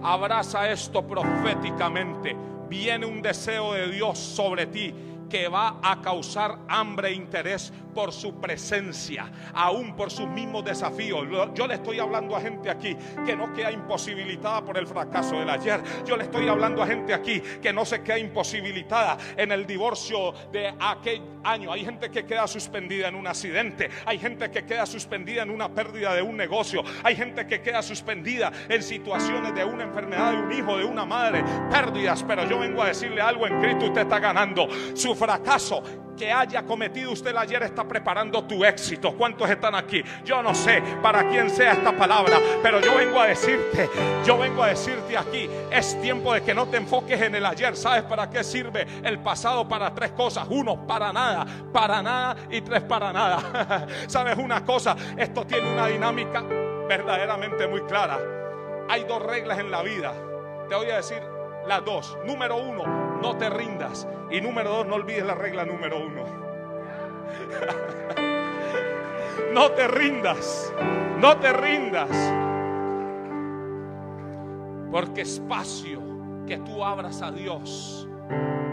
Abraza 0.02 0.70
esto 0.70 1.02
proféticamente. 1.02 2.37
Viene 2.68 3.07
un 3.07 3.22
deseo 3.22 3.72
de 3.72 3.88
Dios 3.88 4.18
sobre 4.18 4.66
ti 4.66 4.94
que 5.29 5.49
va 5.49 5.79
a 5.83 6.01
causar 6.01 6.59
hambre 6.69 7.09
e 7.09 7.15
interés 7.15 7.73
por 7.95 8.13
su 8.13 8.41
presencia, 8.41 9.31
aún 9.55 9.95
por 9.95 10.11
sus 10.11 10.27
mismos 10.29 10.65
desafíos. 10.65 11.27
Yo 11.55 11.67
le 11.67 11.75
estoy 11.75 12.01
hablando 12.01 12.37
a 12.37 12.41
gente 12.41 12.69
aquí 12.69 12.97
que 13.25 13.37
no 13.37 13.53
queda 13.53 13.71
imposibilitada 13.71 14.65
por 14.65 14.77
el 14.77 14.87
fracaso 14.87 15.39
del 15.39 15.49
ayer. 15.49 15.81
Yo 16.05 16.17
le 16.17 16.25
estoy 16.25 16.49
hablando 16.49 16.83
a 16.83 16.87
gente 16.87 17.15
aquí 17.15 17.41
que 17.63 17.73
no 17.73 17.85
se 17.85 18.03
queda 18.03 18.19
imposibilitada 18.19 19.17
en 19.37 19.53
el 19.53 19.67
divorcio 19.67 20.35
de 20.53 20.75
aquel 20.79 21.23
año. 21.45 21.73
Hay 21.73 21.85
gente 21.85 22.11
que 22.11 22.25
queda 22.25 22.47
suspendida 22.49 23.09
en 23.09 23.15
un 23.15 23.27
accidente. 23.27 23.89
Hay 24.07 24.19
gente 24.19 24.51
que 24.51 24.65
queda 24.65 24.87
suspendida 24.87 25.43
en 25.43 25.51
una 25.51 25.69
pérdida 25.69 26.15
de 26.15 26.23
un 26.23 26.37
negocio. 26.37 26.83
Hay 27.05 27.15
gente 27.15 27.47
que 27.47 27.63
queda 27.63 27.83
suspendida 27.83 28.53
en 28.69 28.83
situaciones 28.83 29.55
de 29.55 29.65
una 29.65 29.85
enfermedad 29.85 30.33
de 30.33 30.39
un 30.39 30.53
hijo, 30.53 30.77
de 30.77 30.85
una 30.85 31.05
madre. 31.05 31.45
Pérdidas. 31.71 32.25
Pero 32.27 32.49
yo 32.49 32.59
vengo 32.59 32.83
a 32.83 32.89
decirle 32.89 33.21
algo 33.21 33.47
en 33.47 33.61
Cristo. 33.61 33.87
Usted 33.87 34.03
está 34.03 34.19
ganando. 34.19 34.69
Su 34.95 35.13
fracaso 35.14 35.83
que 36.16 36.33
haya 36.33 36.62
cometido 36.64 37.12
usted 37.12 37.35
ayer 37.37 37.62
está 37.62 37.85
preparando 37.85 38.44
tu 38.44 38.64
éxito. 38.64 39.14
¿Cuántos 39.16 39.48
están 39.50 39.74
aquí? 39.74 40.03
Yo 40.24 40.42
no 40.42 40.55
sé 40.55 40.83
para 41.03 41.29
quién 41.29 41.50
sea 41.50 41.72
esta 41.72 41.92
palabra, 41.92 42.38
pero 42.62 42.81
yo 42.81 42.94
vengo 42.96 43.20
a 43.20 43.27
decirte, 43.27 43.88
yo 44.24 44.38
vengo 44.38 44.62
a 44.62 44.68
decirte 44.68 45.16
aquí, 45.16 45.48
es 45.70 46.00
tiempo 46.00 46.33
de 46.33 46.42
que 46.42 46.55
no 46.55 46.66
te 46.66 46.77
enfoques 46.77 47.20
en 47.20 47.35
el 47.35 47.44
ayer. 47.44 47.77
¿Sabes 47.77 48.05
para 48.05 48.31
qué 48.31 48.44
sirve 48.44 48.87
el 49.03 49.18
pasado? 49.18 49.68
Para 49.68 49.94
tres 49.94 50.12
cosas. 50.12 50.46
Uno, 50.48 50.87
para 50.87 51.12
nada, 51.12 51.46
para 51.72 52.03
nada 52.03 52.37
y 52.50 52.61
tres, 52.61 52.83
para 52.83 53.12
nada. 53.12 53.87
¿Sabes 54.07 54.38
una 54.38 54.64
cosa? 54.64 54.96
Esto 55.16 55.46
tiene 55.46 55.72
una 55.72 55.87
dinámica 55.87 56.42
verdaderamente 56.88 57.66
muy 57.66 57.83
clara. 57.83 58.18
Hay 58.88 59.05
dos 59.05 59.22
reglas 59.22 59.59
en 59.59 59.70
la 59.70 59.83
vida. 59.83 60.12
Te 60.68 60.74
voy 60.74 60.90
a 60.90 60.96
decir 60.96 61.22
las 61.66 61.85
dos. 61.85 62.16
Número 62.24 62.57
uno, 62.57 62.85
no 63.25 63.37
te 63.39 63.49
rindas. 63.49 64.07
Y 64.31 64.43
número 64.43 64.71
dos, 64.71 64.87
no 64.87 64.97
olvides 64.97 65.25
la 65.25 65.35
regla 65.35 65.65
número 65.65 65.99
uno. 65.99 66.25
no 69.55 69.71
te 69.71 69.89
rindas. 69.89 70.71
No 71.19 71.39
te 71.39 71.51
rindas. 71.55 72.11
Porque 74.91 75.23
espacio 75.23 76.03
que 76.47 76.59
tú 76.59 76.85
abras 76.85 77.23
a 77.23 77.33
Dios, 77.33 78.07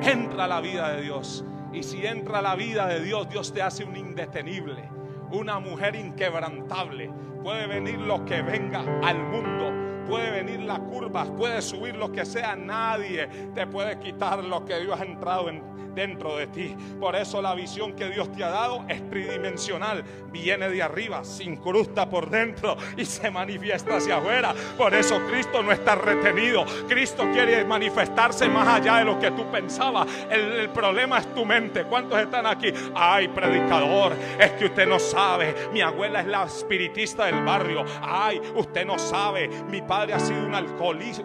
entra 0.02 0.44
a 0.44 0.48
la 0.50 0.60
vida 0.60 0.92
de 0.92 1.04
Dios. 1.04 1.46
Y 1.72 1.84
si 1.84 2.06
entra 2.06 2.40
a 2.40 2.42
la 2.42 2.56
vida 2.56 2.88
de 2.88 3.00
Dios, 3.00 3.30
Dios 3.30 3.54
te 3.54 3.62
hace 3.62 3.86
un 3.86 3.96
indetenible, 3.96 4.90
una 5.32 5.60
mujer 5.60 5.96
inquebrantable. 5.96 7.10
Puede 7.42 7.68
venir 7.68 8.00
lo 8.00 8.26
que 8.26 8.42
venga 8.42 8.84
al 9.02 9.18
mundo 9.18 9.91
puede 10.12 10.30
venir 10.30 10.60
la 10.60 10.78
curva, 10.78 11.24
puede 11.24 11.62
subir 11.62 11.96
lo 11.96 12.12
que 12.12 12.26
sea, 12.26 12.54
nadie 12.54 13.28
te 13.56 13.66
puede 13.66 13.98
quitar 13.98 14.44
lo 14.44 14.66
que 14.66 14.78
Dios 14.82 15.00
ha 15.00 15.06
entrado 15.06 15.48
en, 15.48 15.64
dentro 15.94 16.38
de 16.38 16.48
ti. 16.48 16.76
Por 17.00 17.16
eso 17.16 17.42
la 17.42 17.54
visión 17.54 17.94
que 17.94 18.10
Dios 18.10 18.32
te 18.32 18.44
ha 18.44 18.50
dado 18.50 18.86
es 18.88 19.08
tridimensional, 19.10 20.04
viene 20.32 20.70
de 20.70 20.82
arriba, 20.82 21.24
se 21.24 21.44
incrusta 21.44 22.10
por 22.10 22.30
dentro 22.30 22.78
y 22.98 23.06
se 23.06 23.30
manifiesta 23.30 23.98
hacia 23.98 24.18
afuera. 24.18 24.54
Por 24.78 24.94
eso 24.94 25.20
Cristo 25.30 25.62
no 25.64 25.72
está 25.72 25.96
retenido. 25.96 26.66
Cristo 26.88 27.28
quiere 27.32 27.64
manifestarse 27.66 28.48
más 28.50 28.68
allá 28.68 28.98
de 28.98 29.06
lo 29.06 29.20
que 29.20 29.32
tú 29.32 29.50
pensabas. 29.52 30.08
El, 30.30 30.70
problema 30.72 31.20
es 31.20 31.34
tu 31.36 31.46
mente. 31.46 31.84
¿Cuántos 31.84 32.20
están 32.20 32.46
aquí? 32.46 32.72
Ay, 32.96 33.28
predicador, 33.28 34.14
es 34.40 34.52
que 34.52 34.66
usted 34.66 34.88
no 34.88 35.00
sabe. 35.00 35.54
Mi 35.74 35.82
abuela 35.82 36.22
es 36.22 36.28
la 36.28 36.46
espiritista 36.46 37.26
del 37.26 37.44
barrio. 37.44 37.84
Ay, 38.02 38.42
usted 38.56 38.86
no 38.86 38.98
sabe. 38.98 39.50
Mi 39.70 39.82
padre 39.82 40.14
ha 40.14 40.20
sido 40.20 40.40
un, 40.40 40.56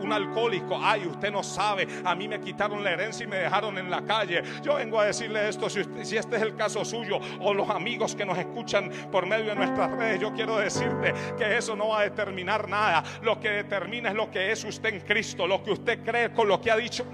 un 0.01 0.13
alcohólico. 0.13 0.79
Ay, 0.83 1.07
usted 1.07 1.31
no 1.31 1.43
sabe. 1.43 1.87
A 2.05 2.15
mí 2.15 2.29
me 2.29 2.41
quitaron 2.41 2.83
la 2.83 2.93
herencia 2.93 3.25
y 3.25 3.29
me 3.29 3.37
dejaron 3.37 3.79
en 3.79 3.91
la 3.91 4.03
calle. 4.03 4.43
Yo 4.63 4.77
vengo 4.77 5.01
a 5.01 5.07
decirle 5.07 5.49
esto, 5.49 5.69
si, 5.69 5.81
este 5.81 6.37
es 6.37 6.43
el 6.43 6.55
caso 6.57 6.85
suyo 6.85 7.19
o 7.41 7.55
los 7.55 7.69
amigos 7.71 8.15
que 8.15 8.25
nos 8.25 8.39
escuchan 8.39 8.91
por 9.11 9.27
medio 9.27 9.47
de 9.47 9.57
nuestras 9.57 9.91
redes, 9.93 10.21
yo 10.21 10.33
quiero 10.33 10.59
decirte 10.59 11.15
que 11.37 11.57
eso 11.57 11.77
no 11.77 11.89
va 11.89 12.01
a 12.01 12.03
determinar 12.05 12.69
nada. 12.69 13.03
Lo 13.23 13.41
que 13.41 13.51
determina 13.51 14.11
es 14.11 14.15
lo 14.15 14.31
que 14.31 14.53
es 14.53 14.65
usted 14.65 14.95
en 14.95 15.01
Cristo, 15.01 15.47
lo 15.47 15.63
que 15.63 15.73
usted 15.73 16.05
cree 16.05 16.33
con 16.33 16.49
lo 16.49 16.61
que 16.61 16.71
ha 16.71 16.77
dicho. 16.77 17.05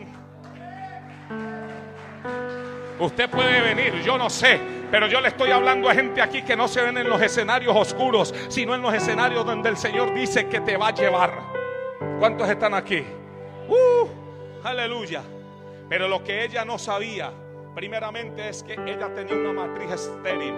Usted 2.99 3.29
puede 3.29 3.61
venir, 3.63 4.01
yo 4.03 4.17
no 4.17 4.31
sé, 4.31 4.61
pero 4.91 5.09
yo 5.09 5.21
le 5.21 5.29
estoy 5.29 5.51
hablando 5.51 5.89
a 5.89 5.95
gente 5.95 6.23
aquí 6.23 6.43
que 6.43 6.55
no 6.55 6.69
se 6.69 6.83
ven 6.83 6.97
en 6.99 7.09
los 7.09 7.21
escenarios 7.21 7.75
oscuros, 7.75 8.33
sino 8.49 8.75
en 8.75 8.83
los 8.83 8.95
escenarios 8.95 9.45
donde 9.45 9.71
el 9.71 9.77
Señor 9.77 10.15
dice 10.15 10.47
que 10.47 10.61
te 10.61 10.77
va 10.77 10.89
a 10.89 10.95
llevar. 10.95 11.33
¿Cuántos 12.19 12.49
están 12.49 12.75
aquí? 12.75 13.03
Uh, 13.69 14.07
aleluya. 14.63 15.23
Pero 15.93 16.09
lo 16.09 16.25
que 16.25 16.43
ella 16.43 16.65
no 16.65 16.79
sabía, 16.79 17.31
primeramente 17.75 18.49
es 18.49 18.63
que 18.63 18.73
ella 18.73 19.13
tenía 19.13 19.37
una 19.37 19.53
matriz 19.53 19.91
estéril. 19.91 20.55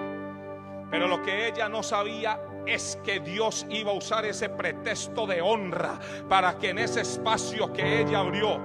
Pero 0.93 1.09
lo 1.09 1.21
que 1.23 1.49
ella 1.49 1.69
no 1.69 1.83
sabía 1.83 2.41
es 2.67 3.01
que 3.03 3.19
Dios 3.19 3.67
iba 3.69 3.91
a 3.91 3.95
usar 3.95 4.25
ese 4.25 4.49
pretexto 4.49 5.27
de 5.27 5.43
honra 5.43 5.99
para 6.29 6.57
que 6.57 6.71
en 6.71 6.79
ese 6.79 7.01
espacio 7.01 7.73
que 7.73 8.03
ella 8.03 8.21
abrió, 8.21 8.61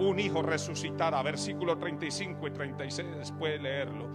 un 0.00 0.18
hijo 0.18 0.42
resucitará. 0.42 1.22
Versículo 1.22 1.78
35 1.78 2.48
y 2.48 2.50
36, 2.50 3.08
después 3.18 3.52
de 3.52 3.58
leerlo. 3.60 4.08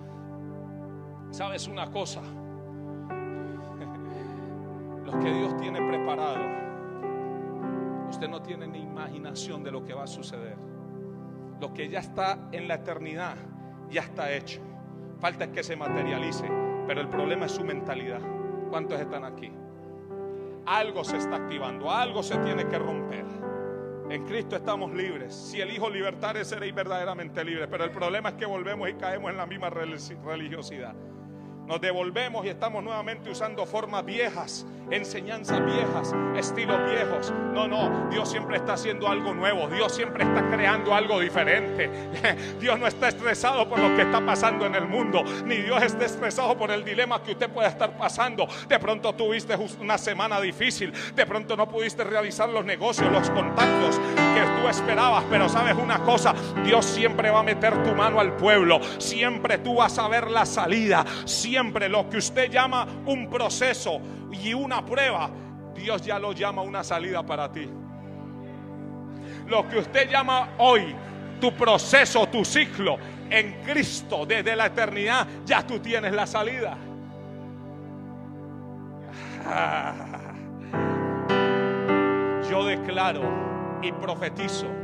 ¿Sabes 1.30 1.70
una 1.70 1.90
cosa? 1.90 2.20
Lo 5.06 5.20
que 5.22 5.32
Dios 5.32 5.56
tiene 5.56 5.88
preparado, 5.88 6.44
usted 8.10 8.28
no 8.28 8.42
tiene 8.42 8.68
ni 8.68 8.82
imaginación 8.82 9.64
de 9.64 9.72
lo 9.72 9.86
que 9.86 9.94
va 9.94 10.04
a 10.04 10.08
suceder. 10.08 10.71
Lo 11.62 11.76
que 11.76 11.90
ya 11.90 12.00
está 12.00 12.50
en 12.52 12.68
la 12.68 12.74
eternidad, 12.74 13.36
ya 13.92 14.02
está 14.02 14.34
hecho. 14.34 14.60
Falta 15.20 15.44
es 15.44 15.52
que 15.52 15.64
se 15.64 15.76
materialice, 15.76 16.50
pero 16.88 17.02
el 17.02 17.08
problema 17.08 17.46
es 17.46 17.52
su 17.52 17.64
mentalidad. 17.64 18.20
¿Cuántos 18.72 19.00
están 19.00 19.24
aquí? 19.24 19.52
Algo 20.66 21.04
se 21.04 21.18
está 21.18 21.36
activando, 21.36 21.92
algo 21.92 22.24
se 22.24 22.36
tiene 22.40 22.68
que 22.68 22.80
romper. 22.80 23.26
En 24.10 24.26
Cristo 24.26 24.56
estamos 24.56 24.92
libres. 24.92 25.36
Si 25.36 25.62
el 25.62 25.70
Hijo 25.72 25.88
libertare, 25.88 26.44
seréis 26.46 26.74
verdaderamente 26.74 27.46
libres. 27.46 27.68
Pero 27.70 27.84
el 27.84 27.92
problema 27.92 28.30
es 28.30 28.36
que 28.36 28.48
volvemos 28.48 28.90
y 28.90 28.96
caemos 28.96 29.30
en 29.30 29.38
la 29.38 29.46
misma 29.46 29.70
religiosidad. 29.70 30.96
Nos 31.68 31.80
devolvemos 31.80 32.46
y 32.46 32.50
estamos 32.50 32.84
nuevamente 32.84 33.30
usando 33.30 33.66
formas 33.66 34.04
viejas, 34.04 34.66
enseñanzas 34.90 35.64
viejas, 35.66 36.14
estilos 36.36 36.78
viejos. 36.90 37.32
No, 37.54 37.68
no, 37.68 38.10
Dios 38.10 38.30
siempre 38.30 38.58
está 38.58 38.74
haciendo 38.74 39.08
algo 39.08 39.34
nuevo. 39.34 39.68
Dios 39.68 39.94
siempre 39.94 40.24
está 40.24 40.50
creando 40.50 40.94
algo 40.94 41.20
diferente. 41.20 41.90
Dios 42.60 42.78
no 42.78 42.88
está 42.88 43.08
estresado 43.08 43.70
por 43.70 43.80
lo 43.80 43.96
que 43.96 44.02
está 44.02 44.26
pasando 44.26 44.66
en 44.66 44.76
el 44.76 44.88
mundo, 44.88 45.24
ni 45.46 45.58
Dios 45.58 45.82
está 45.84 46.06
estresado 46.06 46.58
por 46.58 46.72
el 46.72 46.84
dilema 46.84 47.24
que 47.24 47.32
usted 47.32 47.50
pueda 47.50 47.70
estar 47.70 47.96
pasando. 47.96 48.48
De 48.68 48.80
pronto 48.80 49.14
tuviste 49.14 49.56
una 49.80 49.98
semana 49.98 50.42
difícil, 50.42 50.92
de 51.16 51.26
pronto 51.26 51.56
no 51.56 51.70
pudiste 51.70 52.04
realizar 52.04 52.50
los 52.50 52.66
negocios, 52.66 53.10
los 53.12 53.30
contactos 53.30 54.00
que 54.16 54.62
tú 54.62 54.68
esperabas, 54.68 55.24
pero 55.30 55.48
sabes 55.48 55.76
una 55.76 56.00
cosa, 56.00 56.34
Dios 56.66 56.86
siempre 56.86 57.30
va 57.30 57.40
a 57.40 57.44
meter 57.44 57.82
tu 57.84 57.96
mano 57.96 58.20
al 58.20 58.36
pueblo, 58.36 58.82
siempre 58.98 59.60
tú 59.60 59.76
vas 59.76 59.98
a 60.00 60.08
ver 60.08 60.30
la 60.30 60.46
salida, 60.46 61.06
siempre 61.26 61.51
lo 61.90 62.10
que 62.10 62.18
usted 62.18 62.50
llama 62.50 62.88
un 63.06 63.30
proceso 63.30 64.00
y 64.32 64.54
una 64.54 64.86
prueba, 64.86 65.30
Dios 65.76 66.02
ya 66.02 66.20
lo 66.20 66.32
llama 66.32 66.62
una 66.62 66.84
salida 66.84 67.24
para 67.24 67.52
ti. 67.52 67.68
Lo 69.48 69.68
que 69.68 69.80
usted 69.80 70.10
llama 70.10 70.50
hoy 70.60 70.96
tu 71.40 71.54
proceso, 71.54 72.28
tu 72.28 72.46
ciclo 72.46 72.98
en 73.30 73.62
Cristo 73.64 74.26
desde 74.26 74.56
la 74.56 74.68
eternidad, 74.68 75.28
ya 75.46 75.66
tú 75.66 75.80
tienes 75.80 76.14
la 76.14 76.28
salida. 76.28 76.78
Yo 82.50 82.66
declaro 82.66 83.24
y 83.82 83.92
profetizo 83.92 84.81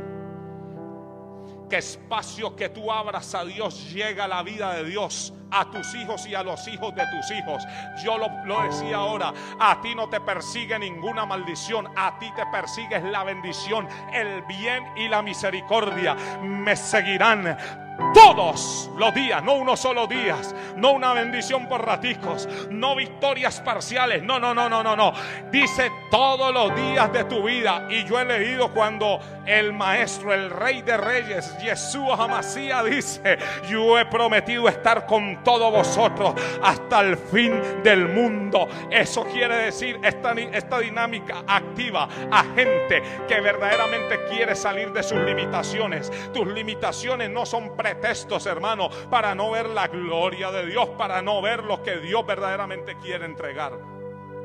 que 1.68 1.78
espacio 1.78 2.56
que 2.56 2.68
tú 2.68 2.90
abras 2.90 3.34
a 3.34 3.44
Dios 3.44 3.92
llega 3.92 4.24
a 4.24 4.28
la 4.28 4.42
vida 4.42 4.74
de 4.74 4.84
Dios, 4.84 5.32
a 5.50 5.70
tus 5.70 5.94
hijos 5.94 6.26
y 6.26 6.34
a 6.34 6.42
los 6.42 6.66
hijos 6.68 6.94
de 6.94 7.04
tus 7.06 7.30
hijos. 7.30 7.62
Yo 8.02 8.18
lo, 8.18 8.28
lo, 8.44 8.62
decía 8.62 8.96
ahora, 8.96 9.32
a 9.58 9.80
ti 9.80 9.94
no 9.94 10.08
te 10.08 10.20
persigue 10.20 10.78
ninguna 10.78 11.26
maldición, 11.26 11.88
a 11.96 12.18
ti 12.18 12.30
te 12.34 12.44
persigue 12.46 13.00
la 13.00 13.24
bendición, 13.24 13.88
el 14.12 14.42
bien 14.42 14.84
y 14.96 15.08
la 15.08 15.22
misericordia. 15.22 16.14
Me 16.42 16.76
seguirán 16.76 17.87
todos 18.14 18.90
los 18.96 19.14
días, 19.14 19.42
no 19.42 19.54
unos 19.54 19.80
solo 19.80 20.06
días, 20.06 20.54
no 20.76 20.92
una 20.92 21.12
bendición 21.12 21.68
por 21.68 21.84
raticos, 21.84 22.48
no 22.70 22.94
victorias 22.94 23.60
parciales, 23.60 24.22
no, 24.22 24.38
no, 24.38 24.54
no, 24.54 24.68
no, 24.68 24.82
no, 24.82 24.96
no. 24.96 25.12
Dice 25.50 25.90
todos 26.10 26.52
los 26.52 26.74
días 26.74 27.12
de 27.12 27.24
tu 27.24 27.42
vida. 27.42 27.86
Y 27.90 28.04
yo 28.04 28.20
he 28.20 28.24
leído 28.24 28.72
cuando 28.72 29.20
el 29.46 29.72
maestro, 29.72 30.32
el 30.32 30.50
rey 30.50 30.82
de 30.82 30.96
reyes, 30.96 31.56
Jesús 31.60 32.08
Amasía 32.18 32.82
dice, 32.82 33.38
yo 33.68 33.98
he 33.98 34.06
prometido 34.06 34.68
estar 34.68 35.06
con 35.06 35.42
todos 35.42 35.72
vosotros 35.72 36.34
hasta 36.62 37.00
el 37.00 37.16
fin 37.16 37.82
del 37.82 38.08
mundo. 38.08 38.68
Eso 38.90 39.24
quiere 39.24 39.56
decir 39.56 39.98
esta, 40.02 40.32
esta 40.32 40.78
dinámica 40.78 41.42
activa 41.46 42.08
a 42.30 42.44
gente 42.54 43.02
que 43.26 43.40
verdaderamente 43.40 44.18
quiere 44.30 44.54
salir 44.54 44.92
de 44.92 45.02
sus 45.02 45.18
limitaciones. 45.20 46.12
Tus 46.32 46.46
limitaciones 46.46 47.30
no 47.30 47.46
son 47.46 47.76
pretextos, 47.88 48.44
hermano, 48.44 48.90
para 49.08 49.34
no 49.34 49.50
ver 49.50 49.66
la 49.70 49.86
gloria 49.86 50.50
de 50.50 50.66
Dios, 50.66 50.90
para 50.90 51.22
no 51.22 51.40
ver 51.40 51.64
lo 51.64 51.82
que 51.82 51.96
Dios 51.98 52.26
verdaderamente 52.26 52.98
quiere 52.98 53.24
entregar 53.24 53.78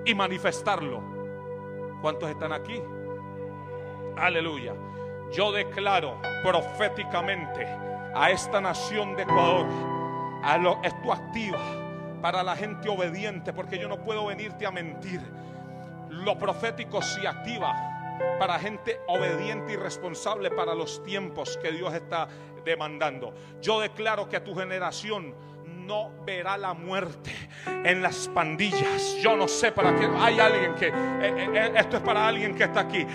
y 0.05 0.15
manifestarlo. 0.15 1.03
¿Cuántos 2.01 2.29
están 2.29 2.53
aquí? 2.53 2.81
Aleluya. 4.15 4.73
Yo 5.33 5.51
declaro 5.51 6.21
proféticamente 6.41 7.67
a 8.15 8.29
esta 8.31 8.61
nación 8.61 9.15
de 9.17 9.23
Ecuador, 9.23 9.65
a 10.41 10.57
lo, 10.57 10.79
esto 10.81 11.11
activa 11.11 11.59
para 12.21 12.43
la 12.43 12.55
gente 12.55 12.87
obediente, 12.87 13.51
porque 13.51 13.77
yo 13.77 13.89
no 13.89 14.01
puedo 14.01 14.27
venirte 14.27 14.65
a 14.65 14.71
mentir. 14.71 15.19
Lo 16.09 16.37
profético 16.37 17.01
se 17.01 17.27
activa 17.27 17.73
para 18.39 18.57
gente 18.59 19.01
obediente 19.07 19.73
y 19.73 19.75
responsable 19.75 20.49
para 20.49 20.75
los 20.75 21.03
tiempos 21.03 21.57
que 21.61 21.71
Dios 21.71 21.93
está 21.93 22.29
demandando. 22.63 23.33
Yo 23.61 23.79
declaro 23.79 24.27
que 24.29 24.39
tu 24.39 24.55
generación 24.55 25.33
no 25.65 26.11
verá 26.25 26.57
la 26.57 26.73
muerte 26.73 27.31
en 27.65 28.01
las 28.01 28.27
pandillas. 28.29 29.17
Yo 29.21 29.35
no 29.35 29.47
sé 29.47 29.71
para 29.71 29.95
qué. 29.95 30.07
Hay 30.17 30.39
alguien 30.39 30.75
que, 30.75 30.87
eh, 30.87 30.91
eh, 30.91 31.49
eh, 31.53 31.73
esto 31.75 31.97
es 31.97 32.03
para 32.03 32.27
alguien 32.27 32.55
que 32.55 32.63
está 32.63 32.81
aquí. 32.81 33.05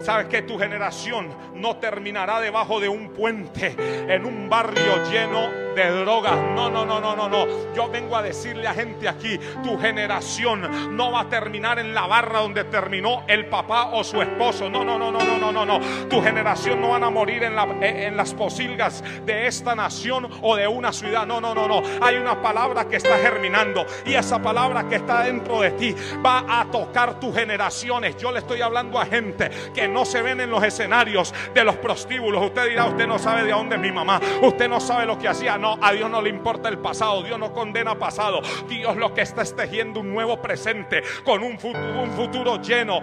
Sabes 0.00 0.26
que 0.26 0.42
tu 0.42 0.58
generación 0.58 1.28
no 1.54 1.76
terminará 1.76 2.40
debajo 2.40 2.80
de 2.80 2.88
un 2.88 3.10
puente 3.10 3.74
en 3.78 4.26
un 4.26 4.48
barrio 4.48 5.04
lleno 5.10 5.65
de 5.76 5.90
drogas. 5.90 6.36
No, 6.54 6.70
no, 6.70 6.84
no, 6.84 7.00
no, 7.00 7.14
no, 7.14 7.28
no. 7.28 7.74
Yo 7.74 7.88
vengo 7.88 8.16
a 8.16 8.22
decirle 8.22 8.66
a 8.66 8.74
gente 8.74 9.08
aquí, 9.08 9.38
tu 9.62 9.78
generación 9.78 10.96
no 10.96 11.12
va 11.12 11.20
a 11.20 11.28
terminar 11.28 11.78
en 11.78 11.94
la 11.94 12.06
barra 12.06 12.40
donde 12.40 12.64
terminó 12.64 13.24
el 13.28 13.46
papá 13.46 13.90
o 13.92 14.02
su 14.02 14.20
esposo. 14.22 14.68
No, 14.70 14.84
no, 14.84 14.98
no, 14.98 15.12
no, 15.12 15.22
no, 15.22 15.36
no, 15.38 15.52
no, 15.52 15.66
no. 15.66 15.80
Tu 16.08 16.20
generación 16.22 16.80
no 16.80 16.90
van 16.90 17.04
a 17.04 17.10
morir 17.10 17.44
en, 17.44 17.56
en 17.82 18.16
las 18.16 18.34
posilgas 18.34 19.04
de 19.24 19.46
esta 19.46 19.74
nación 19.74 20.28
o 20.42 20.56
de 20.56 20.66
una 20.66 20.92
ciudad. 20.92 21.26
No, 21.26 21.40
no, 21.40 21.54
no, 21.54 21.68
no. 21.68 21.82
Hay 22.00 22.16
una 22.16 22.40
palabra 22.40 22.88
que 22.88 22.96
está 22.96 23.18
germinando 23.18 23.84
y 24.04 24.14
esa 24.14 24.40
palabra 24.40 24.88
que 24.88 24.96
está 24.96 25.24
dentro 25.24 25.60
de 25.60 25.72
ti 25.72 25.94
va 26.24 26.60
a 26.60 26.64
tocar 26.70 27.20
tus 27.20 27.34
generaciones. 27.34 28.16
Yo 28.16 28.32
le 28.32 28.38
estoy 28.38 28.62
hablando 28.62 28.98
a 28.98 29.04
gente 29.04 29.50
que 29.74 29.86
no 29.86 30.04
se 30.06 30.22
ven 30.22 30.40
en 30.40 30.50
los 30.50 30.64
escenarios 30.64 31.34
de 31.52 31.64
los 31.64 31.76
prostíbulos. 31.76 32.44
Usted 32.46 32.70
dirá, 32.70 32.86
usted 32.86 33.06
no 33.06 33.18
sabe 33.18 33.44
de 33.44 33.52
dónde 33.52 33.76
es 33.76 33.82
mi 33.82 33.92
mamá. 33.92 34.20
Usted 34.40 34.68
no 34.68 34.80
sabe 34.80 35.04
lo 35.04 35.18
que 35.18 35.28
hacía. 35.28 35.58
No, 35.58 35.65
a 35.80 35.92
Dios 35.92 36.10
no 36.10 36.22
le 36.22 36.30
importa 36.30 36.68
el 36.68 36.78
pasado. 36.78 37.22
Dios 37.22 37.38
no 37.38 37.52
condena 37.52 37.98
pasado. 37.98 38.40
Dios 38.68 38.96
lo 38.96 39.12
que 39.12 39.22
está 39.22 39.42
es 39.42 39.54
tejiendo 39.54 40.00
un 40.00 40.12
nuevo 40.12 40.40
presente 40.40 41.02
con 41.24 41.42
un 41.42 41.58
futuro, 41.58 42.60
lleno, 42.60 43.00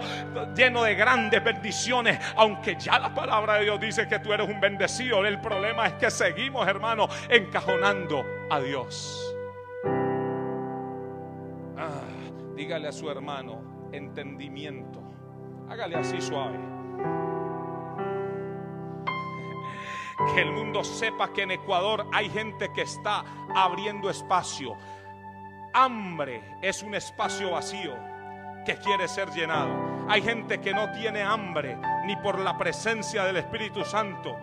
lleno 0.54 0.82
de 0.82 0.94
grandes 0.94 1.42
bendiciones. 1.42 2.18
Aunque 2.36 2.76
ya 2.78 2.98
la 2.98 3.14
palabra 3.14 3.54
de 3.54 3.64
Dios 3.64 3.80
dice 3.80 4.08
que 4.08 4.18
tú 4.18 4.32
eres 4.32 4.48
un 4.48 4.60
bendecido. 4.60 5.24
El 5.24 5.40
problema 5.40 5.86
es 5.86 5.92
que 5.94 6.10
seguimos, 6.10 6.66
hermano, 6.66 7.08
encajonando 7.28 8.24
a 8.50 8.60
Dios. 8.60 9.36
Ah, 11.76 12.02
dígale 12.56 12.88
a 12.88 12.92
su 12.92 13.10
hermano 13.10 13.90
entendimiento. 13.92 15.02
Hágale 15.68 15.96
así 15.96 16.20
suave. 16.20 16.73
Que 20.34 20.40
el 20.40 20.52
mundo 20.52 20.84
sepa 20.84 21.32
que 21.32 21.42
en 21.42 21.52
Ecuador 21.52 22.06
hay 22.12 22.30
gente 22.30 22.72
que 22.72 22.82
está 22.82 23.24
abriendo 23.54 24.10
espacio. 24.10 24.76
Hambre 25.72 26.56
es 26.62 26.82
un 26.82 26.94
espacio 26.94 27.50
vacío 27.50 27.94
que 28.64 28.76
quiere 28.76 29.08
ser 29.08 29.30
llenado. 29.30 30.06
Hay 30.08 30.22
gente 30.22 30.60
que 30.60 30.72
no 30.72 30.90
tiene 30.92 31.22
hambre 31.22 31.78
ni 32.06 32.16
por 32.16 32.38
la 32.38 32.56
presencia 32.56 33.24
del 33.24 33.38
Espíritu 33.38 33.84
Santo, 33.84 34.36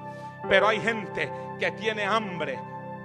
pero 0.49 0.67
hay 0.67 0.79
gente 0.79 1.31
que 1.59 1.71
tiene 1.71 2.03
hambre 2.03 2.59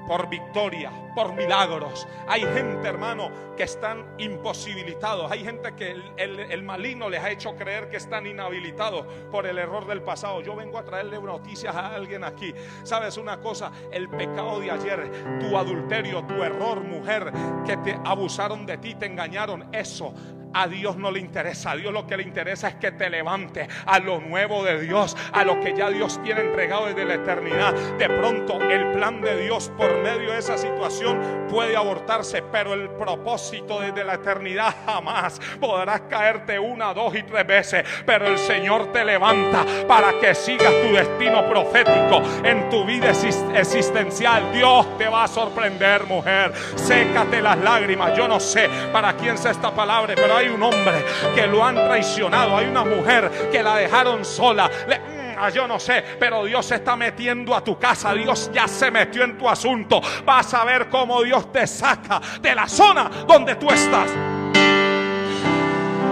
por 0.06 0.28
victoria, 0.28 0.90
por 1.14 1.34
milagros. 1.34 2.06
Hay 2.28 2.42
gente, 2.42 2.86
hermano, 2.86 3.30
que 3.56 3.64
están 3.64 4.04
imposibilitados. 4.18 5.30
Hay 5.30 5.44
gente 5.44 5.74
que 5.74 5.90
el, 6.16 6.40
el, 6.40 6.62
maligno 6.62 7.08
les 7.08 7.22
ha 7.22 7.30
hecho 7.30 7.56
creer 7.56 7.88
que 7.88 7.96
están 7.96 8.26
inhabilitados 8.26 9.06
por 9.30 9.46
el 9.46 9.58
error 9.58 9.86
del 9.86 10.02
pasado. 10.02 10.42
Yo 10.42 10.54
vengo 10.54 10.78
a 10.78 10.84
traerle 10.84 11.20
noticias 11.20 11.74
a 11.74 11.94
alguien 11.94 12.24
aquí. 12.24 12.54
¿Sabes 12.82 13.16
una 13.16 13.40
cosa? 13.40 13.72
El 13.90 14.08
pecado 14.08 14.60
de 14.60 14.70
ayer, 14.70 15.38
tu 15.40 15.56
adulterio, 15.56 16.24
tu 16.24 16.42
error, 16.42 16.82
mujer, 16.82 17.32
que 17.64 17.76
te 17.78 17.98
abusaron 18.04 18.66
de 18.66 18.78
ti, 18.78 18.94
te 18.94 19.06
engañaron, 19.06 19.74
eso 19.74 20.14
a 20.52 20.66
Dios 20.66 20.96
no 20.96 21.10
le 21.10 21.20
interesa. 21.20 21.72
A 21.72 21.76
Dios 21.76 21.92
lo 21.92 22.06
que 22.06 22.16
le 22.16 22.22
interesa 22.22 22.68
es 22.68 22.74
que 22.76 22.92
te 22.92 23.10
levantes 23.10 23.68
a 23.86 23.98
lo 23.98 24.20
nuevo 24.20 24.64
de 24.64 24.80
Dios, 24.80 25.16
a 25.32 25.44
lo 25.44 25.60
que 25.60 25.74
ya 25.74 25.90
Dios 25.90 26.20
tiene 26.22 26.40
entregado 26.42 26.86
desde 26.86 27.04
la 27.04 27.14
eternidad. 27.14 27.74
De 27.98 28.08
pronto 28.08 28.60
el 28.60 28.92
plan 28.92 29.20
de 29.20 29.42
Dios 29.42 29.70
por 29.76 29.98
medio 29.98 30.32
de 30.32 30.38
esa 30.38 30.56
situación 30.56 31.46
puede 31.48 31.76
abortarse, 31.76 32.42
pero 32.42 32.74
el 32.74 32.90
propósito 32.90 33.80
desde 33.80 34.04
la 34.04 34.14
eternidad 34.14 34.74
jamás 34.86 35.40
podrás 35.60 36.02
caerte 36.02 36.58
una, 36.58 36.94
dos 36.94 37.14
y 37.14 37.22
tres 37.22 37.46
veces. 37.46 37.84
Pero 38.04 38.26
el 38.26 38.38
Señor 38.38 38.92
te 38.92 39.04
levanta 39.04 39.64
para 39.86 40.18
que 40.20 40.34
sigas 40.34 40.72
tu 40.82 40.94
destino 40.94 41.48
profético 41.48 42.22
en 42.44 42.68
tu 42.68 42.84
vida 42.84 43.10
existencial. 43.10 44.52
Dios 44.52 44.98
te 44.98 45.08
va 45.08 45.24
a 45.24 45.28
sorprender, 45.28 46.04
mujer. 46.04 46.52
Sécate 46.76 47.40
las 47.42 47.58
lágrimas. 47.58 48.16
Yo 48.16 48.28
no 48.28 48.40
sé 48.40 48.68
para 48.92 49.14
quién 49.14 49.36
sea 49.38 49.50
esta 49.50 49.70
palabra, 49.74 50.14
pero 50.14 50.35
hay 50.36 50.48
un 50.48 50.62
hombre 50.62 51.04
que 51.34 51.46
lo 51.46 51.64
han 51.64 51.74
traicionado, 51.74 52.56
hay 52.56 52.66
una 52.66 52.84
mujer 52.84 53.48
que 53.50 53.62
la 53.62 53.76
dejaron 53.76 54.24
sola. 54.24 54.68
Mm, 54.68 55.38
ah, 55.38 55.48
yo 55.50 55.66
no 55.66 55.80
sé, 55.80 56.04
pero 56.18 56.44
Dios 56.44 56.66
se 56.66 56.76
está 56.76 56.96
metiendo 56.96 57.54
a 57.54 57.64
tu 57.64 57.78
casa. 57.78 58.12
Dios 58.14 58.50
ya 58.52 58.68
se 58.68 58.90
metió 58.90 59.24
en 59.24 59.38
tu 59.38 59.48
asunto. 59.48 60.00
Vas 60.24 60.52
a 60.54 60.64
ver 60.64 60.88
cómo 60.88 61.22
Dios 61.22 61.50
te 61.52 61.66
saca 61.66 62.20
de 62.40 62.54
la 62.54 62.68
zona 62.68 63.10
donde 63.26 63.54
tú 63.56 63.70
estás. 63.70 64.10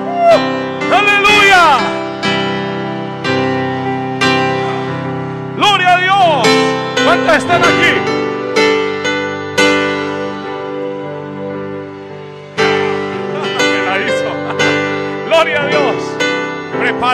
¡Uh! 0.01 0.95
aleluya. 0.95 1.79
Gloria 5.57 5.95
a 5.95 5.99
Dios. 5.99 6.49
¿Cuántos 7.05 7.37
están 7.37 7.63
aquí? 7.63 8.14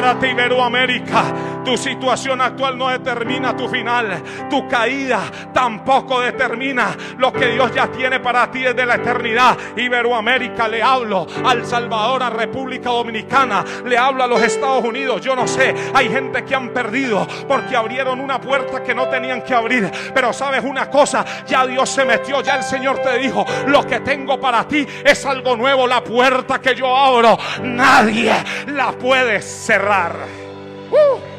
Prepárate 0.00 0.30
Iberoamérica. 0.30 1.49
Tu 1.64 1.76
situación 1.76 2.40
actual 2.40 2.76
no 2.76 2.88
determina 2.88 3.56
tu 3.56 3.68
final. 3.68 4.22
Tu 4.48 4.66
caída 4.66 5.20
tampoco 5.52 6.20
determina 6.20 6.96
lo 7.18 7.32
que 7.32 7.48
Dios 7.48 7.72
ya 7.74 7.86
tiene 7.88 8.20
para 8.20 8.50
ti 8.50 8.60
desde 8.60 8.86
la 8.86 8.96
eternidad. 8.96 9.56
Iberoamérica 9.76 10.68
le 10.68 10.82
hablo 10.82 11.26
al 11.44 11.66
Salvador, 11.66 12.22
a 12.22 12.30
República 12.30 12.90
Dominicana, 12.90 13.64
le 13.84 13.96
hablo 13.96 14.24
a 14.24 14.26
los 14.26 14.42
Estados 14.42 14.84
Unidos. 14.84 15.20
Yo 15.20 15.36
no 15.36 15.46
sé, 15.46 15.74
hay 15.94 16.08
gente 16.08 16.44
que 16.44 16.54
han 16.54 16.70
perdido 16.70 17.26
porque 17.46 17.76
abrieron 17.76 18.20
una 18.20 18.40
puerta 18.40 18.82
que 18.82 18.94
no 18.94 19.08
tenían 19.08 19.42
que 19.42 19.54
abrir. 19.54 19.90
Pero 20.14 20.32
sabes 20.32 20.64
una 20.64 20.88
cosa, 20.88 21.24
ya 21.46 21.66
Dios 21.66 21.88
se 21.90 22.04
metió, 22.04 22.40
ya 22.40 22.56
el 22.56 22.62
Señor 22.62 22.98
te 22.98 23.18
dijo, 23.18 23.44
lo 23.66 23.86
que 23.86 24.00
tengo 24.00 24.40
para 24.40 24.66
ti 24.66 24.86
es 25.04 25.24
algo 25.26 25.56
nuevo. 25.56 25.86
La 25.86 26.02
puerta 26.02 26.60
que 26.60 26.74
yo 26.74 26.96
abro, 26.96 27.38
nadie 27.62 28.32
la 28.66 28.92
puede 28.92 29.42
cerrar. 29.42 30.16
Uh. 30.90 31.29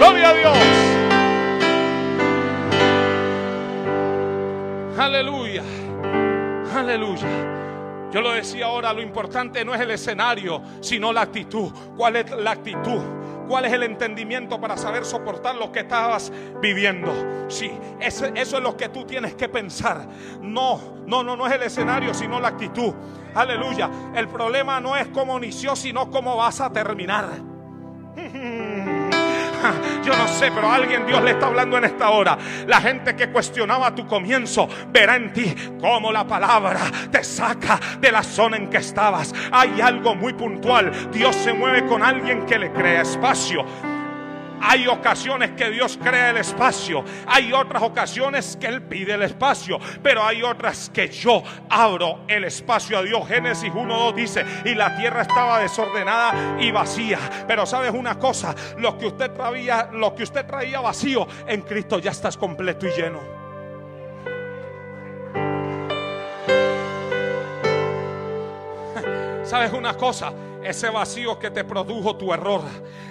Gloria 0.00 0.30
a 0.30 0.32
Dios. 0.32 0.58
Aleluya. 4.98 5.62
Aleluya. 6.74 8.08
Yo 8.10 8.22
lo 8.22 8.32
decía 8.32 8.64
ahora, 8.64 8.94
lo 8.94 9.02
importante 9.02 9.62
no 9.62 9.74
es 9.74 9.80
el 9.82 9.90
escenario, 9.90 10.62
sino 10.80 11.12
la 11.12 11.20
actitud. 11.20 11.70
¿Cuál 11.98 12.16
es 12.16 12.30
la 12.30 12.52
actitud? 12.52 12.98
¿Cuál 13.46 13.66
es 13.66 13.74
el 13.74 13.82
entendimiento 13.82 14.58
para 14.58 14.78
saber 14.78 15.04
soportar 15.04 15.56
lo 15.56 15.70
que 15.70 15.80
estabas 15.80 16.32
viviendo? 16.62 17.12
Sí, 17.48 17.70
eso, 18.00 18.24
eso 18.24 18.56
es 18.56 18.62
lo 18.62 18.78
que 18.78 18.88
tú 18.88 19.04
tienes 19.04 19.34
que 19.34 19.50
pensar. 19.50 20.08
No, 20.40 21.02
no, 21.06 21.22
no, 21.22 21.36
no 21.36 21.46
es 21.46 21.52
el 21.52 21.64
escenario, 21.64 22.14
sino 22.14 22.40
la 22.40 22.48
actitud. 22.48 22.94
Aleluya. 23.34 23.90
El 24.14 24.28
problema 24.28 24.80
no 24.80 24.96
es 24.96 25.08
cómo 25.08 25.36
inició, 25.36 25.76
sino 25.76 26.10
cómo 26.10 26.38
vas 26.38 26.62
a 26.62 26.72
terminar. 26.72 27.28
Yo 30.04 30.16
no 30.16 30.28
sé, 30.28 30.50
pero 30.52 30.70
alguien 30.70 31.06
Dios 31.06 31.22
le 31.22 31.32
está 31.32 31.46
hablando 31.46 31.78
en 31.78 31.84
esta 31.84 32.10
hora. 32.10 32.38
La 32.66 32.80
gente 32.80 33.14
que 33.16 33.30
cuestionaba 33.30 33.94
tu 33.94 34.06
comienzo 34.06 34.68
verá 34.88 35.16
en 35.16 35.32
ti 35.32 35.54
cómo 35.80 36.12
la 36.12 36.26
palabra 36.26 36.80
te 37.10 37.22
saca 37.24 37.78
de 38.00 38.12
la 38.12 38.22
zona 38.22 38.56
en 38.56 38.68
que 38.68 38.78
estabas. 38.78 39.34
Hay 39.52 39.80
algo 39.80 40.14
muy 40.14 40.32
puntual. 40.32 40.92
Dios 41.12 41.34
se 41.36 41.52
mueve 41.52 41.86
con 41.86 42.02
alguien 42.02 42.46
que 42.46 42.58
le 42.58 42.72
crea 42.72 43.02
espacio. 43.02 43.64
Hay 44.60 44.86
ocasiones 44.86 45.52
que 45.52 45.70
Dios 45.70 45.98
crea 46.02 46.30
el 46.30 46.36
espacio. 46.36 47.04
Hay 47.26 47.52
otras 47.52 47.82
ocasiones 47.82 48.56
que 48.60 48.66
Él 48.66 48.82
pide 48.82 49.14
el 49.14 49.22
espacio. 49.22 49.78
Pero 50.02 50.24
hay 50.24 50.42
otras 50.42 50.90
que 50.90 51.08
yo 51.08 51.42
abro 51.68 52.20
el 52.28 52.44
espacio 52.44 52.98
a 52.98 53.02
Dios. 53.02 53.26
Génesis 53.26 53.72
1.2 53.72 54.14
dice, 54.14 54.44
y 54.64 54.74
la 54.74 54.96
tierra 54.96 55.22
estaba 55.22 55.60
desordenada 55.60 56.56
y 56.60 56.70
vacía. 56.70 57.18
Pero 57.46 57.66
sabes 57.66 57.92
una 57.92 58.18
cosa, 58.18 58.54
lo 58.78 58.96
que 58.98 59.06
usted 59.06 59.30
traía, 59.32 59.88
lo 59.92 60.14
que 60.14 60.22
usted 60.24 60.46
traía 60.46 60.80
vacío, 60.80 61.26
en 61.46 61.62
Cristo 61.62 61.98
ya 61.98 62.10
estás 62.10 62.36
completo 62.36 62.86
y 62.86 62.90
lleno. 62.90 63.20
¿Sabes 69.44 69.72
una 69.72 69.94
cosa? 69.94 70.32
Ese 70.62 70.90
vacío 70.90 71.38
que 71.38 71.50
te 71.50 71.64
produjo 71.64 72.16
tu 72.16 72.32
error, 72.32 72.62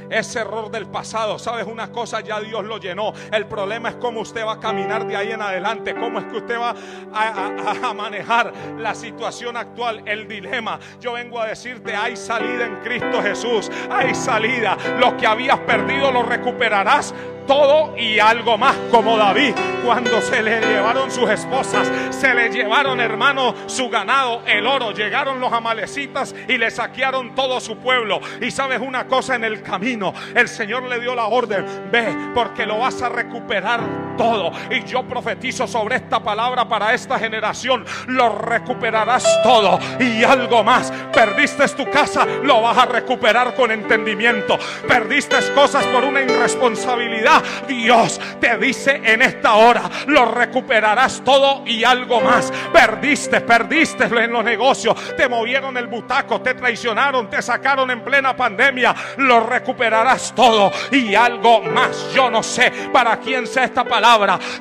ese 0.10 0.40
error 0.40 0.70
del 0.72 0.88
pasado. 0.88 1.40
Sabes 1.40 1.66
una 1.66 1.92
cosa, 1.92 2.22
ya 2.22 2.40
Dios 2.40 2.64
lo 2.64 2.78
llenó. 2.78 3.14
El 3.32 3.46
problema 3.48 3.90
es 3.90 3.96
cómo 3.96 4.22
usted 4.22 4.46
va 4.46 4.54
a 4.54 4.60
caminar 4.60 5.08
de 5.08 5.16
ahí 5.16 5.32
en 5.32 5.42
adelante, 5.42 5.96
cómo 5.96 6.20
es 6.20 6.26
que 6.26 6.38
usted 6.38 6.60
va 6.60 6.76
a, 7.14 7.94
manejar 7.94 8.54
la 8.78 8.94
situación 8.94 9.58
actual, 9.58 10.04
el 10.06 10.28
dilema. 10.28 10.80
Yo 11.00 11.14
vengo 11.14 11.40
a 11.40 11.48
decirte, 11.48 11.96
hay 11.96 12.16
salida 12.16 12.66
en 12.66 12.78
Cristo 12.78 13.22
Jesús, 13.22 13.70
hay 13.90 14.14
salida. 14.16 14.78
Lo 15.00 15.18
que 15.18 15.28
habías 15.28 15.60
perdido 15.60 16.12
lo 16.12 16.24
recuperarás 16.24 17.14
todo 17.50 17.98
y 17.98 18.20
algo 18.20 18.60
más, 18.60 18.76
como 18.92 19.18
David, 19.18 19.56
cuando 19.84 20.22
se 20.22 20.44
le 20.44 20.62
llevaron 20.62 21.10
sus 21.10 21.28
esposas, 21.28 21.92
se 22.12 22.32
le 22.36 22.50
llevaron, 22.50 23.00
hermano, 23.00 23.56
su 23.66 23.90
ganado, 23.90 24.44
el 24.46 24.68
oro, 24.68 24.92
llegaron 24.92 25.40
los 25.40 25.52
amalecitas 25.52 26.36
y 26.48 26.60
le 26.60 26.70
saquearon 26.70 27.34
todo 27.34 27.60
su 27.60 27.78
pueblo. 27.78 28.22
Y 28.40 28.52
sabes 28.52 28.80
una 28.80 29.08
cosa, 29.08 29.34
en 29.34 29.46
el 29.46 29.64
camino 29.64 30.14
el 30.36 30.48
Señor 30.48 30.84
le 30.84 31.00
dio 31.00 31.16
la 31.16 31.26
orden, 31.26 31.66
ve, 31.92 32.16
porque 32.36 32.68
lo 32.68 32.78
vas 32.78 33.02
a 33.02 33.10
recuperar 33.10 33.80
todo. 34.20 34.52
Y 34.70 34.84
yo 34.84 35.04
profetizo 35.04 35.66
sobre 35.66 35.96
esta 35.96 36.20
palabra 36.20 36.68
para 36.68 36.94
esta 36.94 37.18
generación, 37.18 37.86
lo 38.08 38.28
recuperarás 38.28 39.26
todo 39.42 39.80
y 39.98 40.26
algo 40.26 40.62
más. 40.62 40.92
Perdiste 41.14 41.66
tu 41.70 41.90
casa, 41.90 42.26
lo 42.44 42.62
vas 42.62 42.78
a 42.78 42.86
recuperar 42.86 43.56
con 43.56 43.72
entendimiento. 43.72 44.60
Perdiste 44.86 45.38
cosas 45.56 45.86
por 45.86 46.04
una 46.04 46.22
irresponsabilidad 46.22 47.42
Dios 47.68 48.20
te 48.42 48.58
dice 48.58 49.02
en 49.04 49.22
esta 49.22 49.54
hora, 49.54 49.90
lo 50.08 50.26
recuperarás 50.26 51.22
todo 51.24 51.64
y 51.66 51.86
algo 51.86 52.20
más. 52.20 52.52
Perdiste, 52.74 53.40
perdiste 53.40 54.04
en 54.04 54.34
los 54.34 54.44
negocios, 54.44 54.96
te 55.16 55.30
movieron 55.30 55.78
el 55.78 55.88
butaco, 55.88 56.42
te 56.42 56.56
traicionaron, 56.56 57.30
te 57.30 57.42
sacaron 57.42 57.90
en 57.92 58.02
plena 58.02 58.36
pandemia, 58.36 58.94
lo 59.18 59.40
recuperarás 59.42 60.34
todo 60.36 60.72
y 60.92 61.16
algo 61.16 61.62
más. 61.62 62.12
Yo 62.14 62.30
no 62.30 62.44
sé 62.44 62.72
para 62.92 63.18
quién 63.18 63.48
sea 63.48 63.64
esta 63.64 63.86
palabra. 63.86 64.09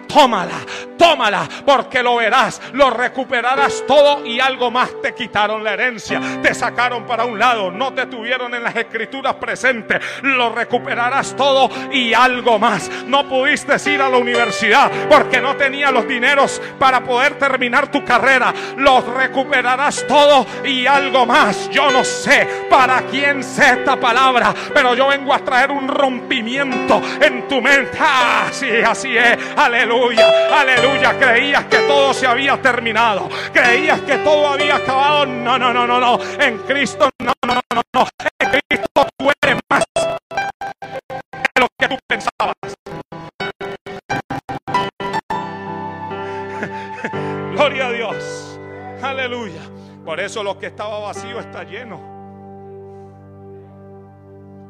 Tómala, 0.07 0.59
tómala, 0.99 1.49
porque 1.65 2.03
lo 2.03 2.17
verás, 2.17 2.61
lo 2.73 2.91
recuperarás 2.91 3.85
todo 3.87 4.27
y 4.27 4.41
algo 4.41 4.71
más. 4.71 4.91
Te 5.01 5.15
quitaron 5.15 5.65
la 5.65 5.73
herencia, 5.73 6.21
te 6.43 6.55
sacaron 6.55 7.07
para 7.07 7.25
un 7.25 7.39
lado, 7.39 7.71
no 7.71 7.95
te 7.95 8.07
tuvieron 8.07 8.55
en 8.55 8.63
las 8.63 8.77
escrituras 8.77 9.35
presentes, 9.35 10.03
lo 10.23 10.51
recuperarás 10.51 11.35
todo 11.35 11.71
y 11.93 12.13
algo 12.13 12.59
más. 12.59 12.91
No 13.07 13.29
pudiste 13.29 13.79
ir 13.91 14.03
a 14.03 14.09
la 14.09 14.19
universidad 14.19 14.91
porque 15.09 15.41
no 15.41 15.57
tenía 15.57 15.91
los 15.91 16.07
dineros 16.07 16.61
para 16.79 17.03
poder 17.03 17.39
terminar 17.39 17.91
tu 17.91 18.05
carrera. 18.05 18.53
Los 18.77 19.07
recuperarás 19.07 20.05
todo 20.07 20.47
y 20.65 20.87
algo 20.87 21.27
más. 21.27 21.71
Yo 21.71 21.91
no 21.91 22.05
sé 22.05 22.67
para 22.69 23.03
quién 23.03 23.43
sé 23.43 23.79
esta 23.79 23.97
palabra, 23.97 24.55
pero 24.75 24.95
yo 24.95 25.09
vengo 25.09 25.33
a 25.33 25.39
traer 25.39 25.71
un 25.71 25.89
rompimiento 25.89 27.01
en 27.21 27.47
tu 27.49 27.61
mente. 27.61 27.97
Ah, 28.01 28.47
así 28.49 29.17
es. 29.17 29.38
Aleluya, 29.57 30.27
aleluya. 30.53 31.19
Creías 31.19 31.65
que 31.67 31.79
todo 31.79 32.13
se 32.15 32.27
había 32.27 32.61
terminado. 32.61 33.29
Creías 33.53 34.01
que 34.03 34.19
todo 34.19 34.49
había 34.49 34.77
acabado. 34.77 35.27
No, 35.27 35.59
no, 35.59 35.73
no, 35.73 35.87
no, 35.87 35.99
no. 36.01 36.19
En 36.41 36.59
Cristo, 36.59 37.11
no, 37.21 37.33
no, 37.47 37.55
no, 37.55 37.83
no. 37.93 38.07
En 38.39 38.61
Cristo 38.69 39.07
tú 39.17 39.31
eres 39.43 39.59
más 39.71 39.85
de 39.95 41.61
lo 41.61 41.69
que 41.79 41.89
tú 41.89 41.97
pensabas. 42.07 42.55
Gloria 47.53 47.87
a 47.87 47.93
Dios. 47.93 48.59
Aleluya. 49.03 49.63
Por 50.05 50.21
eso 50.21 50.43
lo 50.43 50.59
que 50.59 50.67
estaba 50.67 50.99
vacío 51.01 51.39
está 51.39 51.65
lleno. 51.65 52.18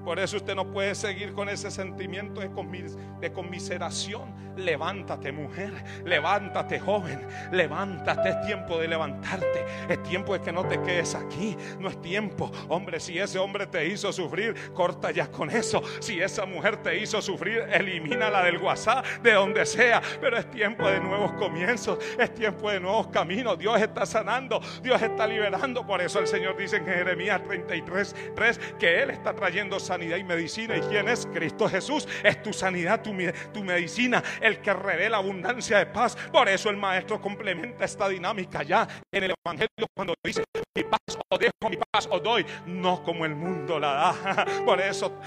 Por 0.08 0.18
eso 0.18 0.38
usted 0.38 0.54
no 0.54 0.66
puede 0.70 0.94
seguir 0.94 1.34
con 1.34 1.50
ese 1.50 1.70
sentimiento 1.70 2.40
de, 2.40 3.30
conmiseración. 3.30 4.48
Levántate 4.56 5.30
mujer, 5.30 5.72
levántate 6.04 6.80
joven, 6.80 7.20
levántate. 7.52 8.30
Es 8.30 8.40
tiempo 8.40 8.78
de 8.78 8.88
levantarte. 8.88 9.66
Es 9.88 10.02
tiempo 10.02 10.32
de 10.32 10.40
que 10.40 10.50
no 10.50 10.64
te 10.66 10.80
quedes 10.80 11.14
aquí. 11.14 11.54
No 11.78 11.90
es 11.90 12.00
tiempo. 12.00 12.50
Hombre, 12.68 12.98
si 13.00 13.18
ese 13.18 13.38
hombre 13.38 13.66
te 13.66 13.86
hizo 13.86 14.10
sufrir, 14.10 14.72
corta 14.72 15.10
ya 15.10 15.30
con 15.30 15.50
eso. 15.50 15.82
Si 16.00 16.18
esa 16.20 16.46
mujer 16.46 16.78
te 16.78 16.98
hizo 16.98 17.20
sufrir, 17.20 17.58
elimínala 17.70 18.42
del 18.42 18.56
WhatsApp, 18.56 19.04
de 19.22 19.34
donde 19.34 19.66
sea. 19.66 20.00
Pero 20.22 20.38
es 20.38 20.50
tiempo 20.50 20.88
de 20.88 21.00
nuevos 21.00 21.32
comienzos. 21.34 21.98
Es 22.18 22.34
tiempo 22.34 22.70
de 22.70 22.80
nuevos 22.80 23.08
caminos. 23.08 23.58
Dios 23.58 23.78
está 23.80 24.06
sanando. 24.06 24.60
Dios 24.82 25.00
está 25.02 25.26
liberando. 25.26 25.86
Por 25.86 26.00
eso 26.00 26.18
el 26.18 26.26
Señor 26.26 26.56
dice 26.56 26.78
en 26.78 26.86
Jeremías 26.86 27.44
33, 27.44 28.16
3 28.34 28.60
que 28.78 29.02
Él 29.02 29.10
está 29.10 29.34
trayendo 29.34 29.78
sanidad 29.78 29.97
sanidad 29.98 30.16
y 30.18 30.24
medicina. 30.24 30.76
¿Y 30.76 30.80
quién 30.82 31.08
es? 31.08 31.26
Cristo 31.26 31.68
Jesús. 31.68 32.06
Es 32.22 32.40
tu 32.40 32.52
sanidad, 32.52 33.02
tu, 33.02 33.12
tu 33.52 33.64
medicina, 33.64 34.22
el 34.40 34.60
que 34.60 34.72
revela 34.72 35.16
abundancia 35.16 35.78
de 35.78 35.86
paz. 35.86 36.16
Por 36.30 36.48
eso 36.48 36.70
el 36.70 36.76
maestro 36.76 37.20
complementa 37.20 37.84
esta 37.84 38.08
dinámica 38.08 38.62
ya 38.62 38.86
en 39.10 39.24
el 39.24 39.34
Evangelio 39.44 39.86
cuando 39.92 40.14
dice, 40.24 40.44
mi 40.76 40.84
paz 40.84 41.18
o 41.28 41.36
dejo, 41.36 41.68
mi 41.68 41.78
paz 41.90 42.08
o 42.12 42.20
doy, 42.20 42.46
no 42.66 43.02
como 43.02 43.24
el 43.24 43.34
mundo 43.34 43.80
la 43.80 43.92
da. 43.92 44.46
Por 44.64 44.80
eso 44.80 45.18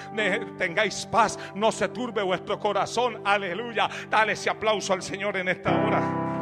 tengáis 0.57 1.05
paz, 1.05 1.37
no 1.53 1.69
se 1.73 1.89
turbe 1.89 2.23
vuestro 2.23 2.57
corazón. 2.57 3.21
Aleluya. 3.25 3.89
Dale 4.09 4.33
ese 4.33 4.49
aplauso 4.49 4.93
al 4.93 5.03
Señor 5.03 5.35
en 5.35 5.49
esta 5.49 5.71
hora. 5.71 6.40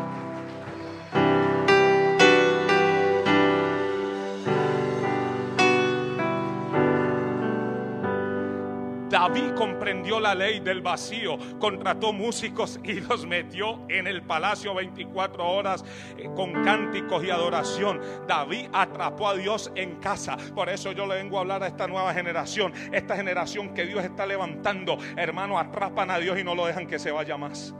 David 9.10 9.54
comprendió 9.56 10.20
la 10.20 10.36
ley 10.36 10.60
del 10.60 10.82
vacío, 10.82 11.38
contrató 11.60 12.14
músicos 12.14 12.80
y 12.84 13.00
los 13.02 13.26
metió 13.26 13.82
en 13.90 14.08
el 14.08 14.22
palacio 14.22 14.76
24 14.76 15.46
horas 15.46 15.84
eh, 16.18 16.30
con 16.36 16.64
cánticos 16.64 17.24
y 17.24 17.32
adoración. 17.32 18.00
David 18.28 18.68
atrapó 18.72 19.30
a 19.30 19.36
Dios 19.36 19.72
en 19.76 19.96
casa. 19.96 20.38
Por 20.54 20.70
eso 20.70 20.92
yo 20.92 21.08
le 21.08 21.16
vengo 21.16 21.38
a 21.38 21.42
hablar 21.42 21.64
a 21.64 21.68
esta 21.68 21.88
nueva 21.88 22.14
generación, 22.14 22.74
esta 22.92 23.16
generación 23.16 23.74
que 23.74 23.86
Dios 23.86 24.04
está 24.04 24.26
levantando. 24.26 24.98
Hermano, 25.18 25.58
atrapan 25.58 26.12
a 26.12 26.20
Dios 26.20 26.38
y 26.40 26.44
no 26.44 26.54
lo 26.54 26.66
dejan 26.68 26.88
que 26.88 27.00
se 27.00 27.12
vaya 27.12 27.38
más. 27.38 27.74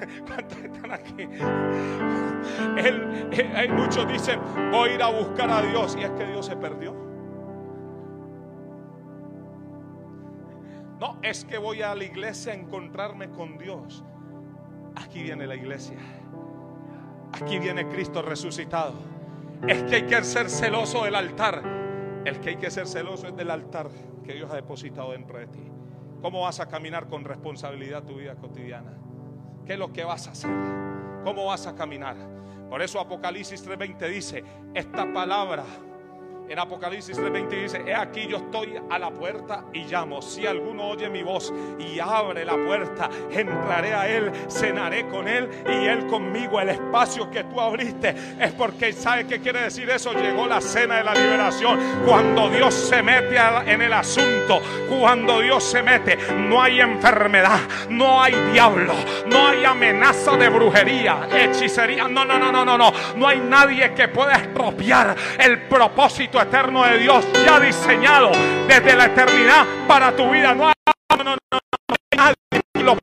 ¿Cuántos 0.26 0.58
están 0.58 0.92
aquí? 0.92 1.28
Eh, 2.86 3.68
muchos 3.70 4.06
dicen, 4.06 4.38
voy 4.70 4.90
a 4.90 4.94
ir 4.94 5.02
a 5.02 5.08
buscar 5.08 5.50
a 5.50 5.62
Dios. 5.62 5.96
Y 5.98 6.04
es 6.04 6.10
que 6.10 6.26
Dios 6.26 6.44
se 6.44 6.56
perdió. 6.56 7.03
No 11.00 11.18
es 11.22 11.44
que 11.44 11.58
voy 11.58 11.82
a 11.82 11.94
la 11.94 12.04
iglesia 12.04 12.52
a 12.52 12.56
encontrarme 12.56 13.30
con 13.30 13.58
Dios. 13.58 14.04
Aquí 14.96 15.22
viene 15.22 15.46
la 15.46 15.56
iglesia. 15.56 15.98
Aquí 17.32 17.58
viene 17.58 17.88
Cristo 17.88 18.22
resucitado. 18.22 18.94
Es 19.66 19.82
que 19.84 19.96
hay 19.96 20.06
que 20.06 20.22
ser 20.22 20.48
celoso 20.48 21.04
del 21.04 21.16
altar. 21.16 21.62
El 22.24 22.40
que 22.40 22.50
hay 22.50 22.56
que 22.56 22.70
ser 22.70 22.86
celoso 22.86 23.28
es 23.28 23.36
del 23.36 23.50
altar 23.50 23.90
que 24.24 24.34
Dios 24.34 24.50
ha 24.50 24.54
depositado 24.54 25.12
dentro 25.12 25.38
de 25.38 25.46
ti. 25.46 25.70
¿Cómo 26.22 26.42
vas 26.42 26.60
a 26.60 26.68
caminar 26.68 27.08
con 27.08 27.24
responsabilidad 27.24 28.04
tu 28.04 28.16
vida 28.16 28.34
cotidiana? 28.36 28.92
¿Qué 29.66 29.74
es 29.74 29.78
lo 29.78 29.92
que 29.92 30.04
vas 30.04 30.28
a 30.28 30.30
hacer? 30.30 30.50
¿Cómo 31.24 31.46
vas 31.46 31.66
a 31.66 31.74
caminar? 31.74 32.16
Por 32.70 32.82
eso 32.82 33.00
Apocalipsis 33.00 33.66
3:20 33.66 34.08
dice, 34.08 34.44
esta 34.74 35.12
palabra 35.12 35.64
en 36.48 36.58
Apocalipsis 36.58 37.18
3:20 37.18 37.62
dice, 37.62 37.82
he 37.86 37.94
aquí 37.94 38.26
yo 38.26 38.38
estoy 38.38 38.78
a 38.90 38.98
la 38.98 39.10
puerta 39.10 39.64
y 39.72 39.84
llamo. 39.84 40.20
Si 40.20 40.46
alguno 40.46 40.88
oye 40.88 41.08
mi 41.08 41.22
voz 41.22 41.52
y 41.78 41.98
abre 41.98 42.44
la 42.44 42.56
puerta, 42.56 43.08
entraré 43.30 43.94
a 43.94 44.08
él, 44.08 44.30
cenaré 44.48 45.06
con 45.08 45.26
él 45.26 45.48
y 45.66 45.86
él 45.86 46.06
conmigo. 46.06 46.60
El 46.60 46.70
espacio 46.70 47.30
que 47.30 47.44
tú 47.44 47.60
abriste 47.60 48.14
es 48.38 48.52
porque 48.52 48.92
sabe 48.92 49.26
qué 49.26 49.40
quiere 49.40 49.62
decir 49.62 49.88
eso. 49.90 50.12
Llegó 50.12 50.46
la 50.46 50.60
cena 50.60 50.96
de 50.96 51.04
la 51.04 51.14
liberación. 51.14 51.78
Cuando 52.06 52.48
Dios 52.50 52.74
se 52.74 53.02
mete 53.02 53.36
en 53.66 53.82
el 53.82 53.92
asunto, 53.92 54.60
cuando 54.88 55.40
Dios 55.40 55.64
se 55.64 55.82
mete, 55.82 56.18
no 56.36 56.62
hay 56.62 56.80
enfermedad, 56.80 57.60
no 57.88 58.22
hay 58.22 58.34
diablo, 58.52 58.94
no 59.26 59.48
hay 59.48 59.64
amenaza 59.64 60.36
de 60.36 60.48
brujería, 60.48 61.28
hechicería. 61.32 62.06
No, 62.08 62.24
no, 62.24 62.38
no, 62.38 62.52
no, 62.52 62.64
no, 62.64 62.76
no. 62.76 62.92
No 63.16 63.28
hay 63.28 63.40
nadie 63.40 63.92
que 63.94 64.08
pueda 64.08 64.34
estropear 64.34 65.16
el 65.38 65.62
propósito 65.62 66.33
eterno 66.40 66.84
de 66.84 66.98
Dios 66.98 67.24
ya 67.44 67.60
diseñado 67.60 68.30
desde 68.66 68.96
la 68.96 69.06
eternidad 69.06 69.66
para 69.86 70.14
tu 70.14 70.30
vida. 70.30 70.54
No 70.54 70.68
hay, 70.68 70.74
no, 71.16 71.24
no, 71.24 71.36
lo 72.82 72.98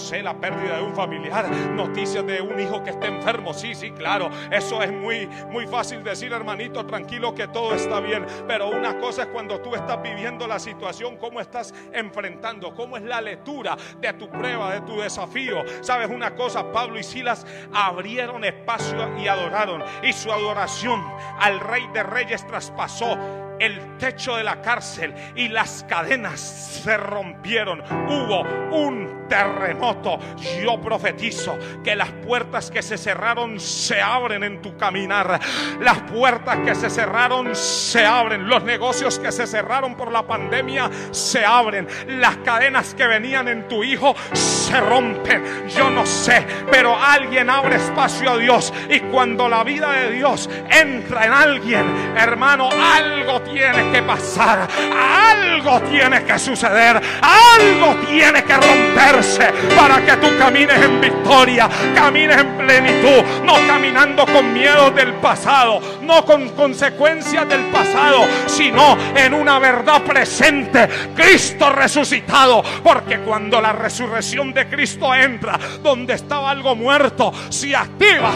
sé 0.00 0.22
la 0.22 0.34
pérdida 0.34 0.78
de 0.78 0.82
un 0.82 0.94
familiar, 0.94 1.48
noticias 1.74 2.26
de 2.26 2.40
un 2.40 2.58
hijo 2.58 2.82
que 2.82 2.90
está 2.90 3.06
enfermo. 3.06 3.54
Sí, 3.54 3.74
sí, 3.74 3.90
claro, 3.92 4.30
eso 4.50 4.82
es 4.82 4.92
muy 4.92 5.28
muy 5.50 5.66
fácil 5.66 6.02
decir, 6.02 6.32
hermanito, 6.32 6.84
tranquilo 6.86 7.34
que 7.34 7.48
todo 7.48 7.74
está 7.74 8.00
bien, 8.00 8.26
pero 8.46 8.68
una 8.68 8.98
cosa 8.98 9.22
es 9.22 9.28
cuando 9.28 9.60
tú 9.60 9.74
estás 9.74 10.02
viviendo 10.02 10.46
la 10.46 10.58
situación, 10.58 11.16
cómo 11.16 11.40
estás 11.40 11.74
enfrentando, 11.92 12.74
cómo 12.74 12.96
es 12.96 13.02
la 13.02 13.20
lectura 13.20 13.76
de 14.00 14.12
tu 14.14 14.28
prueba, 14.28 14.72
de 14.72 14.80
tu 14.82 15.00
desafío. 15.00 15.62
¿Sabes 15.82 16.08
una 16.08 16.34
cosa? 16.34 16.72
Pablo 16.72 16.98
y 16.98 17.02
Silas 17.02 17.46
abrieron 17.72 18.44
espacio 18.44 19.18
y 19.18 19.28
adoraron 19.28 19.82
y 20.02 20.12
su 20.12 20.32
adoración 20.32 21.02
al 21.38 21.60
Rey 21.60 21.86
de 21.92 22.02
Reyes 22.02 22.46
traspasó 22.46 23.49
el 23.60 23.98
techo 23.98 24.36
de 24.36 24.42
la 24.42 24.60
cárcel 24.62 25.14
y 25.36 25.48
las 25.48 25.84
cadenas 25.88 26.40
se 26.40 26.96
rompieron. 26.96 27.82
Hubo 28.08 28.40
un 28.74 29.28
terremoto. 29.28 30.18
Yo 30.62 30.80
profetizo 30.80 31.58
que 31.84 31.94
las 31.94 32.10
puertas 32.10 32.70
que 32.70 32.82
se 32.82 32.98
cerraron 32.98 33.60
se 33.60 34.00
abren 34.00 34.42
en 34.42 34.62
tu 34.62 34.76
caminar. 34.76 35.38
Las 35.80 36.00
puertas 36.02 36.58
que 36.64 36.74
se 36.74 36.90
cerraron 36.90 37.54
se 37.54 38.04
abren. 38.04 38.48
Los 38.48 38.64
negocios 38.64 39.18
que 39.18 39.30
se 39.30 39.46
cerraron 39.46 39.94
por 39.94 40.10
la 40.10 40.26
pandemia 40.26 40.90
se 41.10 41.44
abren. 41.44 41.86
Las 42.08 42.38
cadenas 42.38 42.94
que 42.94 43.06
venían 43.06 43.46
en 43.48 43.68
tu 43.68 43.84
hijo 43.84 44.16
se 44.32 44.80
rompen. 44.80 45.68
Yo 45.68 45.90
no 45.90 46.06
sé, 46.06 46.46
pero 46.70 46.96
alguien 46.96 47.50
abre 47.50 47.76
espacio 47.76 48.30
a 48.30 48.38
Dios. 48.38 48.72
Y 48.88 49.00
cuando 49.00 49.48
la 49.48 49.62
vida 49.64 49.92
de 49.92 50.12
Dios 50.12 50.48
entra 50.70 51.26
en 51.26 51.32
alguien, 51.32 52.14
hermano, 52.16 52.70
algo 52.70 53.40
tiene 53.52 53.92
que 53.92 54.02
pasar, 54.02 54.68
algo 54.96 55.80
tiene 55.82 56.24
que 56.24 56.38
suceder, 56.38 57.00
algo 57.22 57.96
tiene 58.06 58.44
que 58.44 58.54
romperse 58.54 59.52
para 59.76 60.04
que 60.04 60.16
tú 60.16 60.28
camines 60.38 60.76
en 60.82 61.00
victoria, 61.00 61.68
camines 61.94 62.38
en 62.38 62.56
plenitud, 62.56 63.22
no 63.44 63.54
caminando 63.66 64.26
con 64.26 64.52
miedo 64.52 64.90
del 64.90 65.14
pasado, 65.14 65.80
no 66.02 66.24
con 66.24 66.50
consecuencias 66.50 67.48
del 67.48 67.62
pasado, 67.66 68.26
sino 68.46 68.96
en 69.14 69.34
una 69.34 69.58
verdad 69.58 70.02
presente, 70.02 70.88
Cristo 71.14 71.70
resucitado, 71.70 72.62
porque 72.82 73.20
cuando 73.20 73.60
la 73.60 73.72
resurrección 73.72 74.52
de 74.52 74.68
Cristo 74.68 75.14
entra, 75.14 75.58
donde 75.82 76.14
estaba 76.14 76.50
algo 76.50 76.74
muerto, 76.74 77.32
se 77.48 77.74
activa 77.74 78.30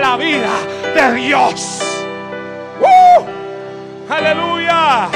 la 0.00 0.16
vida 0.16 0.50
de 0.94 1.14
Dios. 1.14 1.99
Aleluya. 4.10 5.08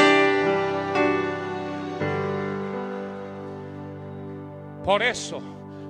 Por 4.84 5.02
eso, 5.02 5.42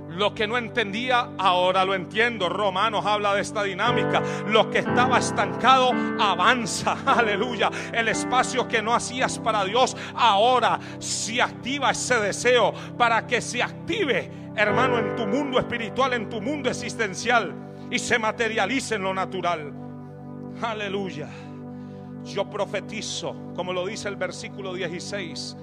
lo 0.09 0.35
que 0.35 0.47
no 0.47 0.57
entendía, 0.57 1.33
ahora 1.37 1.85
lo 1.85 1.95
entiendo. 1.95 2.49
Romanos 2.49 3.05
habla 3.05 3.35
de 3.35 3.43
esta 3.43 3.63
dinámica. 3.63 4.23
Lo 4.47 4.71
que 4.71 4.79
estaba 4.79 5.19
estancado, 5.19 5.91
avanza. 6.19 6.97
Aleluya. 7.07 7.71
El 7.93 8.09
espacio 8.09 8.67
que 8.67 8.81
no 8.81 8.95
hacías 8.95 9.39
para 9.39 9.65
Dios, 9.65 9.95
ahora 10.15 10.81
se 10.99 11.43
activa 11.43 11.91
ese 11.91 12.19
deseo 12.21 12.73
para 12.97 13.27
que 13.27 13.43
se 13.43 13.63
active, 13.63 14.31
hermano, 14.57 14.99
en 14.99 15.15
tu 15.15 15.27
mundo 15.27 15.59
espiritual, 15.59 16.15
en 16.15 16.31
tu 16.31 16.41
mundo 16.41 16.71
existencial 16.71 17.53
y 17.91 17.99
se 17.99 18.19
materialice 18.19 18.95
en 18.95 19.03
lo 19.03 19.13
natural. 19.13 19.73
Aleluya. 20.63 21.29
Yo 22.25 22.49
profetizo, 22.49 23.37
como 23.55 23.73
lo 23.73 23.87
dice 23.87 24.09
el 24.09 24.17
versículo 24.17 24.75
16, 24.75 25.57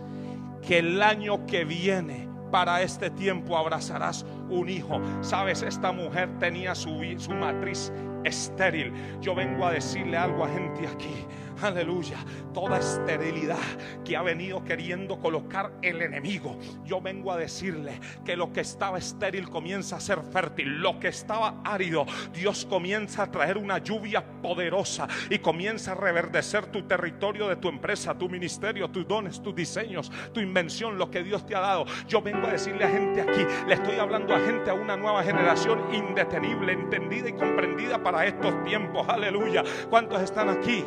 que 0.66 0.80
el 0.80 1.01
año 1.01 1.45
que 1.45 1.66
viene 1.66 2.30
para 2.51 2.82
este 2.82 3.09
tiempo 3.09 3.57
abrazarás 3.57 4.26
un 4.52 4.70
hijo. 4.70 5.02
Sabes, 5.22 5.64
esta 5.64 5.91
mujer 5.91 6.30
tenía 6.39 6.76
su, 6.76 7.02
su 7.18 7.32
matriz 7.32 7.91
estéril. 8.24 8.93
Yo 9.22 9.36
vengo 9.36 9.66
a 9.66 9.72
decirle 9.72 10.18
algo 10.18 10.43
a 10.43 10.49
gente 10.49 10.88
aquí. 10.88 11.26
Aleluya. 11.62 12.18
Toda 12.54 12.80
esterilidad 12.80 13.60
que 14.04 14.18
ha 14.18 14.24
venido 14.24 14.64
queriendo 14.64 15.20
colocar 15.20 15.72
el 15.82 16.02
enemigo. 16.02 16.58
Yo 16.86 17.02
vengo 17.02 17.32
a 17.32 17.38
decirle 17.38 17.99
que 18.26 18.36
lo 18.36 18.52
que 18.52 18.62
estaba 18.62 18.97
estéril 18.97 19.49
comienza 19.49 19.97
a 19.97 19.99
ser 19.99 20.22
fértil. 20.24 20.82
Lo 20.82 20.99
que 20.99 21.10
estaba 21.10 21.62
árido, 21.64 22.06
Dios 22.34 22.66
comienza 22.66 23.24
a 23.24 23.32
traer 23.32 23.58
una 23.58 23.78
lluvia 23.78 24.24
poderosa 24.41 25.08
y 25.30 25.39
comienza 25.39 25.91
a 25.91 25.95
reverdecer 25.95 26.66
tu 26.68 26.84
territorio 26.84 27.47
de 27.47 27.58
tu 27.58 27.70
empresa, 27.70 28.18
tu 28.18 28.28
ministerio, 28.28 28.89
tus 28.89 29.08
dones, 29.08 29.41
tus 29.41 29.56
diseños, 29.56 30.12
tu 30.34 30.39
invención, 30.39 30.97
lo 30.97 31.12
que 31.12 31.24
Dios 31.24 31.45
te 31.45 31.56
ha 31.56 31.60
dado. 31.60 31.86
Yo 32.08 32.22
vengo 32.22 32.47
a 32.47 32.52
decirle 32.52 32.86
a 32.86 32.89
gente 32.89 33.22
aquí, 33.22 33.45
le 33.68 33.76
estoy 33.76 33.97
hablando 33.97 34.34
a 34.34 34.39
gente, 34.46 34.70
a 34.70 34.74
una 34.74 34.96
nueva 34.98 35.24
generación 35.24 35.82
indetenible, 35.94 36.74
entendida 36.74 37.30
y 37.30 37.34
comprendida 37.34 38.02
para 38.02 38.26
estos 38.26 38.64
tiempos. 38.64 39.08
Aleluya. 39.08 39.64
¿Cuántos 39.89 40.22
están 40.22 40.50
aquí? 40.50 40.86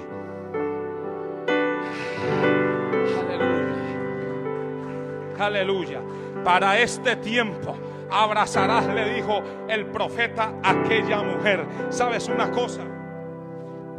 Aleluya. 5.39 6.01
Para 6.45 6.79
este 6.79 7.17
tiempo 7.17 7.77
abrazarás, 8.11 8.87
le 8.87 9.15
dijo 9.15 9.43
el 9.69 9.87
profeta, 9.87 10.55
aquella 10.63 11.23
mujer. 11.23 11.67
¿Sabes 11.91 12.29
una 12.29 12.51
cosa? 12.51 12.83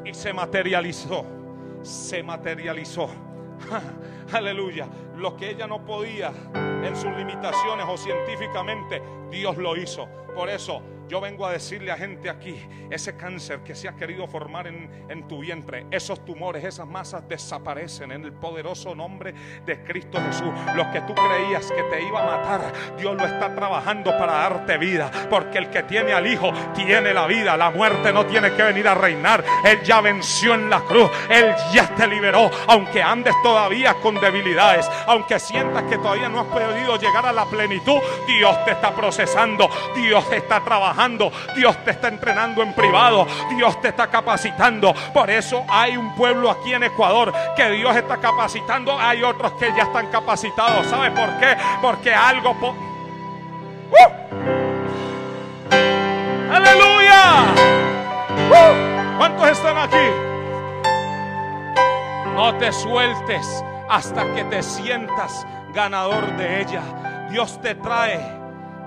Y 0.03 0.13
se 0.13 0.33
materializó. 0.33 1.25
Se 1.81 2.23
materializó. 2.23 3.09
Aleluya. 4.31 4.87
Lo 5.17 5.35
que 5.35 5.51
ella 5.51 5.67
no 5.67 5.83
podía 5.83 6.31
en 6.53 6.95
sus 6.95 7.11
limitaciones 7.15 7.85
o 7.87 7.97
científicamente, 7.97 9.01
Dios 9.31 9.57
lo 9.57 9.75
hizo. 9.77 10.07
Por 10.35 10.49
eso 10.49 10.81
yo 11.07 11.21
vengo 11.21 11.45
a 11.45 11.51
decirle 11.51 11.91
a 11.91 11.97
gente 11.97 12.29
aquí, 12.29 12.59
ese 12.89 13.15
cáncer 13.15 13.59
que 13.59 13.75
se 13.75 13.87
ha 13.87 13.95
querido 13.95 14.27
formar 14.27 14.67
en, 14.67 15.27
tu 15.27 15.39
vientre, 15.39 15.85
esos 15.91 16.23
tumores, 16.25 16.63
esas 16.63 16.87
masas 16.87 17.27
desaparecen 17.27 18.11
en 18.11 18.25
el 18.25 18.33
poderoso 18.33 18.93
nombre 18.93 19.33
de 19.65 19.83
Cristo 19.83 20.19
Jesús. 20.27 20.49
Lo 20.75 20.91
que 20.91 21.01
tú 21.01 21.13
creías 21.15 21.71
que 21.71 21.83
te 21.83 22.03
iba 22.03 22.21
a 22.21 22.37
matar, 22.37 22.73
Dios 22.97 23.15
lo 23.15 23.25
está 23.25 23.53
trabajando 23.55 24.11
para 24.17 24.33
darte 24.33 24.77
vida. 24.77 25.09
Porque 25.29 25.57
el 25.57 25.69
que 25.69 25.83
tiene 25.83 26.13
al 26.13 26.27
Hijo 26.27 26.51
tiene 26.73 27.13
la 27.13 27.25
vida. 27.27 27.57
La 27.57 27.71
muerte 27.71 28.11
no 28.13 28.25
tiene 28.25 28.53
que 28.53 28.63
venir 28.63 28.87
a 28.87 28.93
reinar. 28.93 29.43
Él 29.63 29.81
ya 29.83 30.01
venció 30.01 30.53
en 30.53 30.69
la 30.69 30.81
cruz. 30.81 31.09
Él 31.29 31.53
ya 31.73 31.87
te 31.95 32.07
liberó. 32.07 32.51
Aunque 32.67 33.01
andes 33.01 33.33
todavía 33.41 33.95
con 33.95 34.19
debilidades, 34.19 34.89
aunque 35.07 35.39
sientas 35.39 35.83
que 35.83 35.97
todavía 35.97 36.29
no 36.29 36.41
has 36.41 36.47
podido 36.47 36.97
llegar 36.97 37.25
a 37.25 37.33
la 37.33 37.45
plenitud, 37.45 37.99
Dios 38.27 38.63
te 38.65 38.71
está 38.71 38.93
procesando. 38.93 39.69
Dios 39.95 40.25
está 40.31 40.63
trabajando 40.63 40.94
Dios 41.55 41.77
te 41.83 41.91
está 41.91 42.07
entrenando 42.07 42.63
en 42.63 42.73
privado, 42.73 43.27
Dios 43.55 43.81
te 43.81 43.89
está 43.89 44.07
capacitando. 44.07 44.93
Por 45.13 45.29
eso 45.29 45.65
hay 45.67 45.97
un 45.97 46.15
pueblo 46.15 46.49
aquí 46.49 46.73
en 46.73 46.83
Ecuador 46.83 47.33
que 47.55 47.69
Dios 47.71 47.95
está 47.95 48.17
capacitando, 48.17 48.97
hay 48.97 49.21
otros 49.23 49.53
que 49.53 49.73
ya 49.75 49.83
están 49.83 50.07
capacitados. 50.07 50.87
¿Sabes 50.87 51.11
por 51.11 51.37
qué? 51.39 51.57
Porque 51.81 52.13
algo... 52.13 52.51
¡Uh! 53.91 54.11
Aleluya. 56.53 57.43
¡Uh! 58.49 59.17
¿Cuántos 59.17 59.49
están 59.49 59.77
aquí? 59.77 60.09
No 62.35 62.55
te 62.55 62.71
sueltes 62.71 63.63
hasta 63.89 64.33
que 64.33 64.43
te 64.45 64.63
sientas 64.63 65.45
ganador 65.73 66.25
de 66.37 66.61
ella. 66.61 66.81
Dios 67.29 67.59
te 67.61 67.75
trae 67.75 68.19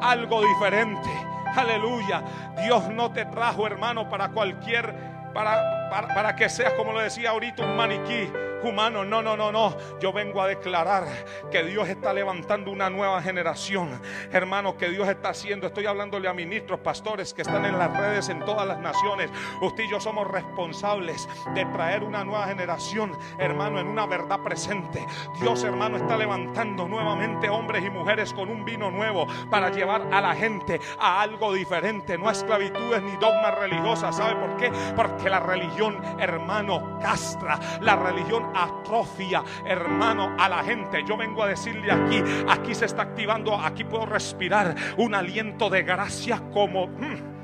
algo 0.01 0.43
diferente. 0.43 1.28
Aleluya. 1.59 2.23
Dios 2.63 2.89
no 2.89 3.11
te 3.11 3.25
trajo, 3.25 3.67
hermano, 3.67 4.09
para 4.09 4.29
cualquier, 4.29 4.95
para, 5.35 5.78
para, 5.91 6.37
que 6.37 6.49
seas, 6.49 6.73
como 6.75 6.93
lo 6.93 7.01
decía 7.01 7.31
ahorita, 7.31 7.65
un 7.65 7.77
maniquí 7.77 8.31
humano. 8.63 9.05
No, 9.05 9.23
no, 9.23 9.37
no, 9.37 9.53
no. 9.53 9.77
Yo 10.01 10.13
vengo 10.13 10.43
a 10.43 10.49
declarar 10.49 11.05
que 11.51 11.63
Dios 11.65 11.89
está 11.89 12.13
levantando 12.13 12.71
una 12.71 12.91
nueva 12.91 13.23
generación. 13.23 14.01
Hermano, 14.33 14.77
que 14.77 14.89
Dios 14.89 15.09
está 15.09 15.31
haciendo. 15.31 15.67
Estoy 15.67 15.87
hablándole 15.87 16.29
a 16.29 16.35
ministros, 16.35 16.81
pastores 16.81 17.35
que 17.35 17.43
están 17.43 17.65
en 17.65 17.79
las 17.79 17.97
redes 17.97 18.29
en 18.29 18.45
todas 18.45 18.67
las 18.67 18.79
naciones. 18.79 19.31
Usted 19.61 19.85
y 19.85 19.91
yo 19.91 20.01
somos 20.01 20.29
responsables 20.29 21.29
de 21.55 21.65
traer 21.67 22.03
una 22.03 22.25
nueva 22.25 22.47
generación, 22.47 23.17
hermano, 23.39 23.81
en 23.81 23.87
una 23.87 24.07
verdad 24.07 24.41
presente. 24.41 25.05
Dios, 25.41 25.65
hermano, 25.65 25.97
está 25.97 26.17
levantando 26.17 26.89
nuevamente 26.89 27.49
hombres 27.49 27.85
y 27.85 27.91
mujeres 27.91 28.33
con 28.33 28.49
un 28.49 28.65
vino 28.65 28.91
nuevo 28.91 29.27
para 29.51 29.71
llevar 29.71 30.03
a 30.13 30.21
la 30.21 30.35
gente 30.35 30.81
a 30.99 31.21
algo 31.21 31.53
diferente. 31.53 32.19
No 32.19 32.29
a 32.29 32.33
esclavitudes 32.33 33.03
ni 33.03 33.17
dogmas 33.17 33.59
religiosas. 33.59 34.17
¿Sabe 34.17 34.35
por 34.37 34.57
qué? 34.57 34.71
Porque 34.97 35.31
la 35.31 35.41
religión, 35.41 35.78
hermano, 36.19 36.99
castra. 37.01 37.59
La 37.81 37.97
religión 37.97 38.51
atrofia, 38.55 39.43
hermano, 39.65 40.35
a 40.39 40.49
la 40.49 40.63
gente. 40.63 41.05
Yo 41.07 41.17
vengo 41.17 41.43
a 41.43 41.49
decirle 41.49 41.91
aquí, 41.91 42.23
aquí 42.49 42.75
se 42.75 42.87
está 42.87 43.03
activando, 43.03 43.55
aquí 43.55 43.85
puedo 43.85 44.07
respirar 44.07 44.75
un 44.97 45.15
aliento 45.15 45.71
de 45.71 45.83
gracia 45.83 46.43
como... 46.53 46.87
Mm. 46.87 47.39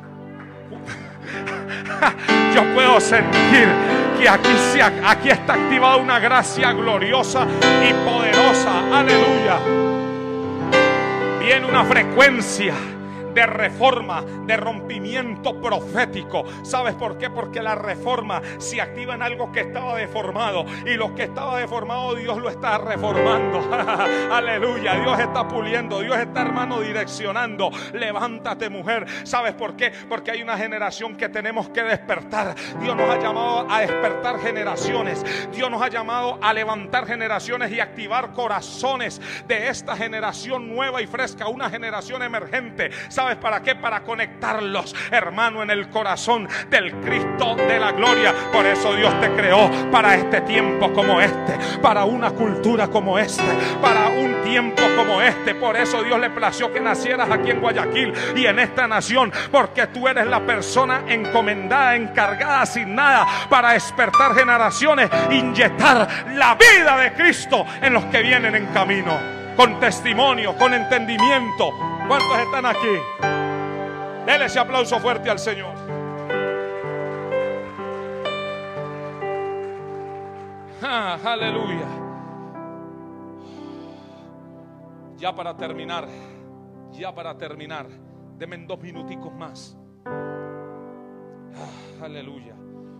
Yo 2.54 2.74
puedo 2.74 3.00
sentir 3.00 3.68
que 4.18 4.28
aquí, 4.28 4.50
aquí 5.04 5.30
está 5.30 5.54
activada 5.54 5.96
una 5.96 6.18
gracia 6.18 6.72
gloriosa 6.72 7.46
y 7.88 7.92
poderosa. 8.04 8.98
Aleluya. 8.98 9.58
Viene 11.40 11.66
una 11.66 11.84
frecuencia 11.84 12.74
de 13.34 13.46
reforma, 13.46 14.22
de 14.22 14.56
rompimiento 14.56 15.60
profético. 15.60 16.44
¿Sabes 16.62 16.94
por 16.94 17.18
qué? 17.18 17.30
Porque 17.30 17.62
la 17.62 17.74
reforma 17.74 18.40
se 18.58 18.80
activa 18.80 19.14
en 19.14 19.22
algo 19.22 19.50
que 19.52 19.60
estaba 19.60 19.96
deformado 19.96 20.64
y 20.86 20.94
lo 20.94 21.14
que 21.14 21.24
estaba 21.24 21.58
deformado 21.58 22.14
Dios 22.14 22.38
lo 22.38 22.48
está 22.48 22.78
reformando. 22.78 23.60
Aleluya, 24.32 24.94
Dios 25.00 25.18
está 25.18 25.46
puliendo, 25.48 26.00
Dios 26.00 26.16
está 26.18 26.42
hermano 26.42 26.80
direccionando. 26.80 27.70
Levántate 27.92 28.68
mujer. 28.68 29.06
¿Sabes 29.24 29.54
por 29.54 29.76
qué? 29.76 29.92
Porque 30.08 30.30
hay 30.30 30.42
una 30.42 30.56
generación 30.56 31.16
que 31.16 31.28
tenemos 31.28 31.68
que 31.70 31.82
despertar. 31.82 32.54
Dios 32.80 32.96
nos 32.96 33.10
ha 33.10 33.18
llamado 33.18 33.66
a 33.70 33.80
despertar 33.80 34.38
generaciones. 34.40 35.24
Dios 35.52 35.70
nos 35.70 35.82
ha 35.82 35.88
llamado 35.88 36.38
a 36.40 36.52
levantar 36.52 37.06
generaciones 37.06 37.72
y 37.72 37.80
activar 37.80 38.32
corazones 38.32 39.20
de 39.46 39.68
esta 39.68 39.96
generación 39.96 40.74
nueva 40.74 41.02
y 41.02 41.06
fresca, 41.06 41.48
una 41.48 41.68
generación 41.70 42.22
emergente. 42.22 42.90
¿Sabes 43.08 43.23
para 43.40 43.62
qué? 43.62 43.74
Para 43.74 44.02
conectarlos, 44.02 44.94
hermano, 45.10 45.62
en 45.62 45.70
el 45.70 45.88
corazón 45.88 46.48
del 46.68 46.92
Cristo 47.00 47.56
de 47.56 47.78
la 47.78 47.92
gloria. 47.92 48.34
Por 48.52 48.66
eso 48.66 48.94
Dios 48.94 49.18
te 49.20 49.30
creó 49.30 49.70
para 49.90 50.14
este 50.14 50.42
tiempo 50.42 50.92
como 50.92 51.20
este, 51.20 51.58
para 51.80 52.04
una 52.04 52.30
cultura 52.30 52.88
como 52.88 53.18
este, 53.18 53.42
para 53.80 54.08
un 54.08 54.42
tiempo 54.42 54.82
como 54.96 55.20
este. 55.20 55.54
Por 55.54 55.76
eso 55.76 56.02
Dios 56.02 56.20
le 56.20 56.30
plació 56.30 56.72
que 56.72 56.80
nacieras 56.80 57.30
aquí 57.30 57.50
en 57.50 57.60
Guayaquil 57.60 58.12
y 58.36 58.46
en 58.46 58.58
esta 58.58 58.86
nación, 58.86 59.32
porque 59.50 59.86
tú 59.88 60.06
eres 60.08 60.26
la 60.26 60.40
persona 60.40 61.02
encomendada, 61.08 61.96
encargada, 61.96 62.62
asignada 62.62 63.26
para 63.48 63.72
despertar 63.72 64.34
generaciones, 64.34 65.10
inyectar 65.30 66.08
la 66.34 66.54
vida 66.54 66.98
de 66.98 67.12
Cristo 67.12 67.66
en 67.80 67.92
los 67.92 68.04
que 68.06 68.22
vienen 68.22 68.54
en 68.54 68.66
camino, 68.66 69.43
con 69.56 69.80
testimonio, 69.80 70.56
con 70.56 70.74
entendimiento 70.74 71.72
¿Cuántos 72.06 72.38
están 72.38 72.66
aquí? 72.66 73.00
Dele 74.26 74.44
ese 74.44 74.58
aplauso 74.58 75.00
fuerte 75.00 75.30
al 75.30 75.38
Señor. 75.38 75.74
Ah, 80.82 81.18
aleluya. 81.24 81.86
Ya 85.16 85.34
para 85.34 85.56
terminar, 85.56 86.06
ya 86.92 87.14
para 87.14 87.38
terminar, 87.38 87.86
denme 88.36 88.58
dos 88.58 88.78
minuticos 88.80 89.32
más. 89.32 89.78
Ah, 90.04 92.04
aleluya. 92.04 92.54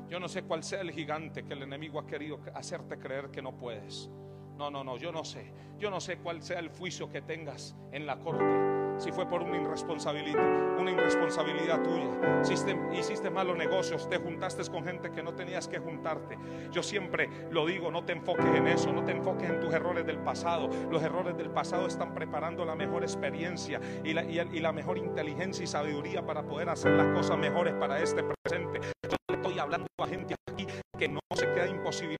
Yo 0.09 0.19
no 0.19 0.29
sé 0.29 0.45
cuál 0.45 0.63
sea 0.63 0.81
el 0.81 0.93
gigante 0.93 1.45
que 1.45 1.53
el 1.53 1.63
enemigo 1.63 2.01
ha 2.01 2.07
querido 2.07 2.41
hacerte 2.55 2.99
creer 2.99 3.31
que 3.31 3.43
no 3.43 3.59
puedes. 3.59 4.09
No, 4.57 4.71
no, 4.71 4.85
no, 4.85 4.97
yo 4.97 5.13
no 5.13 5.25
sé. 5.25 5.53
Yo 5.79 5.91
no 5.91 6.01
sé 6.01 6.19
cuál 6.19 6.43
sea 6.43 6.61
el 6.61 6.69
juicio 6.69 7.11
que 7.11 7.21
tengas 7.21 7.77
en 7.93 8.07
la 8.07 8.19
corte 8.19 8.75
si 8.99 9.13
fue 9.13 9.27
por 9.27 9.43
una 9.43 9.57
irresponsabilidad, 9.57 10.79
una 10.79 10.91
irresponsabilidad 10.91 11.83
tuya. 11.83 12.41
Hiciste, 12.43 12.79
hiciste 12.93 13.31
malos 13.31 13.57
negocios, 13.57 14.09
te 14.09 14.19
juntaste 14.19 14.65
con 14.71 14.85
gente 14.85 15.11
que 15.11 15.23
no 15.23 15.35
tenías 15.35 15.69
que 15.69 15.79
juntarte. 15.79 16.39
Yo 16.71 16.83
siempre 16.83 17.29
lo 17.51 17.67
digo, 17.67 17.91
no 17.91 18.05
te 18.05 18.13
enfoques 18.13 18.47
en 18.47 18.67
eso, 18.69 18.93
no 18.93 19.05
te 19.05 19.13
enfoques 19.13 19.51
en 19.51 19.61
tus 19.61 19.73
errores 19.75 20.07
del 20.07 20.19
pasado. 20.19 20.71
Los 20.91 21.03
errores 21.03 21.37
del 21.37 21.51
pasado 21.51 21.87
están 21.87 22.15
preparando 22.15 22.65
la 22.65 22.75
mejor 22.75 23.03
experiencia 23.03 23.81
y 24.05 24.15
la, 24.15 24.25
y 24.25 24.61
la 24.61 24.73
mejor 24.73 24.99
inteligencia 24.99 25.65
y 25.65 25.67
sabiduría 25.67 26.25
para 26.25 26.43
poder 26.43 26.69
hacer 26.69 26.93
las 26.93 27.09
cosas 27.15 27.37
mejores 27.37 27.75
para 27.75 28.01
este 28.01 28.23
presente. 28.23 28.81
Yo 29.03 29.17
le 29.29 29.37
estoy 29.37 29.59
hablando 29.59 29.87
a 29.99 30.07
gente 30.07 30.35
aquí 30.51 30.67
que 30.99 31.09
no 31.09 31.21
se 31.35 31.47
queda 31.53 31.67
imposibilidad. 31.67 32.19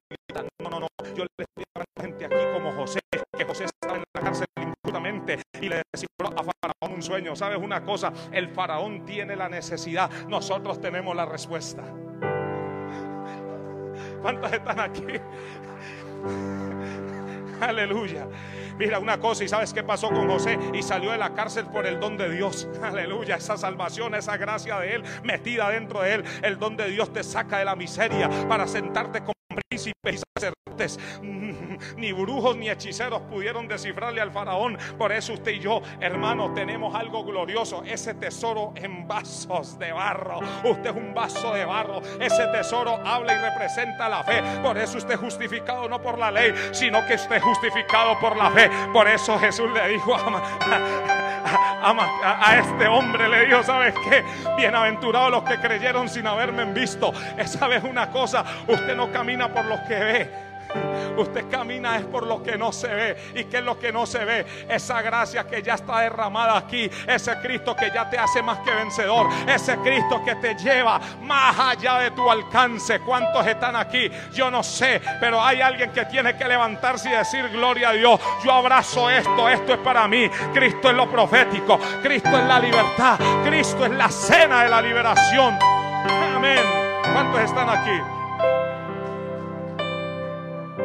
No, 0.61 0.71
no, 0.71 0.81
no. 0.81 0.89
Yo 1.15 1.25
le 1.39 1.45
y 5.61 5.69
le 5.69 5.83
decía 5.93 6.09
a 6.19 6.43
Faraón 6.43 6.97
un 6.97 7.03
sueño. 7.03 7.37
¿Sabes 7.37 7.59
una 7.59 7.85
cosa? 7.85 8.13
El 8.33 8.49
Faraón 8.49 9.05
tiene 9.05 9.37
la 9.37 9.49
necesidad, 9.49 10.11
nosotros 10.29 10.81
tenemos 10.81 11.15
la 11.15 11.27
respuesta. 11.27 11.83
¿Cuántos 14.23 14.53
están 14.53 14.81
aquí? 14.81 15.05
Aleluya. 17.61 18.27
Mira 18.79 18.99
una 18.99 19.21
cosa 19.21 19.45
y 19.45 19.49
sabes 19.49 19.73
qué 19.73 19.85
pasó 19.85 20.09
con 20.09 20.29
José 20.29 20.59
y 20.73 20.83
salió 20.83 21.13
de 21.13 21.19
la 21.19 21.33
cárcel 21.35 21.67
por 21.67 21.87
el 21.87 22.01
don 22.01 22.17
de 22.17 22.31
Dios. 22.31 22.69
Aleluya. 22.83 23.37
Esa 23.37 23.57
salvación, 23.57 24.15
esa 24.15 24.37
gracia 24.37 24.79
de 24.81 24.95
él 24.95 25.05
metida 25.23 25.71
dentro 25.71 26.03
de 26.03 26.15
él. 26.15 26.25
El 26.43 26.59
don 26.59 26.77
de 26.77 26.89
Dios 26.89 27.13
te 27.13 27.23
saca 27.23 27.59
de 27.59 27.65
la 27.65 27.77
miseria 27.77 28.29
para 28.49 28.67
sentarte 28.67 29.21
con 29.23 29.34
príncipes 29.55 30.15
y 30.15 30.19
sacerdotes, 30.37 30.99
ni 31.97 32.13
brujos 32.13 32.57
ni 32.57 32.71
hechiceros 32.71 33.23
pudieron 33.23 33.69
descifrarle 33.69 34.21
al 34.21 34.31
faraón. 34.31 34.79
Por 34.99 35.13
eso 35.13 35.35
usted 35.35 35.53
y 35.53 35.61
yo, 35.61 35.83
hermano, 36.01 36.53
tenemos 36.55 36.95
algo 36.95 37.25
glorioso, 37.25 37.83
ese 37.85 38.15
tesoro 38.15 38.73
en 38.77 39.07
vasos 39.07 39.79
de 39.79 39.93
barro. 39.93 40.41
Usted 40.65 40.91
es 40.91 40.97
un 40.97 41.15
vaso 41.15 41.53
de 41.53 41.65
barro. 41.65 42.01
Ese 42.21 42.47
tesoro 42.49 43.01
habla 43.05 43.35
y 43.35 43.39
representa 43.39 44.09
la 44.09 44.23
fe. 44.23 44.43
Por 44.63 44.79
eso 44.79 44.99
usted 44.99 45.15
es 45.15 45.21
justificado 45.21 45.89
no 45.89 46.01
por 46.01 46.19
la 46.19 46.31
ley, 46.31 46.53
sino 46.73 47.07
que 47.07 47.15
usted 47.15 47.37
es 47.37 47.43
justificado 47.43 48.19
por 48.19 48.37
la 48.37 48.51
fe. 48.51 48.71
Por 48.93 49.09
eso 49.09 49.39
Jesús 49.39 49.71
le 49.73 49.89
dijo 49.89 50.15
a, 51.85 52.41
a 52.41 52.59
este 52.59 52.87
hombre, 52.87 53.29
le 53.29 53.47
dijo, 53.47 53.63
¿sabes 53.63 53.95
qué? 54.09 54.25
Bienaventurados 54.57 55.31
los 55.31 55.43
que 55.45 55.59
creyeron 55.59 56.09
sin 56.09 56.27
haberme 56.27 56.65
visto. 56.67 57.13
Esa 57.37 57.69
vez 57.69 57.85
una 57.85 58.11
cosa, 58.11 58.45
usted 58.67 58.97
no 58.97 59.13
camina 59.13 59.44
por 59.53 59.65
los 59.65 59.81
que 59.81 59.95
ve. 59.95 60.45
Usted 61.17 61.49
camina 61.49 61.97
es 61.97 62.05
por 62.05 62.27
lo 62.27 62.43
que 62.43 62.57
no 62.57 62.73
se 62.73 62.89
ve. 62.89 63.17
¿Y 63.35 63.45
qué 63.45 63.59
es 63.59 63.65
lo 63.65 63.79
que 63.79 63.93
no 63.93 64.07
se 64.07 64.25
ve? 64.25 64.47
Esa 64.69 65.01
gracia 65.03 65.45
que 65.45 65.63
ya 65.63 65.75
está 65.75 66.01
derramada 66.01 66.57
aquí. 66.57 66.91
Ese 67.07 67.37
Cristo 67.41 67.77
que 67.77 67.91
ya 67.95 68.09
te 68.11 68.19
hace 68.19 68.43
más 68.43 68.59
que 68.59 68.73
vencedor. 68.73 69.29
Ese 69.47 69.77
Cristo 69.79 70.23
que 70.25 70.35
te 70.37 70.55
lleva 70.57 71.01
más 71.23 71.59
allá 71.59 71.99
de 71.99 72.11
tu 72.11 72.29
alcance. 72.29 73.01
¿Cuántos 73.01 73.47
están 73.47 73.77
aquí? 73.77 74.11
Yo 74.33 74.51
no 74.51 74.63
sé. 74.63 75.01
Pero 75.21 75.41
hay 75.41 75.61
alguien 75.61 75.93
que 75.93 76.05
tiene 76.07 76.37
que 76.37 76.47
levantarse 76.47 77.09
y 77.09 77.13
decir 77.13 77.49
gloria 77.51 77.91
a 77.91 77.93
Dios. 77.93 78.21
Yo 78.45 78.53
abrazo 78.53 79.09
esto. 79.09 79.49
Esto 79.49 79.75
es 79.75 79.79
para 79.79 80.09
mí. 80.09 80.29
Cristo 80.53 80.91
es 80.91 80.97
lo 80.97 81.09
profético. 81.09 81.79
Cristo 82.03 82.31
es 82.31 82.45
la 82.45 82.59
libertad. 82.59 83.19
Cristo 83.45 83.85
es 83.85 83.93
la 83.93 84.09
cena 84.09 84.65
de 84.65 84.69
la 84.69 84.83
liberación. 84.83 85.57
Amén. 86.37 86.61
¿Cuántos 87.13 87.41
están 87.41 87.71
aquí? 87.71 88.14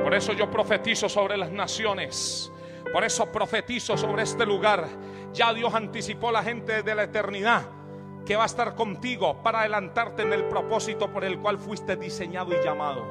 Por 0.09 0.17
eso 0.17 0.33
yo 0.33 0.49
profetizo 0.49 1.07
sobre 1.07 1.37
las 1.37 1.51
naciones. 1.51 2.51
Por 2.91 3.03
eso 3.03 3.31
profetizo 3.31 3.95
sobre 3.95 4.23
este 4.23 4.43
lugar. 4.43 4.87
Ya 5.33 5.53
Dios 5.53 5.71
anticipó 5.75 6.31
la 6.31 6.41
gente 6.41 6.81
de 6.81 6.95
la 6.95 7.03
eternidad 7.03 7.67
que 8.25 8.35
va 8.35 8.41
a 8.41 8.45
estar 8.47 8.73
contigo 8.73 9.43
para 9.43 9.59
adelantarte 9.59 10.23
en 10.23 10.33
el 10.33 10.45
propósito 10.45 11.13
por 11.13 11.23
el 11.23 11.37
cual 11.37 11.59
fuiste 11.59 11.95
diseñado 11.95 12.59
y 12.59 12.65
llamado. 12.65 13.05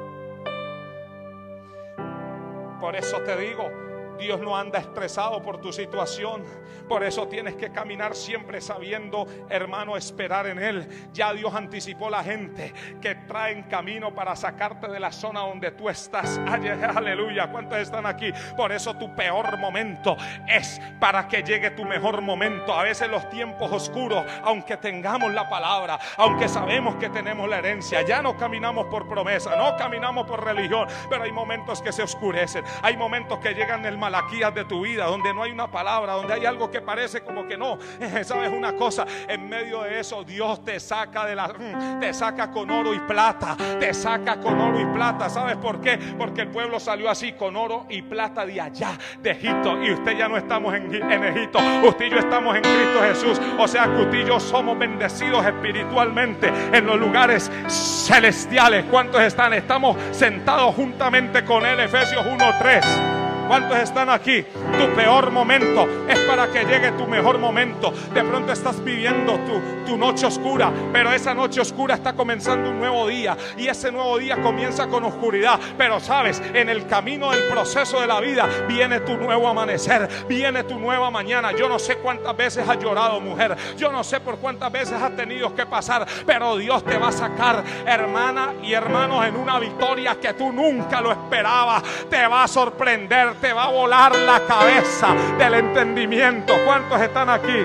Por 2.81 2.97
eso 2.97 3.19
te 3.21 3.37
digo, 3.37 3.71
Dios 4.19 4.41
no 4.41 4.57
anda 4.57 4.79
estresado 4.79 5.43
por 5.43 5.61
tu 5.61 5.73
situación. 5.73 6.45
Por 6.89 7.05
eso 7.05 7.29
tienes 7.29 7.55
que 7.55 7.71
caminar 7.71 8.15
siempre 8.15 8.61
sabiendo, 8.61 9.27
hermano, 9.51 9.97
esperar 9.97 10.47
en 10.47 10.59
Él. 10.59 10.89
Ya 11.13 11.33
Dios 11.33 11.55
anticipó 11.55 12.09
la 12.09 12.25
gente 12.25 12.73
que 13.01 13.15
trae 13.15 13.67
camino 13.69 14.15
para 14.15 14.37
sacarte 14.37 14.89
de 14.89 15.01
la 15.01 15.13
zona 15.13 15.41
donde 15.41 15.71
tú 15.73 15.89
estás. 15.89 16.39
aleluya. 16.39 17.51
¿Cuántos 17.51 17.79
están 17.79 18.07
aquí? 18.07 18.33
Por 18.57 18.73
eso 18.73 18.95
tu 18.95 19.15
peor 19.15 19.59
momento 19.59 20.17
es 20.47 20.81
para 21.01 21.29
que 21.29 21.43
llegue 21.43 21.71
tu 21.71 21.85
mejor 21.85 22.21
momento. 22.21 22.73
A 22.73 22.83
veces 22.83 23.09
los 23.09 23.29
tiempos 23.31 23.71
oscuros, 23.73 24.25
aunque 24.43 24.77
tengamos 24.77 25.33
la 25.33 25.49
palabra, 25.49 25.99
aunque 26.17 26.49
sabemos 26.49 26.97
que 26.97 27.09
tenemos 27.09 27.49
la 27.49 27.59
herencia, 27.59 28.03
ya 28.03 28.23
no 28.23 28.37
caminamos 28.37 28.87
por 28.87 29.09
promesa, 29.09 29.57
no 29.57 29.77
caminamos 29.77 30.27
por 30.27 30.45
religión, 30.45 30.89
pero 31.09 31.25
hay 31.25 31.33
momentos 31.33 31.83
que 31.83 31.93
se 31.93 32.03
oscurecen. 32.03 32.65
Hay 32.83 32.97
momentos 32.97 33.39
que 33.39 33.55
llegan 33.55 33.85
el 33.85 33.99
malaquías 34.09 34.55
de 34.55 34.65
tu 34.65 34.81
vida, 34.81 35.05
donde 35.05 35.35
no 35.35 35.43
hay 35.43 35.53
una 35.53 35.71
palabra, 35.71 36.15
donde 36.15 36.33
hay 36.33 36.47
algo 36.47 36.71
que 36.71 36.81
parece 36.81 37.21
como 37.21 37.47
que 37.47 37.59
no. 37.59 37.79
¿Sabes 38.25 38.51
una 38.51 38.73
cosa? 38.73 39.05
En 39.29 39.47
medio 39.49 39.83
de 39.83 40.01
eso 40.01 40.25
Dios 40.25 40.65
te 40.65 40.81
saca 40.81 41.27
de 41.27 41.35
la 41.35 41.49
mm, 41.49 42.01
te 42.01 42.15
saca 42.15 42.51
con 42.51 42.71
oro 42.71 42.95
y 42.95 43.01
plata, 43.01 43.55
te 43.79 43.93
saca 43.93 44.41
con 44.41 44.59
oro 44.59 44.81
y 44.81 44.87
plata. 44.87 45.29
¿Sabes 45.29 45.57
por 45.57 45.83
qué? 45.83 45.99
Porque 46.17 46.43
el 46.43 46.49
pueblo 46.49 46.81
salió 46.81 47.11
así 47.11 47.33
con 47.35 47.55
oro 47.55 47.85
y 47.91 48.01
plata 48.01 48.47
de 48.47 48.59
allá, 48.59 48.97
de 49.21 49.33
Egipto, 49.33 49.83
y 49.83 49.93
usted 49.93 50.17
ya 50.17 50.27
no 50.27 50.39
estamos 50.39 50.75
en, 50.75 50.95
en 50.95 51.25
Egipto, 51.25 51.59
usted 51.85 52.07
y 52.07 52.11
yo 52.11 52.19
estamos 52.19 52.57
en 52.57 52.63
Cristo 52.63 53.01
Jesús. 53.03 53.41
O 53.59 53.69
sea 53.69 53.85
que 53.85 54.03
usted 54.03 54.19
y 54.21 54.25
yo 54.25 54.41
somos 54.41 54.79
bendecidos 54.79 55.45
espiritualmente 55.45 56.51
en 56.73 56.87
los 56.87 56.99
lugares 56.99 57.51
celestiales. 57.69 58.87
¿Cuántos 58.91 59.21
están? 59.21 59.53
Estamos 59.53 59.99
sentados 60.13 60.75
juntamente 60.75 61.45
con 61.45 61.67
él, 61.67 61.79
Efesios 61.81 62.25
1:3. 62.25 63.28
¿Cuántos 63.49 63.79
están 63.79 64.11
aquí? 64.11 64.43
Tu 64.43 64.95
peor 64.95 65.31
momento 65.31 65.89
es 66.07 66.19
para 66.21 66.49
que 66.49 66.65
llegue 66.65 66.93
tu 66.93 67.07
mejor 67.07 67.39
momento. 67.39 67.95
De 68.13 68.23
pronto 68.23 68.53
estás 68.53 68.85
viviendo 68.85 69.39
tu, 69.39 69.87
tu 69.87 69.97
noche 69.97 70.27
oscura, 70.27 70.71
pero 70.93 71.11
esa 71.15 71.33
noche 71.33 71.63
oscura 71.63 71.95
está 71.95 72.13
comenzando 72.13 72.69
un 72.69 72.79
nuevo 72.79 73.09
día 73.09 73.39
y 73.57 73.67
ese 73.67 73.91
nuevo 73.91 74.19
día 74.19 74.37
comienza 74.43 74.87
con 74.89 75.03
oscuridad. 75.05 75.59
Pero 75.79 75.99
sabes, 75.99 76.43
en 76.53 76.69
el 76.69 76.87
camino 76.87 77.31
del 77.31 77.45
proceso 77.45 78.03
de 78.03 78.07
la 78.07 78.21
vida 78.21 78.47
viene 78.69 79.01
tu 79.01 79.17
nuevo 79.17 79.49
amanecer, 79.49 80.07
viene 80.29 80.65
tu 80.65 80.79
nueva 80.79 81.11
mañana. 81.11 81.53
Yo 81.53 81.71
no 81.71 81.79
sé 81.79 81.97
cuántas 81.97 82.37
veces 82.37 82.69
has 82.69 82.79
llorado, 82.79 83.19
mujer. 83.19 83.57
Yo 83.79 83.91
no 83.91 84.05
sé 84.05 84.21
por 84.21 84.37
cuántas 84.37 84.71
veces 84.71 85.01
has 85.01 85.17
tenido 85.17 85.55
que 85.55 85.65
pasar, 85.65 86.07
pero 86.27 86.59
Dios 86.59 86.85
te 86.85 86.99
va 86.99 87.09
a 87.09 87.13
sacar, 87.13 87.65
hermana 87.87 88.53
y 88.63 88.75
hermanos, 88.75 89.25
en 89.25 89.37
una 89.37 89.59
victoria 89.59 90.21
que 90.21 90.35
tú 90.35 90.53
nunca 90.53 91.01
lo 91.01 91.13
esperabas. 91.13 91.83
Te 92.11 92.27
va 92.27 92.45
a 92.45 92.49
sorprender 92.49 93.38
te 93.41 93.53
va 93.53 93.65
a 93.65 93.71
volar 93.71 94.15
la 94.17 94.41
cabeza 94.41 95.15
del 95.39 95.55
entendimiento. 95.55 96.55
¿Cuántos 96.65 97.01
están 97.01 97.31
aquí? 97.31 97.65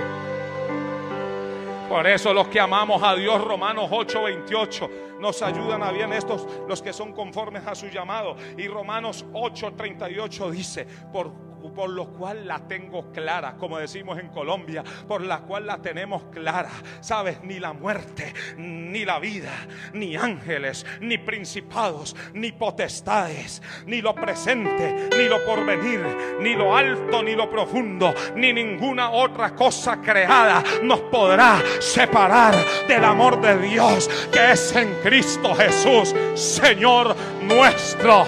Por 1.89 2.07
eso 2.07 2.33
los 2.33 2.47
que 2.47 2.59
amamos 2.59 3.03
a 3.03 3.15
Dios, 3.15 3.43
Romanos 3.43 3.89
8:28, 3.91 4.89
nos 5.23 5.41
ayudan 5.41 5.81
a 5.81 5.91
bien 5.91 6.11
estos, 6.11 6.45
los 6.67 6.81
que 6.81 6.91
son 6.91 7.13
conformes 7.13 7.65
a 7.65 7.73
su 7.73 7.87
llamado. 7.87 8.35
Y 8.57 8.67
Romanos 8.67 9.25
8:38 9.31 10.51
dice, 10.51 10.85
por 11.13 11.31
por 11.71 11.89
lo 11.89 12.07
cual 12.07 12.47
la 12.47 12.59
tengo 12.67 13.11
clara, 13.11 13.55
como 13.57 13.77
decimos 13.77 14.19
en 14.19 14.29
Colombia, 14.29 14.83
por 15.07 15.21
la 15.21 15.39
cual 15.39 15.65
la 15.65 15.81
tenemos 15.81 16.23
clara. 16.25 16.69
Sabes, 16.99 17.41
ni 17.43 17.59
la 17.59 17.73
muerte, 17.73 18.33
ni 18.57 19.05
la 19.05 19.19
vida, 19.19 19.51
ni 19.93 20.15
ángeles, 20.15 20.85
ni 20.99 21.17
principados, 21.17 22.15
ni 22.33 22.51
potestades, 22.51 23.61
ni 23.85 24.01
lo 24.01 24.13
presente, 24.13 25.09
ni 25.17 25.27
lo 25.27 25.43
porvenir, 25.45 26.01
ni 26.41 26.55
lo 26.55 26.75
alto, 26.75 27.23
ni 27.23 27.35
lo 27.35 27.49
profundo, 27.49 28.13
ni 28.35 28.53
ninguna 28.53 29.11
otra 29.11 29.55
cosa 29.55 30.01
creada 30.01 30.63
nos 30.83 31.01
podrá 31.01 31.61
separar 31.79 32.55
del 32.87 33.03
amor 33.03 33.39
de 33.41 33.57
Dios 33.57 34.09
que 34.31 34.51
es 34.51 34.75
en 34.75 34.93
Cristo 35.01 35.12
Jesús, 35.13 36.15
Señor 36.33 37.15
nuestro. 37.41 38.25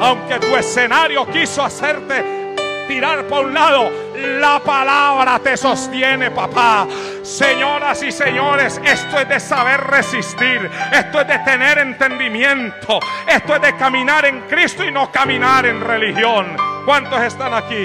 Aunque 0.00 0.38
tu 0.38 0.56
escenario 0.56 1.26
quiso 1.26 1.64
hacerte 1.64 2.54
tirar 2.86 3.24
por 3.26 3.46
un 3.46 3.54
lado. 3.54 3.90
La 4.14 4.60
palabra 4.60 5.40
te 5.40 5.56
sostiene, 5.56 6.30
papá. 6.30 6.86
Señoras 7.22 8.02
y 8.02 8.12
señores, 8.12 8.80
esto 8.84 9.18
es 9.18 9.28
de 9.28 9.40
saber 9.40 9.80
resistir. 9.80 10.70
Esto 10.92 11.20
es 11.22 11.26
de 11.26 11.38
tener 11.40 11.78
entendimiento. 11.78 13.00
Esto 13.26 13.56
es 13.56 13.62
de 13.62 13.76
caminar 13.76 14.24
en 14.24 14.42
Cristo 14.42 14.84
y 14.84 14.92
no 14.92 15.10
caminar 15.10 15.66
en 15.66 15.80
religión. 15.80 16.56
¿Cuántos 16.84 17.20
están 17.20 17.52
aquí? 17.54 17.84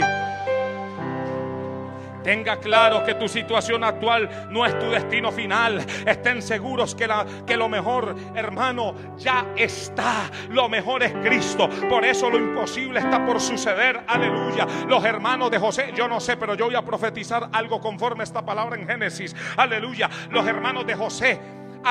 Tenga 2.27 2.57
claro 2.57 3.05
que 3.05 3.15
tu 3.15 3.29
situación 3.29 3.85
actual 3.85 4.49
no 4.49 4.65
es 4.65 4.77
tu 4.77 4.89
destino 4.89 5.31
final. 5.31 5.79
Estén 6.05 6.41
seguros 6.41 6.93
que, 6.93 7.07
la, 7.07 7.25
que 7.45 7.55
lo 7.55 7.69
mejor, 7.69 8.13
hermano, 8.35 9.15
ya 9.15 9.53
está. 9.55 10.29
Lo 10.49 10.67
mejor 10.67 11.03
es 11.03 11.13
Cristo. 11.13 11.69
Por 11.89 12.03
eso 12.03 12.29
lo 12.29 12.37
imposible 12.37 12.99
está 12.99 13.25
por 13.25 13.39
suceder. 13.39 14.01
Aleluya. 14.05 14.67
Los 14.89 15.05
hermanos 15.05 15.49
de 15.49 15.57
José, 15.57 15.93
yo 15.95 16.09
no 16.09 16.19
sé, 16.19 16.35
pero 16.35 16.53
yo 16.55 16.65
voy 16.65 16.75
a 16.75 16.81
profetizar 16.81 17.47
algo 17.53 17.79
conforme 17.79 18.23
a 18.23 18.25
esta 18.25 18.45
palabra 18.45 18.75
en 18.77 18.85
Génesis. 18.85 19.33
Aleluya. 19.55 20.09
Los 20.29 20.45
hermanos 20.45 20.85
de 20.85 20.95
José 20.95 21.39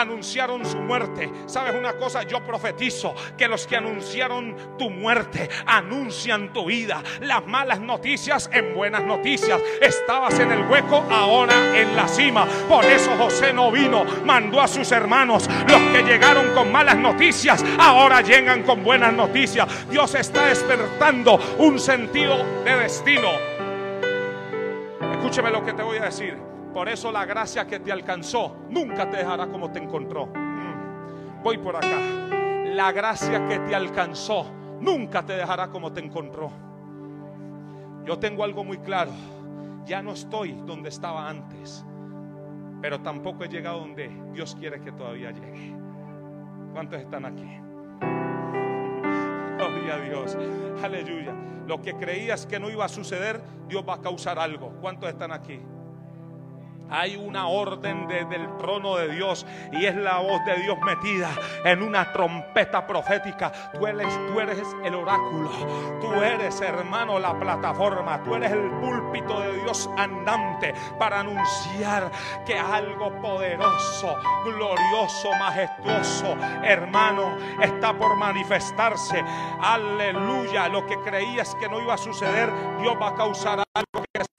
anunciaron 0.00 0.64
su 0.64 0.78
muerte. 0.78 1.30
¿Sabes 1.46 1.74
una 1.74 1.94
cosa? 1.94 2.22
Yo 2.22 2.44
profetizo 2.44 3.14
que 3.36 3.48
los 3.48 3.66
que 3.66 3.76
anunciaron 3.76 4.76
tu 4.78 4.90
muerte 4.90 5.48
anuncian 5.66 6.52
tu 6.52 6.66
vida. 6.66 7.02
Las 7.20 7.46
malas 7.46 7.80
noticias 7.80 8.48
en 8.52 8.74
buenas 8.74 9.02
noticias. 9.04 9.60
Estabas 9.80 10.38
en 10.38 10.52
el 10.52 10.62
hueco, 10.66 11.04
ahora 11.10 11.78
en 11.78 11.96
la 11.96 12.08
cima. 12.08 12.46
Por 12.68 12.84
eso 12.84 13.10
José 13.18 13.52
no 13.52 13.70
vino, 13.70 14.04
mandó 14.24 14.60
a 14.60 14.68
sus 14.68 14.90
hermanos. 14.92 15.48
Los 15.68 15.80
que 15.92 16.02
llegaron 16.02 16.54
con 16.54 16.70
malas 16.70 16.96
noticias, 16.96 17.64
ahora 17.78 18.20
llegan 18.20 18.62
con 18.62 18.82
buenas 18.82 19.12
noticias. 19.12 19.68
Dios 19.90 20.14
está 20.14 20.46
despertando 20.46 21.38
un 21.58 21.78
sentido 21.78 22.36
de 22.64 22.76
destino. 22.76 23.28
Escúcheme 25.12 25.50
lo 25.50 25.64
que 25.64 25.72
te 25.72 25.82
voy 25.82 25.98
a 25.98 26.02
decir. 26.02 26.55
Por 26.76 26.90
eso 26.90 27.10
la 27.10 27.24
gracia 27.24 27.66
que 27.66 27.80
te 27.80 27.90
alcanzó 27.90 28.54
nunca 28.68 29.08
te 29.08 29.16
dejará 29.16 29.46
como 29.46 29.72
te 29.72 29.78
encontró. 29.78 30.26
Mm. 30.26 31.42
Voy 31.42 31.56
por 31.56 31.74
acá. 31.74 31.98
La 32.66 32.92
gracia 32.92 33.48
que 33.48 33.60
te 33.60 33.74
alcanzó 33.74 34.44
nunca 34.78 35.24
te 35.24 35.32
dejará 35.32 35.68
como 35.68 35.90
te 35.90 36.04
encontró. 36.04 36.50
Yo 38.04 38.18
tengo 38.18 38.44
algo 38.44 38.62
muy 38.62 38.76
claro. 38.76 39.10
Ya 39.86 40.02
no 40.02 40.12
estoy 40.12 40.52
donde 40.66 40.90
estaba 40.90 41.30
antes. 41.30 41.82
Pero 42.82 43.00
tampoco 43.00 43.44
he 43.44 43.48
llegado 43.48 43.78
donde 43.78 44.10
Dios 44.34 44.54
quiere 44.54 44.82
que 44.82 44.92
todavía 44.92 45.30
llegue. 45.30 45.74
¿Cuántos 46.74 47.00
están 47.00 47.24
aquí? 47.24 47.58
Gloria 49.56 49.94
a 49.94 50.00
Dios. 50.00 50.36
Aleluya. 50.82 51.34
Lo 51.66 51.80
que 51.80 51.94
creías 51.94 52.44
que 52.44 52.60
no 52.60 52.68
iba 52.68 52.84
a 52.84 52.88
suceder, 52.90 53.40
Dios 53.66 53.82
va 53.88 53.94
a 53.94 54.00
causar 54.02 54.38
algo. 54.38 54.74
¿Cuántos 54.82 55.08
están 55.08 55.32
aquí? 55.32 55.58
Hay 56.90 57.16
una 57.16 57.48
orden 57.48 58.06
desde 58.06 58.36
el 58.36 58.56
trono 58.58 58.96
de 58.96 59.08
Dios 59.08 59.44
y 59.72 59.86
es 59.86 59.96
la 59.96 60.18
voz 60.18 60.44
de 60.44 60.56
Dios 60.56 60.78
metida 60.80 61.30
en 61.64 61.82
una 61.82 62.12
trompeta 62.12 62.86
profética. 62.86 63.52
Tú 63.72 63.86
eres, 63.86 64.06
el 64.84 64.94
oráculo, 64.94 65.50
tú 66.00 66.12
eres 66.22 66.60
hermano 66.60 67.18
la 67.18 67.38
plataforma, 67.38 68.22
tú 68.22 68.34
eres 68.34 68.52
el 68.52 68.70
púlpito 68.80 69.40
de 69.40 69.62
Dios 69.62 69.90
andante 69.96 70.74
para 70.98 71.20
anunciar 71.20 72.10
que 72.44 72.58
algo 72.58 73.10
poderoso, 73.20 74.16
glorioso, 74.44 75.30
majestuoso, 75.38 76.36
hermano, 76.62 77.36
está 77.60 77.92
por 77.94 78.16
manifestarse. 78.16 79.24
Aleluya, 79.60 80.68
lo 80.68 80.86
que 80.86 80.98
creías 81.00 81.54
que 81.56 81.68
no 81.68 81.80
iba 81.80 81.94
a 81.94 81.98
suceder, 81.98 82.50
Dios 82.80 82.94
va 83.00 83.08
a 83.08 83.14
causar 83.14 83.64
algo 83.74 84.04
que 84.12 84.35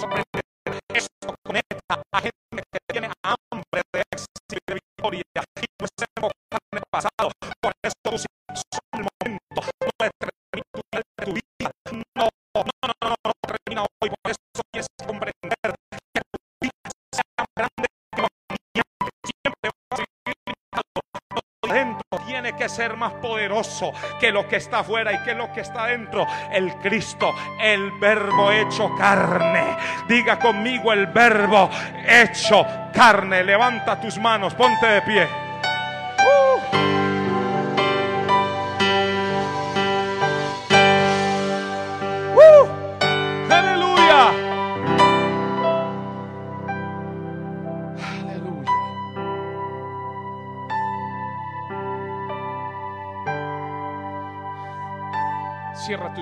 pasado. 6.98 7.32
Por 7.62 7.74
eso 7.84 8.18
son 8.18 8.82
el 8.94 9.06
momento, 9.06 9.62
no 9.84 11.00
es 11.00 11.04
tu 11.24 11.34
vida, 11.34 11.72
no, 12.16 12.30
no, 12.56 12.64
no, 12.82 12.94
no, 13.02 13.16
no, 13.24 13.32
termina 13.46 13.82
hoy. 14.02 14.10
Por 14.10 14.32
eso 14.32 14.38
tienes 14.72 14.88
que 14.98 15.06
comprender 15.06 15.76
que 16.14 16.22
tu 16.32 16.38
vida 16.62 16.92
sea 17.14 17.46
grande 17.56 17.88
que 18.74 18.82
siempre 19.24 19.70
va 19.70 19.90
a 19.92 19.98
seguir 19.98 21.74
dentro 21.74 22.26
tiene 22.26 22.56
que 22.56 22.70
ser 22.70 22.96
más 22.96 23.14
poderoso 23.14 23.92
que 24.20 24.32
lo 24.32 24.48
que 24.48 24.56
está 24.56 24.80
afuera 24.80 25.14
y 25.14 25.24
que 25.24 25.36
lo 25.36 25.52
que 25.52 25.62
está 25.62 25.88
dentro. 25.88 26.26
El 26.52 26.76
Cristo, 26.76 27.36
el 27.60 27.92
verbo 28.00 28.52
hecho 28.52 28.96
carne. 28.96 29.78
Diga 30.08 30.40
conmigo 30.40 30.94
el 30.94 31.08
verbo 31.08 31.70
hecho 32.08 32.66
carne. 32.94 33.44
Levanta 33.44 34.00
tus 34.00 34.18
manos, 34.18 34.54
ponte 34.56 34.88
de 34.88 35.02
pie. 35.02 35.47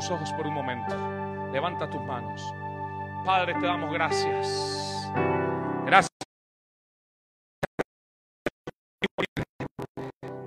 Tus 0.06 0.12
ojos 0.12 0.34
por 0.34 0.46
un 0.46 0.54
momento. 0.54 0.96
Levanta 1.52 1.90
tus 1.90 2.02
manos. 2.02 2.54
Padre, 3.26 3.56
te 3.56 3.66
damos 3.66 3.92
gracias. 3.92 5.12
Gracias. 5.84 6.12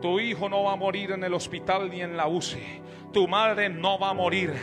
Tu 0.01 0.21
hijo 0.21 0.49
no 0.49 0.63
va 0.63 0.75
a 0.75 0.77
morir 0.77 1.11
en 1.11 1.25
el 1.25 1.35
hospital 1.35 1.91
ni 1.91 2.03
en 2.03 2.17
la 2.17 2.29
UCI. 2.29 2.83
Tu 3.13 3.27
madre 3.27 3.69
no 3.69 3.99
va 3.99 4.11
a 4.11 4.15
morir. 4.15 4.55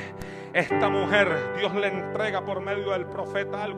Esta 0.54 0.88
mujer, 0.88 1.56
Dios 1.58 1.76
le 1.76 1.88
entrega 1.88 2.46
por 2.46 2.62
medio 2.62 2.91
del 2.91 3.06
profeta 3.06 3.66
algo. 3.66 3.74